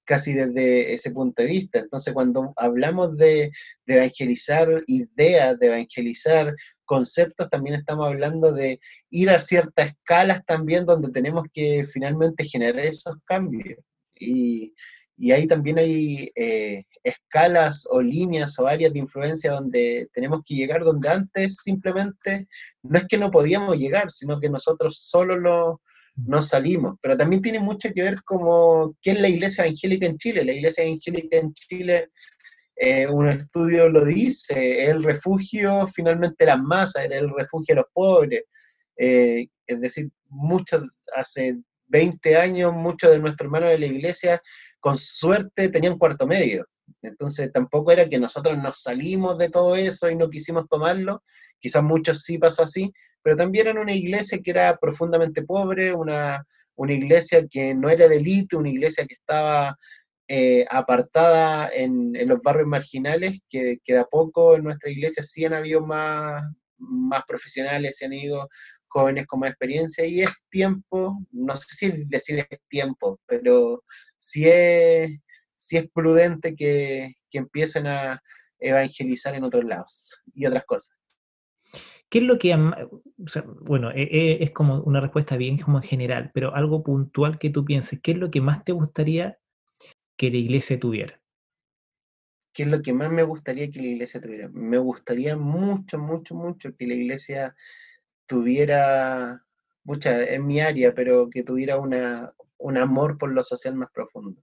casi 0.05 0.33
desde 0.33 0.93
ese 0.93 1.11
punto 1.11 1.41
de 1.41 1.49
vista. 1.49 1.79
Entonces, 1.79 2.13
cuando 2.13 2.53
hablamos 2.57 3.17
de, 3.17 3.49
de, 3.85 3.95
evangelizar 3.95 4.83
ideas, 4.85 5.57
de 5.57 5.67
evangelizar 5.67 6.55
conceptos, 6.85 7.49
también 7.49 7.77
estamos 7.77 8.07
hablando 8.07 8.51
de 8.51 8.79
ir 9.09 9.29
a 9.31 9.39
ciertas 9.39 9.87
escalas 9.87 10.45
también 10.45 10.85
donde 10.85 11.11
tenemos 11.11 11.45
que 11.51 11.83
finalmente 11.83 12.45
generar 12.45 12.85
esos 12.85 13.15
cambios. 13.25 13.79
Y, 14.19 14.75
y 15.21 15.31
ahí 15.31 15.45
también 15.45 15.77
hay 15.77 16.31
eh, 16.33 16.83
escalas 17.03 17.87
o 17.87 18.01
líneas 18.01 18.57
o 18.57 18.65
áreas 18.65 18.91
de 18.91 18.97
influencia 18.97 19.51
donde 19.51 20.09
tenemos 20.11 20.41
que 20.43 20.55
llegar, 20.55 20.83
donde 20.83 21.09
antes 21.09 21.57
simplemente 21.57 22.47
no 22.81 22.97
es 22.97 23.05
que 23.05 23.19
no 23.19 23.29
podíamos 23.29 23.77
llegar, 23.77 24.09
sino 24.09 24.39
que 24.39 24.49
nosotros 24.49 24.97
solo 24.99 25.37
lo, 25.37 25.81
no 26.15 26.41
salimos. 26.41 26.95
Pero 27.03 27.15
también 27.15 27.43
tiene 27.43 27.59
mucho 27.59 27.89
que 27.93 28.01
ver 28.01 28.23
como 28.23 28.95
qué 28.99 29.11
es 29.11 29.21
la 29.21 29.29
iglesia 29.29 29.63
evangélica 29.63 30.07
en 30.07 30.17
Chile. 30.17 30.43
La 30.43 30.53
iglesia 30.53 30.85
evangélica 30.85 31.37
en 31.37 31.53
Chile, 31.53 32.09
eh, 32.75 33.05
un 33.05 33.29
estudio 33.29 33.89
lo 33.89 34.03
dice, 34.03 34.85
el 34.85 35.03
refugio 35.03 35.85
finalmente 35.85 36.47
las 36.47 36.59
masas, 36.59 37.05
era 37.05 37.19
el 37.19 37.29
refugio 37.29 37.75
de 37.75 37.81
los 37.81 37.91
pobres. 37.93 38.43
Eh, 38.97 39.47
es 39.67 39.81
decir, 39.81 40.09
muchos, 40.29 40.83
hace 41.15 41.59
20 41.91 42.37
años, 42.37 42.73
muchos 42.73 43.11
de 43.11 43.19
nuestros 43.19 43.45
hermanos 43.45 43.69
de 43.69 43.79
la 43.79 43.85
iglesia 43.85 44.41
con 44.81 44.97
suerte 44.97 45.69
tenían 45.69 45.97
cuarto 45.97 46.27
medio. 46.27 46.67
Entonces 47.01 47.51
tampoco 47.53 47.91
era 47.91 48.09
que 48.09 48.19
nosotros 48.19 48.57
nos 48.57 48.81
salimos 48.81 49.37
de 49.37 49.49
todo 49.49 49.77
eso 49.77 50.09
y 50.09 50.15
no 50.15 50.29
quisimos 50.29 50.67
tomarlo, 50.67 51.23
quizás 51.59 51.83
muchos 51.83 52.23
sí 52.23 52.37
pasó 52.37 52.63
así, 52.63 52.91
pero 53.23 53.37
también 53.37 53.67
era 53.67 53.81
una 53.81 53.95
iglesia 53.95 54.39
que 54.43 54.51
era 54.51 54.77
profundamente 54.77 55.43
pobre, 55.43 55.93
una, 55.93 56.45
una 56.75 56.93
iglesia 56.93 57.47
que 57.47 57.73
no 57.73 57.89
era 57.89 58.07
de 58.07 58.17
élite, 58.17 58.57
una 58.57 58.69
iglesia 58.69 59.05
que 59.05 59.13
estaba 59.13 59.77
eh, 60.27 60.65
apartada 60.69 61.69
en, 61.69 62.15
en, 62.15 62.27
los 62.27 62.41
barrios 62.41 62.67
marginales, 62.67 63.39
que, 63.49 63.77
que, 63.83 63.93
de 63.93 63.99
a 63.99 64.05
poco 64.05 64.55
en 64.55 64.63
nuestra 64.63 64.89
iglesia 64.89 65.23
sí 65.23 65.45
han 65.45 65.53
habido 65.53 65.81
más, 65.81 66.43
más 66.77 67.23
profesionales, 67.27 67.97
se 67.97 68.05
han 68.05 68.13
ido 68.13 68.49
jóvenes 68.91 69.25
con 69.25 69.39
más 69.39 69.51
experiencia 69.51 70.05
y 70.05 70.21
es 70.21 70.43
tiempo, 70.49 71.17
no 71.31 71.55
sé 71.55 71.75
si 71.75 72.05
decir 72.05 72.45
es 72.49 72.59
tiempo, 72.67 73.19
pero 73.25 73.83
sí 74.17 74.47
es, 74.47 75.19
es 75.69 75.89
prudente 75.93 76.55
que, 76.55 77.15
empiecen 77.33 77.87
a 77.87 78.21
evangelizar 78.59 79.33
en 79.33 79.45
otros 79.45 79.63
lados 79.63 80.21
y 80.33 80.45
otras 80.45 80.65
cosas. 80.65 80.97
¿Qué 82.09 82.17
es 82.19 82.25
lo 82.25 82.37
que, 82.37 82.53
bueno, 83.61 83.89
e, 83.91 84.01
e, 84.01 84.43
es 84.43 84.51
como 84.51 84.81
una 84.81 84.99
respuesta 84.99 85.37
bien 85.37 85.57
como 85.57 85.81
general, 85.81 86.29
pero 86.33 86.53
algo 86.53 86.83
puntual 86.83 87.39
que 87.39 87.49
tú 87.49 87.63
pienses, 87.63 88.01
¿qué 88.03 88.11
es 88.11 88.17
lo 88.17 88.29
que 88.29 88.41
más 88.41 88.65
te 88.65 88.73
gustaría 88.73 89.39
que 90.17 90.29
la 90.29 90.37
iglesia 90.37 90.77
tuviera? 90.77 91.21
¿Qué 92.53 92.63
es 92.63 92.69
lo 92.69 92.81
que 92.81 92.91
más 92.91 93.09
me 93.09 93.23
gustaría 93.23 93.71
que 93.71 93.79
la 93.79 93.87
iglesia 93.87 94.19
tuviera? 94.19 94.49
Me 94.49 94.77
gustaría 94.77 95.37
mucho, 95.37 95.97
mucho, 95.97 96.35
mucho 96.35 96.75
que 96.75 96.85
la 96.85 96.95
iglesia 96.95 97.55
tuviera, 98.31 99.43
mucha, 99.83 100.23
en 100.23 100.47
mi 100.47 100.61
área, 100.61 100.95
pero 100.95 101.29
que 101.29 101.43
tuviera 101.43 101.77
una, 101.77 102.33
un 102.59 102.77
amor 102.77 103.17
por 103.17 103.29
lo 103.29 103.43
social 103.43 103.75
más 103.75 103.91
profundo. 103.91 104.41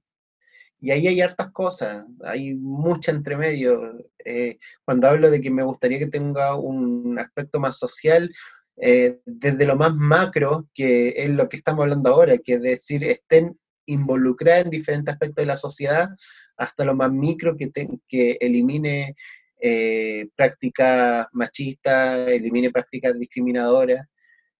Y 0.78 0.90
ahí 0.90 1.06
hay 1.06 1.22
hartas 1.22 1.50
cosas, 1.52 2.04
hay 2.22 2.52
mucho 2.54 3.10
entre 3.10 3.34
medio. 3.38 3.94
Eh, 4.22 4.58
cuando 4.84 5.08
hablo 5.08 5.30
de 5.30 5.40
que 5.40 5.50
me 5.50 5.62
gustaría 5.62 5.98
que 5.98 6.08
tenga 6.08 6.54
un 6.54 7.18
aspecto 7.18 7.58
más 7.60 7.78
social, 7.78 8.30
eh, 8.76 9.20
desde 9.24 9.64
lo 9.64 9.74
más 9.74 9.94
macro, 9.94 10.68
que 10.74 11.14
es 11.16 11.30
lo 11.30 11.48
que 11.48 11.56
estamos 11.56 11.84
hablando 11.84 12.10
ahora, 12.10 12.36
que 12.36 12.54
es 12.54 12.60
decir, 12.60 13.04
estén 13.04 13.58
involucradas 13.86 14.66
en 14.66 14.70
diferentes 14.70 15.14
aspectos 15.14 15.42
de 15.42 15.46
la 15.46 15.56
sociedad, 15.56 16.10
hasta 16.58 16.84
lo 16.84 16.94
más 16.94 17.10
micro 17.10 17.56
que, 17.56 17.70
que 18.06 18.36
elimine 18.38 19.16
eh, 19.60 20.28
prácticas 20.36 21.26
machistas, 21.32 22.28
elimine 22.28 22.70
prácticas 22.70 23.18
discriminadoras. 23.18 24.06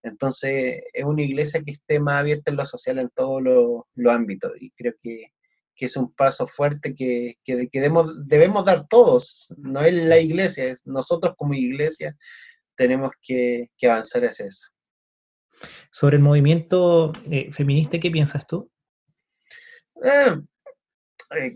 Entonces, 0.03 0.83
es 0.93 1.03
una 1.03 1.21
iglesia 1.21 1.61
que 1.63 1.71
esté 1.71 1.99
más 1.99 2.19
abierta 2.19 2.51
en 2.51 2.57
lo 2.57 2.65
social 2.65 2.99
en 2.99 3.09
todos 3.09 3.41
los 3.41 4.13
ámbitos 4.13 4.53
y 4.59 4.71
creo 4.71 4.93
que, 5.01 5.27
es 5.81 5.95
un 5.95 6.11
paso 6.13 6.45
fuerte 6.45 6.93
que, 6.93 7.37
debemos, 7.45 8.27
debemos, 8.27 8.65
dar 8.65 8.85
todos, 8.89 9.47
no 9.57 9.79
es 9.81 9.93
la 9.93 10.19
iglesia, 10.19 10.65
es 10.65 10.85
nosotros 10.85 11.35
como 11.37 11.53
iglesia 11.53 12.17
tenemos 12.75 13.11
que, 13.21 13.69
avanzar 13.83 14.25
hacia 14.25 14.47
eso. 14.47 14.67
Sobre 15.89 16.17
el 16.17 16.21
movimiento 16.21 17.13
eh, 17.31 17.49
feminista, 17.53 17.97
¿qué 17.97 18.11
piensas 18.11 18.45
tú? 18.45 18.69
Eh, 20.03 20.37
eh, 21.41 21.55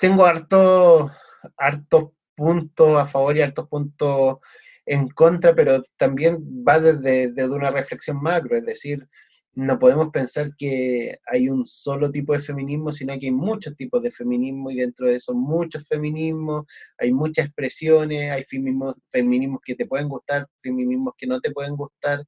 tengo 0.00 0.24
harto, 0.26 1.10
hartos 1.56 2.10
puntos 2.40 2.98
a 2.98 3.04
favor 3.04 3.36
y 3.36 3.42
hartos 3.42 3.68
puntos 3.68 4.38
en 4.86 5.08
contra, 5.10 5.54
pero 5.54 5.82
también 5.98 6.38
va 6.66 6.80
desde, 6.80 7.32
desde, 7.32 7.54
una 7.54 7.68
reflexión 7.68 8.16
macro, 8.22 8.56
es 8.56 8.64
decir, 8.64 9.06
no 9.54 9.78
podemos 9.78 10.08
pensar 10.10 10.52
que 10.56 11.18
hay 11.26 11.50
un 11.50 11.66
solo 11.66 12.10
tipo 12.10 12.32
de 12.32 12.38
feminismo, 12.38 12.92
sino 12.92 13.12
que 13.18 13.26
hay 13.26 13.32
muchos 13.32 13.76
tipos 13.76 14.02
de 14.02 14.10
feminismo 14.10 14.70
y 14.70 14.76
dentro 14.76 15.08
de 15.08 15.16
eso 15.16 15.34
muchos 15.34 15.86
feminismos, 15.86 16.64
hay 16.96 17.12
muchas 17.12 17.46
expresiones, 17.46 18.30
hay 18.32 18.42
feminismos, 18.44 18.94
feminismos 19.10 19.60
que 19.62 19.74
te 19.74 19.86
pueden 19.86 20.08
gustar, 20.08 20.46
feminismos 20.62 21.12
que 21.18 21.26
no 21.26 21.40
te 21.42 21.50
pueden 21.50 21.76
gustar, 21.76 22.24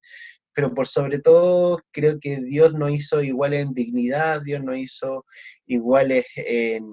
pero 0.53 0.75
por 0.75 0.87
sobre 0.87 1.21
todo 1.21 1.81
creo 1.91 2.21
que 2.21 2.37
Dios 2.43 2.75
no 2.75 2.91
hizo 2.91 3.23
iguales 3.23 3.63
en 3.63 3.73
dignidad, 3.73 4.43
Dios 4.43 4.63
no 4.63 4.77
hizo 4.77 5.25
iguales 5.67 6.27
en, 6.37 6.85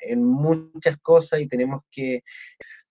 en 0.00 0.24
muchas 0.24 0.96
cosas 0.98 1.40
y 1.40 1.48
tenemos 1.48 1.82
que 1.90 2.22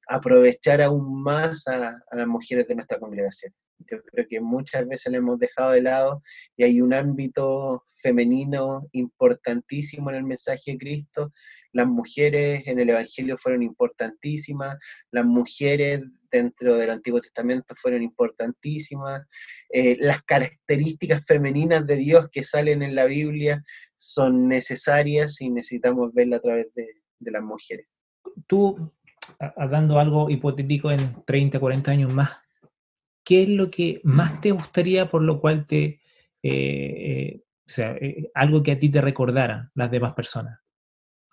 aprovechar 0.10 0.82
aún 0.82 1.22
más 1.22 1.68
a, 1.68 2.01
las 2.12 2.28
mujeres 2.28 2.68
de 2.68 2.76
nuestra 2.76 2.99
congregación. 2.99 3.53
Yo 3.89 4.01
creo 4.03 4.26
que 4.28 4.41
muchas 4.41 4.86
veces 4.88 5.12
le 5.12 5.20
hemos 5.20 5.39
dejado 5.39 5.72
de 5.72 5.82
lado 5.82 6.22
y 6.57 6.64
hay 6.64 6.82
un 6.82 6.93
ámbito 6.93 7.86
femenino 8.01 8.88
importantísimo 8.91 10.10
en 10.10 10.18
el 10.18 10.24
mensaje 10.24 10.72
de 10.72 10.78
Cristo. 10.78 11.32
Las 11.72 11.88
mujeres 11.88 12.64
en 12.66 12.80
el 12.80 12.89
Evangelio 12.89 13.38
fueron 13.38 13.64
importantísimas, 13.64 14.78
las 15.12 15.26
mujeres 15.26 16.01
dentro 16.32 16.76
del 16.78 16.89
Antiguo 16.89 17.22
Testamento 17.22 17.74
fueron 17.82 18.03
importantísimas, 18.03 19.26
eh, 19.70 19.95
las 19.99 20.24
características 20.24 21.26
femeninas 21.26 21.86
de 21.88 21.95
Dios 21.95 22.30
que 22.32 22.43
salen 22.43 22.84
en 22.84 22.95
la 22.95 23.05
Biblia 23.05 23.64
son 23.97 24.47
necesarias 24.47 25.39
y 25.41 25.49
necesitamos 25.49 26.14
verla 26.14 26.38
a 26.38 26.41
través 26.41 26.74
de, 26.74 26.99
de 27.20 27.32
las 27.32 27.43
mujeres. 27.43 27.88
Tú 28.47 28.91
dando 29.70 29.99
algo 29.99 30.30
hipotético 30.30 30.91
en 30.91 31.24
30, 31.26 31.59
40 31.59 31.91
años 31.91 32.13
más, 32.13 32.38
¿qué 33.24 33.43
es 33.43 33.49
lo 33.49 33.70
que 33.70 34.01
más 34.03 34.41
te 34.41 34.51
gustaría 34.51 35.09
por 35.09 35.22
lo 35.22 35.39
cual 35.39 35.65
te, 35.67 35.86
eh, 35.86 36.01
eh, 36.43 37.43
o 37.43 37.70
sea, 37.70 37.91
eh, 37.97 38.30
algo 38.34 38.63
que 38.63 38.72
a 38.72 38.80
ti 38.80 38.89
te 38.89 39.01
recordara 39.01 39.72
las 39.76 39.91
demás 39.91 40.13
personas? 40.13 40.59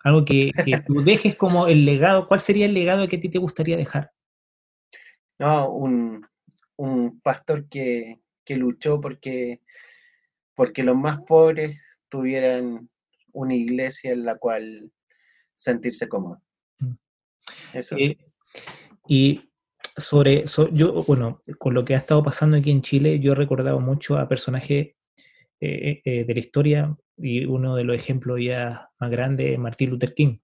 Algo 0.03 0.23
que, 0.23 0.51
tú 0.85 1.01
dejes 1.01 1.35
como 1.35 1.67
el 1.67 1.85
legado, 1.85 2.27
¿cuál 2.27 2.39
sería 2.39 2.65
el 2.65 2.73
legado 2.73 3.07
que 3.07 3.17
a 3.17 3.19
ti 3.19 3.29
te 3.29 3.39
gustaría 3.39 3.75
dejar? 3.75 4.11
No, 5.39 5.69
un, 5.69 6.25
pastor 7.23 7.67
que, 7.67 8.19
luchó 8.49 9.01
porque, 9.01 9.61
porque 10.55 10.83
los 10.83 10.95
más 10.95 11.21
pobres 11.21 11.81
tuvieran 12.09 12.89
una 13.33 13.55
iglesia 13.55 14.11
en 14.13 14.23
la 14.23 14.37
cual 14.37 14.91
sentirse 15.57 16.07
cómodo. 16.07 16.41
Eh, 17.73 18.17
y 19.07 19.41
sobre, 19.97 20.45
yo, 20.71 21.03
bueno, 21.03 21.41
con 21.57 21.73
lo 21.73 21.83
que 21.83 21.95
ha 21.95 21.97
estado 21.97 22.23
pasando 22.23 22.57
aquí 22.57 22.71
en 22.71 22.81
Chile, 22.81 23.19
yo 23.19 23.31
he 23.31 23.35
recordado 23.35 23.79
mucho 23.79 24.17
a 24.17 24.29
personajes 24.29 24.95
eh, 25.59 26.01
eh, 26.05 26.23
de 26.25 26.33
la 26.33 26.39
historia 26.39 26.95
y 27.17 27.45
uno 27.45 27.75
de 27.75 27.83
los 27.83 27.95
ejemplos 27.95 28.39
ya 28.41 28.89
más 28.99 29.09
grandes 29.09 29.53
es 29.53 29.59
Martin 29.59 29.89
Luther 29.89 30.13
King, 30.13 30.37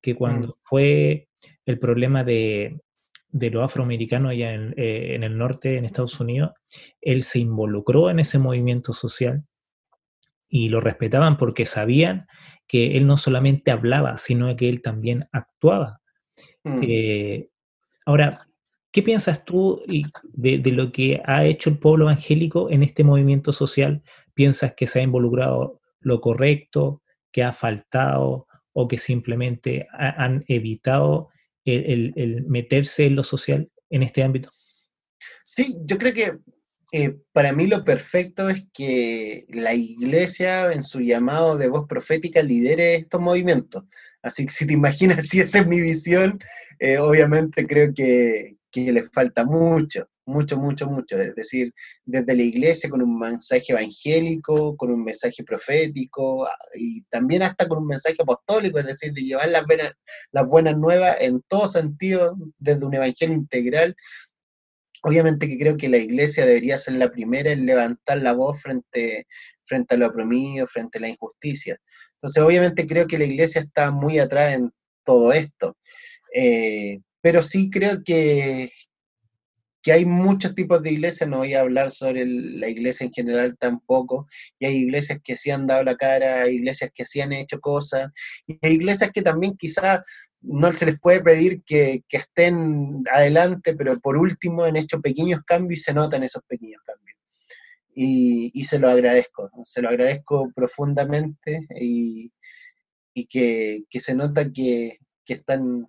que 0.00 0.14
cuando 0.14 0.48
mm. 0.48 0.52
fue 0.62 1.28
el 1.66 1.78
problema 1.78 2.24
de, 2.24 2.80
de 3.28 3.50
los 3.50 3.62
afroamericanos 3.62 4.30
allá 4.30 4.54
en, 4.54 4.72
en, 4.76 5.22
el 5.22 5.36
norte, 5.36 5.76
en 5.76 5.84
Estados 5.84 6.18
Unidos, 6.18 6.52
él 7.02 7.22
se 7.22 7.40
involucró 7.40 8.08
en 8.08 8.20
ese 8.20 8.38
movimiento 8.38 8.94
social 8.94 9.44
y 10.54 10.68
lo 10.68 10.80
respetaban 10.80 11.36
porque 11.36 11.66
sabían 11.66 12.28
que 12.68 12.96
él 12.96 13.08
no 13.08 13.16
solamente 13.16 13.72
hablaba, 13.72 14.18
sino 14.18 14.54
que 14.54 14.68
él 14.68 14.82
también 14.82 15.26
actuaba. 15.32 16.00
Mm. 16.62 16.80
Eh, 16.80 17.48
ahora, 18.06 18.38
¿qué 18.92 19.02
piensas 19.02 19.44
tú 19.44 19.82
de, 20.32 20.62
lo 20.70 20.92
que 20.92 21.20
ha 21.24 21.44
hecho 21.44 21.70
el 21.70 21.78
pueblo 21.80 22.04
evangélico 22.04 22.70
en 22.70 22.84
este 22.84 23.02
movimiento 23.02 23.52
social? 23.52 24.00
¿Piensas 24.32 24.74
que 24.76 24.86
se 24.86 25.00
ha 25.00 25.02
involucrado 25.02 25.80
lo 25.98 26.20
correcto, 26.20 27.02
que 27.32 27.42
ha 27.42 27.52
faltado 27.52 28.46
o 28.72 28.86
que 28.86 28.96
simplemente 28.96 29.88
han 29.90 30.44
evitado 30.46 31.30
el, 31.64 32.44
meterse 32.46 33.06
en 33.06 33.16
lo 33.16 33.24
social 33.24 33.72
en 33.90 34.04
este 34.04 34.22
ámbito? 34.22 34.50
Sí, 35.42 35.78
yo 35.84 35.98
creo 35.98 36.14
que 36.14 36.38
eh, 36.92 37.16
para 37.32 37.52
mí 37.52 37.66
lo 37.66 37.84
perfecto 37.84 38.48
es 38.48 38.64
que 38.72 39.46
la 39.48 39.74
iglesia 39.74 40.72
en 40.72 40.82
su 40.82 41.00
llamado 41.00 41.56
de 41.56 41.68
voz 41.68 41.86
profética 41.88 42.42
lidere 42.42 42.96
estos 42.96 43.20
movimientos. 43.20 43.84
Así 44.22 44.46
que 44.46 44.52
si 44.52 44.66
te 44.66 44.72
imaginas 44.72 45.26
si 45.28 45.40
esa 45.40 45.60
es 45.60 45.66
mi 45.66 45.80
visión, 45.80 46.38
eh, 46.78 46.98
obviamente 46.98 47.66
creo 47.66 47.92
que, 47.94 48.56
que 48.70 48.92
le 48.92 49.02
falta 49.02 49.44
mucho, 49.44 50.08
mucho, 50.26 50.56
mucho, 50.56 50.86
mucho. 50.86 51.20
Es 51.20 51.34
decir, 51.34 51.72
desde 52.04 52.34
la 52.34 52.42
iglesia 52.42 52.90
con 52.90 53.02
un 53.02 53.18
mensaje 53.18 53.66
evangélico, 53.68 54.76
con 54.76 54.90
un 54.90 55.04
mensaje 55.04 55.44
profético 55.44 56.48
y 56.74 57.02
también 57.04 57.42
hasta 57.42 57.68
con 57.68 57.78
un 57.78 57.86
mensaje 57.86 58.16
apostólico, 58.20 58.78
es 58.78 58.86
decir, 58.86 59.12
de 59.12 59.22
llevar 59.22 59.48
las, 59.48 59.64
buenas, 59.66 59.92
las 60.32 60.46
buenas 60.46 60.76
nuevas 60.76 61.16
en 61.20 61.42
todo 61.48 61.68
sentido, 61.68 62.36
desde 62.58 62.84
un 62.84 62.94
evangelio 62.94 63.36
integral. 63.36 63.94
Obviamente 65.06 65.46
que 65.46 65.58
creo 65.58 65.76
que 65.76 65.90
la 65.90 65.98
iglesia 65.98 66.46
debería 66.46 66.78
ser 66.78 66.94
la 66.94 67.10
primera 67.10 67.52
en 67.52 67.66
levantar 67.66 68.18
la 68.18 68.32
voz 68.32 68.62
frente, 68.62 69.26
frente 69.64 69.94
a 69.94 69.98
lo 69.98 70.06
oprimido, 70.06 70.66
frente 70.66 70.96
a 70.96 71.02
la 71.02 71.10
injusticia. 71.10 71.78
Entonces, 72.14 72.42
obviamente 72.42 72.86
creo 72.86 73.06
que 73.06 73.18
la 73.18 73.26
iglesia 73.26 73.60
está 73.60 73.90
muy 73.90 74.18
atrás 74.18 74.54
en 74.54 74.72
todo 75.04 75.34
esto. 75.34 75.76
Eh, 76.34 77.00
pero 77.20 77.42
sí 77.42 77.68
creo 77.68 78.02
que, 78.02 78.72
que 79.82 79.92
hay 79.92 80.06
muchos 80.06 80.54
tipos 80.54 80.82
de 80.82 80.92
iglesias, 80.92 81.28
no 81.28 81.38
voy 81.38 81.52
a 81.52 81.60
hablar 81.60 81.92
sobre 81.92 82.24
la 82.24 82.70
iglesia 82.70 83.04
en 83.04 83.12
general 83.12 83.58
tampoco, 83.60 84.26
y 84.58 84.64
hay 84.64 84.76
iglesias 84.76 85.20
que 85.22 85.36
sí 85.36 85.50
han 85.50 85.66
dado 85.66 85.82
la 85.82 85.96
cara, 85.96 86.44
hay 86.44 86.54
iglesias 86.54 86.90
que 86.94 87.04
sí 87.04 87.20
han 87.20 87.34
hecho 87.34 87.60
cosas, 87.60 88.10
y 88.46 88.58
hay 88.62 88.72
iglesias 88.72 89.10
que 89.12 89.20
también 89.20 89.54
quizás 89.58 90.00
no 90.44 90.72
se 90.72 90.86
les 90.86 91.00
puede 91.00 91.20
pedir 91.20 91.62
que, 91.64 92.04
que, 92.08 92.18
estén 92.18 93.04
adelante, 93.12 93.74
pero 93.74 93.98
por 94.00 94.16
último 94.16 94.64
han 94.64 94.76
hecho 94.76 95.00
pequeños 95.00 95.42
cambios 95.44 95.80
y 95.80 95.82
se 95.84 95.94
notan 95.94 96.22
esos 96.22 96.42
pequeños 96.44 96.82
cambios 96.84 97.04
y, 97.94 98.64
se 98.64 98.78
lo 98.78 98.88
agradezco, 98.88 99.50
se 99.64 99.82
lo 99.82 99.88
agradezco 99.88 100.50
profundamente 100.54 101.66
y, 101.80 102.32
que, 103.30 103.84
se 103.92 104.14
nota 104.14 104.50
que, 104.50 104.98
están 105.26 105.86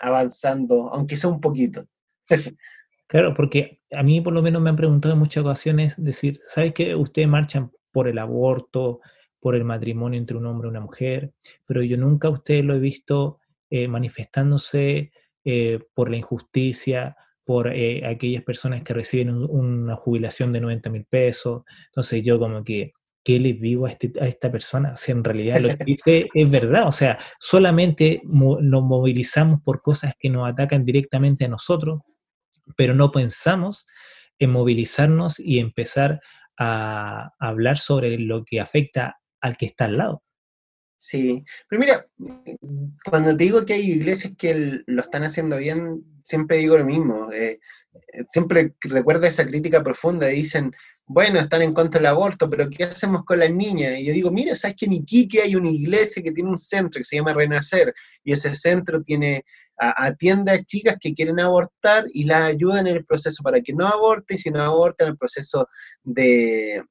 avanzando, 0.00 0.88
aunque 0.92 1.16
sea 1.16 1.30
un 1.30 1.40
poquito. 1.40 1.86
Claro, 3.06 3.34
porque 3.34 3.82
a 3.92 4.02
mí 4.02 4.22
por 4.22 4.32
lo 4.32 4.40
menos 4.40 4.62
me 4.62 4.70
han 4.70 4.76
preguntado 4.76 5.12
en 5.12 5.20
muchas 5.20 5.44
ocasiones, 5.44 6.02
decir, 6.02 6.40
¿sabes 6.48 6.72
que 6.72 6.96
ustedes 6.96 7.28
marchan 7.28 7.70
por 7.92 8.08
el 8.08 8.18
aborto, 8.18 9.00
por 9.40 9.54
el 9.54 9.62
matrimonio 9.62 10.18
entre 10.18 10.38
un 10.38 10.46
hombre 10.46 10.68
y 10.68 10.70
una 10.70 10.80
mujer? 10.80 11.30
Pero 11.66 11.82
yo 11.82 11.98
nunca 11.98 12.28
a 12.28 12.30
ustedes 12.30 12.64
lo 12.64 12.74
he 12.74 12.78
visto 12.78 13.40
eh, 13.76 13.88
manifestándose 13.88 15.10
eh, 15.44 15.80
por 15.94 16.08
la 16.08 16.16
injusticia, 16.16 17.16
por 17.42 17.66
eh, 17.66 18.06
aquellas 18.06 18.44
personas 18.44 18.84
que 18.84 18.94
reciben 18.94 19.30
una 19.30 19.96
jubilación 19.96 20.52
de 20.52 20.60
90 20.60 20.90
mil 20.90 21.04
pesos. 21.06 21.64
Entonces 21.86 22.24
yo 22.24 22.38
como 22.38 22.62
que, 22.62 22.92
¿qué 23.24 23.40
les 23.40 23.60
digo 23.60 23.86
a, 23.86 23.90
este, 23.90 24.12
a 24.20 24.28
esta 24.28 24.52
persona? 24.52 24.94
Si 24.94 25.10
en 25.10 25.24
realidad 25.24 25.58
lo 25.58 25.76
que 25.76 25.84
dice 25.86 26.28
es 26.32 26.48
verdad, 26.48 26.86
o 26.86 26.92
sea, 26.92 27.18
solamente 27.40 28.20
nos 28.22 28.84
movilizamos 28.84 29.60
por 29.60 29.82
cosas 29.82 30.14
que 30.20 30.30
nos 30.30 30.48
atacan 30.48 30.84
directamente 30.84 31.44
a 31.44 31.48
nosotros, 31.48 32.02
pero 32.76 32.94
no 32.94 33.10
pensamos 33.10 33.86
en 34.38 34.50
movilizarnos 34.50 35.40
y 35.40 35.58
empezar 35.58 36.20
a 36.56 37.32
hablar 37.40 37.78
sobre 37.78 38.20
lo 38.20 38.44
que 38.44 38.60
afecta 38.60 39.18
al 39.40 39.56
que 39.56 39.66
está 39.66 39.86
al 39.86 39.96
lado. 39.96 40.23
Sí, 40.96 41.44
pero 41.68 41.80
mira, 41.80 42.06
cuando 43.04 43.36
te 43.36 43.44
digo 43.44 43.64
que 43.66 43.74
hay 43.74 43.90
iglesias 43.90 44.32
que 44.38 44.82
lo 44.86 45.00
están 45.00 45.24
haciendo 45.24 45.58
bien, 45.58 46.02
siempre 46.22 46.58
digo 46.58 46.78
lo 46.78 46.84
mismo. 46.84 47.30
Eh, 47.30 47.60
siempre 48.30 48.74
recuerda 48.80 49.28
esa 49.28 49.46
crítica 49.46 49.82
profunda. 49.82 50.28
Dicen, 50.28 50.72
bueno, 51.06 51.38
están 51.38 51.62
en 51.62 51.74
contra 51.74 52.00
del 52.00 52.06
aborto, 52.06 52.48
pero 52.48 52.70
¿qué 52.70 52.84
hacemos 52.84 53.24
con 53.24 53.38
las 53.38 53.50
niñas? 53.50 53.98
Y 53.98 54.06
yo 54.06 54.12
digo, 54.14 54.30
mira, 54.30 54.54
¿sabes 54.54 54.76
que 54.76 54.86
en 54.86 54.94
Iquique 54.94 55.42
hay 55.42 55.56
una 55.56 55.70
iglesia 55.70 56.22
que 56.22 56.32
tiene 56.32 56.50
un 56.50 56.58
centro 56.58 57.00
que 57.00 57.04
se 57.04 57.16
llama 57.16 57.34
Renacer? 57.34 57.94
Y 58.22 58.32
ese 58.32 58.54
centro 58.54 59.02
tiene 59.02 59.44
atiende 59.76 60.52
a 60.52 60.64
chicas 60.64 60.96
que 61.00 61.14
quieren 61.14 61.40
abortar 61.40 62.04
y 62.12 62.24
las 62.24 62.44
ayuda 62.44 62.80
en 62.80 62.86
el 62.86 63.04
proceso 63.04 63.42
para 63.42 63.60
que 63.60 63.72
no 63.72 63.86
aborten, 63.86 64.36
y 64.36 64.40
si 64.40 64.50
no 64.50 64.86
el 64.86 65.16
proceso 65.18 65.68
de, 66.04 66.82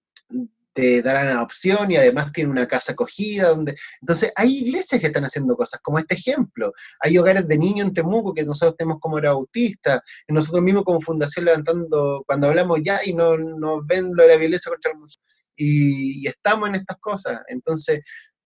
te 0.73 1.01
darán 1.01 1.27
adopción 1.27 1.91
y 1.91 1.97
además 1.97 2.31
tiene 2.31 2.49
una 2.49 2.67
casa 2.67 2.93
acogida. 2.93 3.49
Donde... 3.49 3.75
Entonces, 4.01 4.31
hay 4.35 4.57
iglesias 4.57 4.99
que 4.99 5.07
están 5.07 5.25
haciendo 5.25 5.55
cosas, 5.55 5.79
como 5.81 5.99
este 5.99 6.15
ejemplo. 6.15 6.73
Hay 6.99 7.17
hogares 7.17 7.47
de 7.47 7.57
niños 7.57 7.87
en 7.87 7.93
Temuco 7.93 8.33
que 8.33 8.43
nosotros 8.43 8.75
tenemos 8.77 8.99
como 8.99 9.17
autistas, 9.17 10.01
y 10.27 10.33
nosotros 10.33 10.63
mismos 10.63 10.83
como 10.83 10.99
fundación 10.99 11.45
levantando, 11.45 12.23
cuando 12.27 12.47
hablamos 12.47 12.79
ya 12.83 13.01
y 13.05 13.13
no 13.13 13.37
nos 13.37 13.85
ven 13.85 14.11
lo 14.13 14.23
de 14.23 14.29
la 14.29 14.37
violencia 14.37 14.69
contra 14.71 14.91
la 14.91 14.99
mujer. 14.99 15.17
Y, 15.55 16.27
estamos 16.27 16.69
en 16.69 16.75
estas 16.75 16.97
cosas. 16.99 17.41
Entonces, 17.47 18.01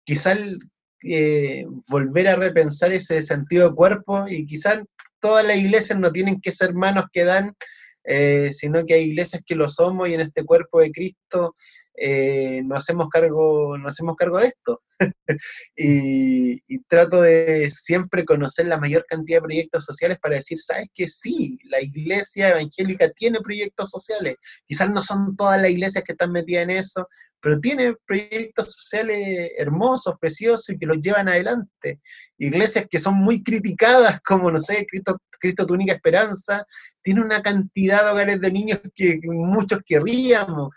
quizás 0.03 0.39
eh, 1.03 1.65
volver 1.89 2.27
a 2.27 2.35
repensar 2.35 2.91
ese 2.91 3.21
sentido 3.21 3.69
de 3.69 3.75
cuerpo 3.75 4.27
y 4.27 4.45
quizás 4.45 4.79
todas 5.19 5.45
las 5.45 5.57
iglesias 5.57 5.99
no 5.99 6.11
tienen 6.11 6.41
que 6.41 6.51
ser 6.51 6.73
manos 6.73 7.05
que 7.11 7.23
dan, 7.23 7.55
eh, 8.03 8.51
sino 8.53 8.85
que 8.85 8.95
hay 8.95 9.03
iglesias 9.03 9.43
que 9.45 9.55
lo 9.55 9.67
somos 9.67 10.09
y 10.09 10.13
en 10.13 10.21
este 10.21 10.45
cuerpo 10.45 10.79
de 10.79 10.91
Cristo 10.91 11.55
eh, 11.97 12.61
no 12.63 12.75
hacemos 12.75 13.09
cargo, 13.09 13.75
no 13.77 13.89
hacemos 13.89 14.15
cargo 14.15 14.37
de 14.37 14.47
esto. 14.47 14.81
y, 15.75 16.79
trato 16.87 17.21
de 17.21 17.69
siempre 17.69 18.23
conocer 18.23 18.67
la 18.67 18.79
mayor 18.79 19.05
cantidad 19.07 19.39
de 19.39 19.47
proyectos 19.47 19.85
sociales 19.85 20.19
para 20.21 20.35
decir, 20.35 20.59
sabes 20.59 20.87
que 20.93 21.07
sí, 21.07 21.57
la 21.65 21.81
iglesia 21.81 22.49
evangélica 22.49 23.09
tiene 23.11 23.41
proyectos 23.41 23.89
sociales. 23.89 24.35
Quizás 24.65 24.89
no 24.91 25.01
son 25.01 25.35
todas 25.35 25.61
las 25.61 25.71
iglesias 25.71 26.03
que 26.03 26.13
están 26.13 26.31
metidas 26.31 26.63
en 26.63 26.69
eso, 26.71 27.07
pero 27.39 27.59
tiene 27.59 27.95
proyectos 28.05 28.73
sociales 28.73 29.51
hermosos, 29.57 30.15
preciosos 30.19 30.69
y 30.69 30.77
que 30.77 30.85
los 30.85 30.97
llevan 30.99 31.29
adelante. 31.29 31.99
Iglesias 32.37 32.87
que 32.89 32.99
son 32.99 33.15
muy 33.15 33.43
criticadas, 33.43 34.21
como, 34.25 34.51
no 34.51 34.59
sé, 34.59 34.85
Cristo, 34.89 35.17
Cristo 35.39 35.65
tu 35.65 35.73
única 35.73 35.93
esperanza, 35.93 36.65
tiene 37.01 37.21
una 37.21 37.41
cantidad 37.41 38.03
de 38.03 38.11
hogares 38.11 38.41
de 38.41 38.51
niños 38.51 38.79
que 38.95 39.19
muchos 39.23 39.79
querríamos. 39.85 40.73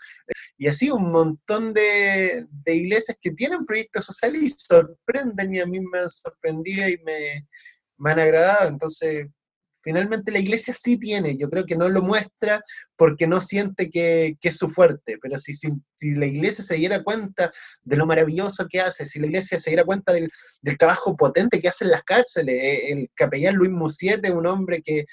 Y 0.57 0.67
así 0.67 0.89
un 0.89 1.11
montón 1.11 1.73
de, 1.73 2.45
iglesias 2.65 3.17
que 3.21 3.31
tienen 3.31 3.65
proyectos 3.65 4.05
sociales 4.05 4.41
y 4.43 4.49
sorprenden 4.49 5.55
y 5.55 5.59
a 5.59 5.65
mí 5.65 5.79
me 5.79 5.99
han 5.99 6.09
sorprendido 6.09 6.87
y 6.87 6.97
me, 6.99 7.47
me 7.97 8.11
han 8.11 8.19
agradado. 8.19 8.69
Entonces, 8.69 9.27
finalmente 9.81 10.31
la 10.31 10.39
iglesia 10.39 10.73
sí 10.73 10.97
tiene, 10.97 11.37
yo 11.37 11.49
creo 11.49 11.65
que 11.65 11.75
no 11.75 11.89
lo 11.89 12.01
muestra 12.01 12.63
porque 12.95 13.27
no 13.27 13.41
siente 13.41 13.89
que, 13.89 14.37
es 14.41 14.57
su 14.57 14.69
fuerte, 14.69 15.17
pero 15.21 15.37
si, 15.37 15.53
si, 15.53 16.15
la 16.15 16.25
iglesia 16.25 16.63
se 16.63 16.75
diera 16.75 17.03
cuenta 17.03 17.51
de 17.83 17.97
lo 17.97 18.05
maravilloso 18.05 18.67
que 18.67 18.81
hace, 18.81 19.05
si 19.05 19.19
la 19.19 19.27
iglesia 19.27 19.57
se 19.59 19.71
diera 19.71 19.85
cuenta 19.85 20.13
del, 20.13 20.29
trabajo 20.77 21.15
potente 21.15 21.59
que 21.59 21.69
hace 21.69 21.85
en 21.85 21.91
las 21.91 22.03
cárceles, 22.03 22.55
eh, 22.55 22.91
el 22.91 23.09
capellán 23.13 23.55
Luis 23.55 23.71
Musiete, 23.71 24.31
un 24.31 24.47
hombre 24.47 24.81
que, 24.81 25.05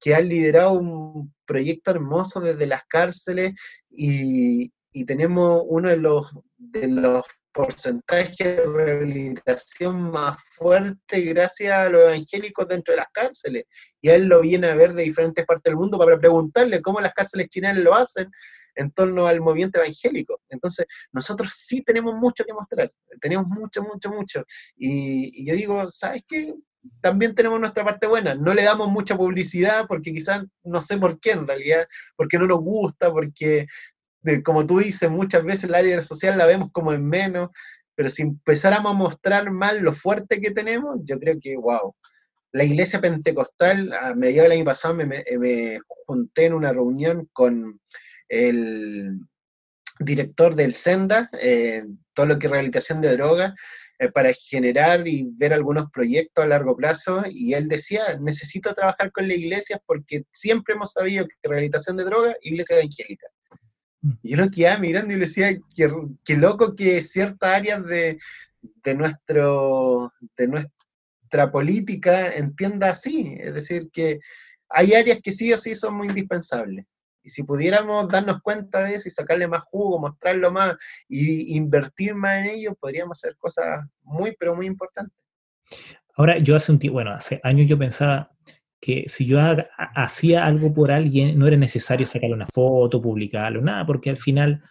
que 0.00 0.14
ha 0.14 0.20
liderado 0.20 0.72
un 0.72 1.34
proyecto 1.46 1.90
hermoso 1.90 2.40
desde 2.40 2.66
las 2.66 2.82
cárceles 2.88 3.54
y, 3.90 4.72
y 4.92 5.04
tenemos 5.04 5.62
uno 5.66 5.88
de 5.88 5.96
los, 5.98 6.32
de 6.56 6.88
los 6.88 7.24
porcentaje 7.56 8.56
de 8.56 8.66
rehabilitación 8.66 10.10
más 10.10 10.36
fuerte 10.42 11.22
gracias 11.22 11.72
a 11.72 11.88
los 11.88 12.02
evangélicos 12.02 12.68
dentro 12.68 12.92
de 12.92 12.98
las 12.98 13.08
cárceles. 13.10 13.64
Y 14.02 14.10
él 14.10 14.26
lo 14.26 14.42
viene 14.42 14.66
a 14.66 14.74
ver 14.74 14.92
de 14.92 15.04
diferentes 15.04 15.46
partes 15.46 15.64
del 15.64 15.76
mundo 15.76 15.98
para 15.98 16.18
preguntarle 16.18 16.82
cómo 16.82 17.00
las 17.00 17.14
cárceles 17.14 17.48
chilenas 17.48 17.78
lo 17.78 17.94
hacen 17.94 18.30
en 18.74 18.90
torno 18.90 19.26
al 19.26 19.40
movimiento 19.40 19.78
evangélico. 19.78 20.42
Entonces, 20.50 20.84
nosotros 21.12 21.50
sí 21.56 21.82
tenemos 21.82 22.14
mucho 22.14 22.44
que 22.44 22.52
mostrar, 22.52 22.92
tenemos 23.22 23.46
mucho, 23.46 23.82
mucho, 23.82 24.10
mucho. 24.10 24.44
Y, 24.76 25.42
y 25.42 25.46
yo 25.46 25.54
digo, 25.54 25.88
¿sabes 25.88 26.24
qué? 26.28 26.54
También 27.00 27.34
tenemos 27.34 27.58
nuestra 27.58 27.84
parte 27.84 28.06
buena, 28.06 28.34
no 28.34 28.52
le 28.52 28.62
damos 28.64 28.88
mucha 28.88 29.16
publicidad 29.16 29.86
porque 29.88 30.12
quizás 30.12 30.44
no 30.62 30.80
sé 30.82 30.98
por 30.98 31.18
qué 31.18 31.32
en 31.32 31.46
realidad, 31.46 31.88
porque 32.16 32.38
no 32.38 32.46
nos 32.46 32.60
gusta, 32.60 33.10
porque 33.10 33.66
como 34.44 34.66
tú 34.66 34.78
dices, 34.78 35.10
muchas 35.10 35.44
veces 35.44 35.64
el 35.64 35.74
área 35.74 36.00
social 36.00 36.38
la 36.38 36.46
vemos 36.46 36.70
como 36.72 36.92
en 36.92 37.06
menos, 37.06 37.50
pero 37.94 38.08
si 38.10 38.22
empezáramos 38.22 38.92
a 38.92 38.96
mostrar 38.96 39.50
más 39.50 39.80
lo 39.80 39.92
fuerte 39.92 40.40
que 40.40 40.50
tenemos, 40.50 41.00
yo 41.04 41.18
creo 41.18 41.38
que, 41.40 41.56
wow. 41.56 41.94
La 42.52 42.64
iglesia 42.64 43.00
pentecostal, 43.00 43.92
a 43.92 44.14
mediados 44.14 44.48
del 44.48 44.58
año 44.58 44.64
pasado, 44.64 44.94
me, 44.94 45.24
junté 46.06 46.46
en 46.46 46.54
una 46.54 46.72
reunión 46.72 47.28
con 47.32 47.80
el 48.28 49.20
director 49.98 50.54
del 50.54 50.72
Senda, 50.72 51.28
eh, 51.40 51.84
todo 52.14 52.26
lo 52.26 52.38
que 52.38 52.46
es 52.46 52.50
rehabilitación 52.50 53.00
de 53.00 53.16
drogas, 53.16 53.54
eh, 53.98 54.10
para 54.10 54.32
generar 54.32 55.08
y 55.08 55.34
ver 55.38 55.54
algunos 55.54 55.90
proyectos 55.90 56.44
a 56.44 56.48
largo 56.48 56.76
plazo, 56.76 57.24
y 57.28 57.54
él 57.54 57.66
decía, 57.68 58.18
necesito 58.20 58.74
trabajar 58.74 59.10
con 59.10 59.26
la 59.26 59.34
iglesia 59.34 59.80
porque 59.86 60.24
siempre 60.32 60.74
hemos 60.74 60.92
sabido 60.92 61.26
que 61.26 61.34
rehabilitación 61.42 61.96
de 61.96 62.04
drogas, 62.04 62.36
iglesia 62.42 62.76
evangélica. 62.76 63.26
Y 64.22 64.30
yo 64.30 64.36
lo 64.36 64.50
quedaba 64.50 64.78
mirando 64.78 65.12
y 65.12 65.16
le 65.16 65.26
decía, 65.26 65.58
qué, 65.74 66.36
loco 66.36 66.74
que 66.74 67.02
ciertas 67.02 67.54
áreas 67.54 67.84
de, 67.84 68.18
nuestro, 68.94 70.12
de 70.36 70.48
nuestra 70.48 71.50
política 71.50 72.34
entienda 72.34 72.90
así. 72.90 73.36
Es 73.38 73.54
decir, 73.54 73.90
que 73.92 74.20
hay 74.68 74.94
áreas 74.94 75.20
que 75.22 75.32
sí 75.32 75.52
o 75.52 75.56
sí 75.56 75.74
son 75.74 75.94
muy 75.94 76.08
indispensables. 76.08 76.86
Y 77.22 77.30
si 77.30 77.42
pudiéramos 77.42 78.08
darnos 78.08 78.40
cuenta 78.40 78.84
de 78.84 78.94
eso 78.94 79.08
y 79.08 79.10
sacarle 79.10 79.48
más 79.48 79.64
jugo, 79.64 79.98
mostrarlo 79.98 80.52
más 80.52 80.76
y 81.08 81.56
invertir 81.56 82.14
más 82.14 82.38
en 82.38 82.46
ello, 82.46 82.74
podríamos 82.78 83.18
hacer 83.18 83.36
cosas 83.36 83.84
muy, 84.02 84.36
pero 84.38 84.54
muy 84.54 84.66
importantes. 84.66 85.18
Ahora, 86.14 86.38
yo 86.38 86.54
hace 86.54 86.70
un 86.70 86.78
tiempo, 86.78 86.94
bueno, 86.94 87.10
hace 87.10 87.40
años 87.42 87.68
yo 87.68 87.76
pensaba, 87.76 88.30
que 88.80 89.06
si 89.08 89.26
yo 89.26 89.38
hacía 89.94 90.44
algo 90.44 90.72
por 90.72 90.90
alguien, 90.90 91.38
no 91.38 91.46
era 91.46 91.56
necesario 91.56 92.06
sacarle 92.06 92.34
una 92.34 92.46
foto, 92.46 93.00
publicarlo, 93.00 93.60
nada, 93.62 93.86
porque 93.86 94.10
al 94.10 94.16
final 94.16 94.62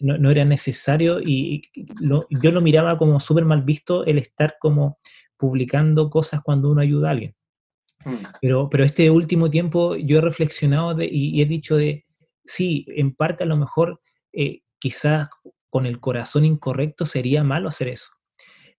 no, 0.00 0.30
era 0.30 0.44
necesario 0.44 1.20
y 1.20 1.62
yo 1.74 2.52
lo 2.52 2.60
miraba 2.60 2.98
como 2.98 3.18
súper 3.20 3.44
mal 3.44 3.62
visto 3.62 4.04
el 4.04 4.18
estar 4.18 4.56
como 4.60 4.98
publicando 5.36 6.10
cosas 6.10 6.40
cuando 6.42 6.70
uno 6.70 6.82
ayuda 6.82 7.08
a 7.08 7.12
alguien. 7.12 7.34
Mm. 8.04 8.22
Pero, 8.40 8.68
pero 8.70 8.84
este 8.84 9.10
último 9.10 9.50
tiempo 9.50 9.96
yo 9.96 10.18
he 10.18 10.20
reflexionado 10.20 11.02
y, 11.02 11.40
he 11.40 11.46
dicho 11.46 11.76
de, 11.76 12.04
sí, 12.44 12.84
en 12.88 13.14
parte 13.14 13.44
a 13.44 13.46
lo 13.46 13.56
mejor 13.56 14.00
eh, 14.32 14.60
quizás 14.78 15.28
con 15.70 15.86
el 15.86 16.00
corazón 16.00 16.44
incorrecto 16.44 17.06
sería 17.06 17.42
malo 17.42 17.68
hacer 17.68 17.88
eso. 17.88 18.10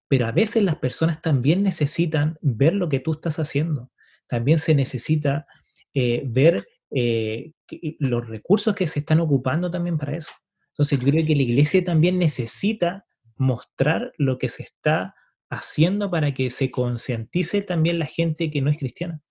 Pero 0.07 0.27
a 0.27 0.31
veces 0.31 0.61
las 0.61 0.75
personas 0.75 1.21
también 1.21 1.63
necesitan 1.63 2.37
ver 2.41 2.75
lo 2.75 2.87
que 2.87 2.99
tú 2.99 3.13
estás 3.13 3.39
haciendo 3.39 3.89
también 4.27 4.57
se 4.57 4.75
necesita 4.75 5.47
eh, 5.93 6.23
ver 6.25 6.63
eh, 6.91 7.51
los 7.99 8.27
recursos 8.27 8.75
que 8.75 8.87
se 8.87 8.99
están 8.99 9.19
ocupando 9.19 9.71
también 9.71 9.97
para 9.97 10.15
eso. 10.15 10.31
Entonces 10.69 10.99
yo 10.99 11.09
creo 11.09 11.25
que 11.25 11.35
la 11.35 11.43
iglesia 11.43 11.83
también 11.83 12.19
necesita 12.19 13.05
mostrar 13.37 14.13
lo 14.17 14.37
que 14.37 14.49
se 14.49 14.63
está 14.63 15.15
haciendo 15.49 16.09
para 16.09 16.33
que 16.33 16.49
se 16.49 16.71
concientice 16.71 17.61
también 17.61 17.99
la 17.99 18.05
gente 18.05 18.51
que 18.51 18.61
no 18.61 18.69
es 18.69 18.77
cristiana. 18.77 19.21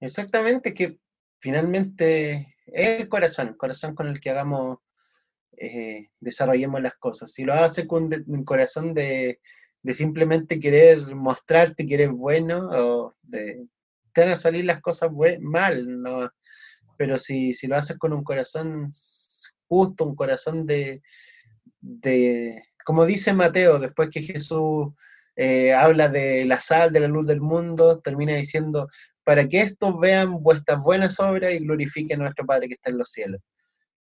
Exactamente, 0.00 0.74
que 0.74 0.98
finalmente 1.40 2.54
es 2.66 3.00
el 3.00 3.08
corazón, 3.08 3.48
el 3.48 3.56
corazón 3.56 3.94
con 3.94 4.08
el 4.08 4.20
que 4.20 4.30
hagamos, 4.30 4.78
eh, 5.56 6.08
desarrollemos 6.20 6.82
las 6.82 6.94
cosas. 6.94 7.32
Si 7.32 7.44
lo 7.44 7.54
hace 7.54 7.86
con 7.86 8.10
un 8.26 8.44
corazón 8.44 8.94
de, 8.94 9.40
de, 9.82 9.94
simplemente 9.94 10.60
querer 10.60 11.14
mostrarte 11.14 11.86
que 11.86 11.94
eres 11.94 12.10
bueno 12.10 12.68
o 12.70 13.12
de 13.22 13.66
van 14.14 14.30
a 14.30 14.36
salir 14.36 14.64
las 14.64 14.80
cosas 14.80 15.10
mal, 15.40 16.02
¿no? 16.02 16.30
pero 16.98 17.16
si, 17.16 17.54
si 17.54 17.66
lo 17.66 17.76
haces 17.76 17.96
con 17.96 18.12
un 18.12 18.24
corazón 18.24 18.90
justo, 19.68 20.04
un 20.04 20.16
corazón 20.16 20.66
de, 20.66 21.00
de 21.80 22.62
como 22.84 23.06
dice 23.06 23.32
Mateo, 23.32 23.78
después 23.78 24.10
que 24.10 24.22
Jesús 24.22 24.88
eh, 25.36 25.72
habla 25.72 26.08
de 26.08 26.44
la 26.44 26.58
sal, 26.58 26.90
de 26.90 27.00
la 27.00 27.08
luz 27.08 27.26
del 27.26 27.40
mundo, 27.40 28.00
termina 28.00 28.34
diciendo, 28.34 28.88
para 29.22 29.48
que 29.48 29.60
estos 29.60 29.98
vean 30.00 30.42
vuestras 30.42 30.82
buenas 30.82 31.20
obras 31.20 31.52
y 31.52 31.60
glorifiquen 31.60 32.20
a 32.20 32.24
nuestro 32.24 32.44
Padre 32.44 32.66
que 32.66 32.74
está 32.74 32.90
en 32.90 32.98
los 32.98 33.10
cielos. 33.10 33.40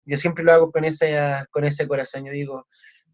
Yo 0.05 0.17
siempre 0.17 0.45
lo 0.45 0.53
hago 0.53 0.73
con 0.73 0.85
ese, 0.85 1.19
con 1.51 1.65
ese 1.65 1.87
corazón, 1.87 2.25
yo 2.25 2.33
digo, 2.33 2.67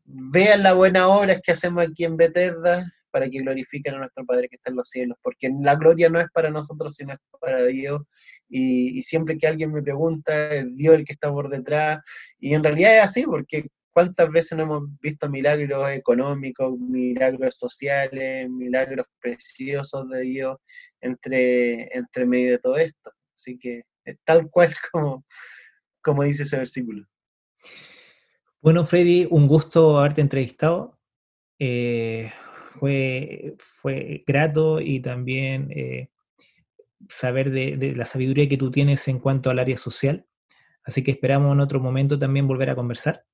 vean 0.04 0.62
las 0.62 0.76
buenas 0.76 1.04
obras 1.04 1.40
que 1.42 1.52
hacemos 1.52 1.84
aquí 1.84 2.04
en 2.04 2.16
Bethesda, 2.16 2.92
para 3.12 3.30
que 3.30 3.40
glorifiquen 3.40 3.94
a 3.94 3.98
nuestro 3.98 4.24
Padre 4.24 4.48
que 4.48 4.56
está 4.56 4.70
en 4.70 4.76
los 4.76 4.88
cielos, 4.88 5.18
porque 5.22 5.50
la 5.60 5.76
gloria 5.76 6.08
no 6.08 6.20
es 6.20 6.26
para 6.32 6.50
nosotros, 6.50 6.94
sino 6.94 7.12
es 7.12 7.20
para 7.40 7.64
Dios. 7.66 8.02
Y, 8.48 9.00
siempre 9.02 9.38
que 9.38 9.46
alguien 9.46 9.72
me 9.72 9.82
pregunta, 9.82 10.50
es 10.50 10.74
Dios 10.74 10.94
el 10.94 11.04
que 11.04 11.12
está 11.12 11.30
por 11.30 11.48
detrás. 11.48 12.00
Y 12.40 12.54
en 12.54 12.64
realidad 12.64 12.96
es 12.96 13.04
así, 13.04 13.24
porque 13.24 13.66
¿Cuántas 13.94 14.30
veces 14.30 14.56
no 14.56 14.62
hemos 14.64 15.00
visto 15.00 15.28
milagros 15.28 15.90
económicos, 15.90 16.78
milagros 16.78 17.58
sociales, 17.58 18.48
milagros 18.48 19.06
preciosos 19.20 20.08
de 20.08 20.20
Dios 20.22 20.56
entre, 20.98 21.90
medio 22.26 22.52
de 22.52 22.58
todo 22.58 22.78
esto? 22.78 23.12
Así 23.34 23.58
que 23.58 23.82
es 24.06 24.18
tal 24.24 24.48
cual 24.50 24.72
como, 24.92 25.26
como 26.00 26.22
dice 26.22 26.44
ese 26.44 26.56
versículo. 26.56 27.06
Bueno, 28.62 28.86
Freddy, 28.86 29.28
un 29.30 29.46
gusto 29.46 29.98
haberte 29.98 30.22
entrevistado. 30.22 30.98
Eh, 31.58 32.32
fue, 32.82 33.54
fue 33.80 34.24
grato 34.26 34.80
y 34.80 34.98
también 34.98 35.70
eh, 35.70 36.08
saber 37.08 37.52
de, 37.52 37.94
la 37.94 38.06
sabiduría 38.06 38.48
que 38.48 38.56
tú 38.56 38.72
tienes 38.72 39.06
en 39.06 39.20
cuanto 39.20 39.50
al 39.50 39.60
área 39.60 39.76
social. 39.76 40.26
Así 40.82 41.04
que 41.04 41.12
esperamos 41.12 41.52
en 41.52 41.60
otro 41.60 41.78
momento 41.78 42.18
también 42.18 42.48
volver 42.48 42.70
a 42.70 42.74
conversar. 42.74 43.24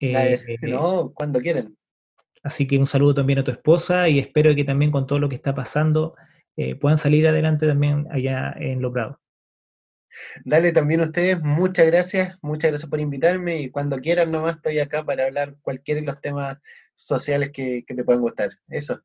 Eh, 0.00 0.40
no, 0.62 1.12
cuando 1.14 1.38
quieran. 1.38 1.76
Así 2.42 2.66
que 2.66 2.78
un 2.78 2.88
saludo 2.88 3.14
también 3.14 3.38
a 3.38 3.44
tu 3.44 3.52
esposa 3.52 4.08
y 4.08 4.18
espero 4.18 4.52
que 4.56 4.64
también 4.64 4.90
con 4.90 5.06
todo 5.06 5.20
lo 5.20 5.28
que 5.28 5.36
está 5.36 5.54
pasando 5.54 6.16
puedan 6.80 6.98
salir 6.98 7.28
adelante 7.28 7.64
también 7.68 8.08
allá 8.10 8.52
en 8.58 8.82
Loprado. 8.82 9.20
Dale 10.44 10.72
también 10.72 11.00
a 11.00 11.04
ustedes, 11.04 11.40
muchas 11.42 11.86
gracias, 11.86 12.38
muchas 12.42 12.70
gracias 12.72 12.90
por 12.90 12.98
invitarme 12.98 13.60
y 13.60 13.70
cuando 13.70 13.98
quieran 13.98 14.32
nomás 14.32 14.56
estoy 14.56 14.80
acá 14.80 15.04
para 15.04 15.26
hablar 15.26 15.54
cualquiera 15.60 16.00
de 16.00 16.06
los 16.06 16.20
temas 16.20 16.58
sociales 16.96 17.50
que, 17.52 17.84
que 17.86 17.94
te 17.94 18.02
puedan 18.02 18.22
gustar. 18.22 18.50
Eso. 18.68 19.00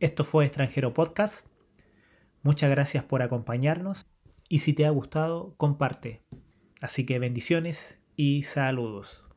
Esto 0.00 0.24
fue 0.24 0.46
Extranjero 0.46 0.92
Podcast. 0.92 1.46
Muchas 2.42 2.70
gracias 2.70 3.04
por 3.04 3.22
acompañarnos 3.22 4.06
y 4.48 4.58
si 4.58 4.72
te 4.72 4.86
ha 4.86 4.90
gustado, 4.90 5.54
comparte. 5.56 6.22
Así 6.80 7.06
que 7.06 7.18
bendiciones 7.18 8.00
y 8.16 8.42
saludos. 8.42 9.29